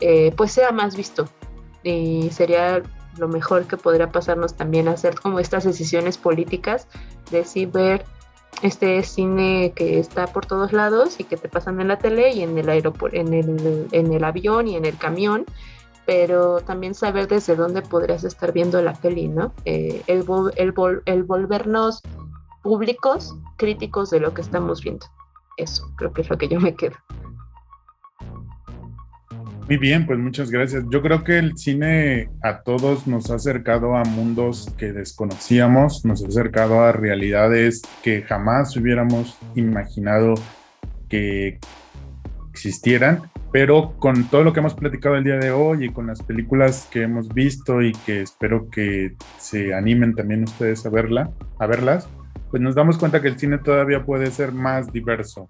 [0.02, 1.30] eh, pues sea más visto.
[1.82, 2.84] Y sería
[3.18, 6.90] lo mejor que podría pasarnos también hacer como estas decisiones políticas
[7.32, 8.04] de sí ver
[8.62, 12.42] este cine que está por todos lados y que te pasan en la tele y
[12.42, 15.46] en el en el, en el avión y en el camión,
[16.10, 19.54] pero también saber desde dónde podrías estar viendo la peli, ¿no?
[19.66, 20.26] Eh, el,
[20.56, 20.74] el,
[21.06, 22.02] el volvernos
[22.64, 25.06] públicos, críticos de lo que estamos viendo.
[25.56, 26.96] Eso creo que es lo que yo me quedo.
[29.68, 30.84] Muy bien, pues muchas gracias.
[30.90, 36.24] Yo creo que el cine a todos nos ha acercado a mundos que desconocíamos, nos
[36.24, 40.34] ha acercado a realidades que jamás hubiéramos imaginado
[41.08, 41.60] que
[42.52, 46.22] existieran, pero con todo lo que hemos platicado el día de hoy y con las
[46.22, 51.66] películas que hemos visto y que espero que se animen también ustedes a verla, a
[51.68, 52.08] verlas,
[52.52, 55.48] pues nos damos cuenta que el cine todavía puede ser más diverso,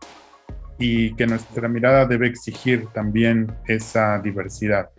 [0.80, 4.90] y que nuestra mirada debe exigir también esa diversidad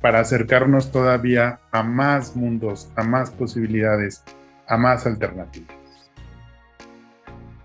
[0.00, 4.22] para acercarnos todavía a más mundos, a más posibilidades,
[4.68, 5.76] a más alternativas.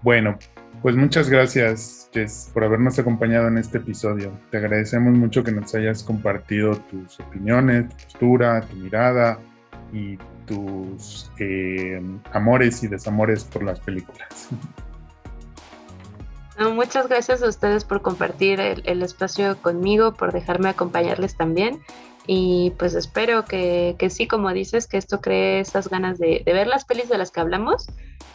[0.02, 0.40] Bueno,
[0.82, 4.32] pues muchas gracias, Jess, por habernos acompañado en este episodio.
[4.52, 9.40] Te agradecemos mucho que nos hayas compartido tus opiniones, tu postura, tu mirada
[9.92, 12.02] y tus eh,
[12.32, 14.50] amores y desamores por las películas.
[16.68, 21.80] muchas gracias a ustedes por compartir el, espacio conmigo, por dejarme acompañarles también.
[22.32, 26.86] Y pues espero que, sí, como dices, que esto cree esas ganas de, ver las
[26.86, 27.88] pelis de las que hablamos,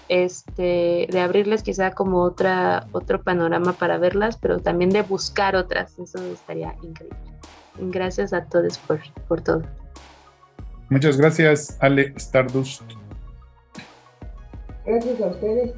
[0.09, 5.97] este, de abrirles quizá como otra, otro panorama para verlas, pero también de buscar otras.
[5.97, 7.17] Eso estaría increíble.
[7.79, 8.99] Gracias a todos por,
[9.29, 9.63] por todo.
[10.91, 12.83] Muchas gracias, Ale Stardust.
[14.85, 15.73] Gracias a ustedes.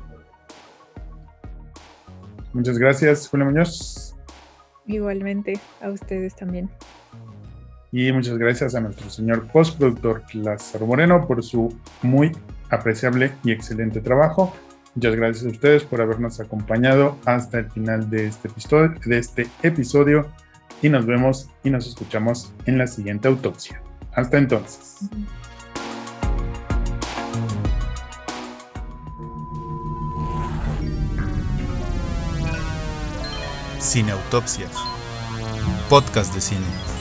[2.55, 4.17] Muchas gracias, Julio Muñoz.
[4.87, 6.71] Igualmente, a ustedes también.
[7.93, 12.33] Y muchas gracias a nuestro señor postproductor Lázaro Moreno por su muy
[12.71, 14.55] apreciable y excelente trabajo.
[14.95, 19.47] Muchas gracias a ustedes por habernos acompañado hasta el final de este episodio, este
[20.83, 23.83] y nos vemos y nos escuchamos en la siguiente autopsia.
[24.13, 25.09] Hasta entonces.
[33.79, 34.73] Cine Autopsias,
[35.89, 36.96] podcast de cine.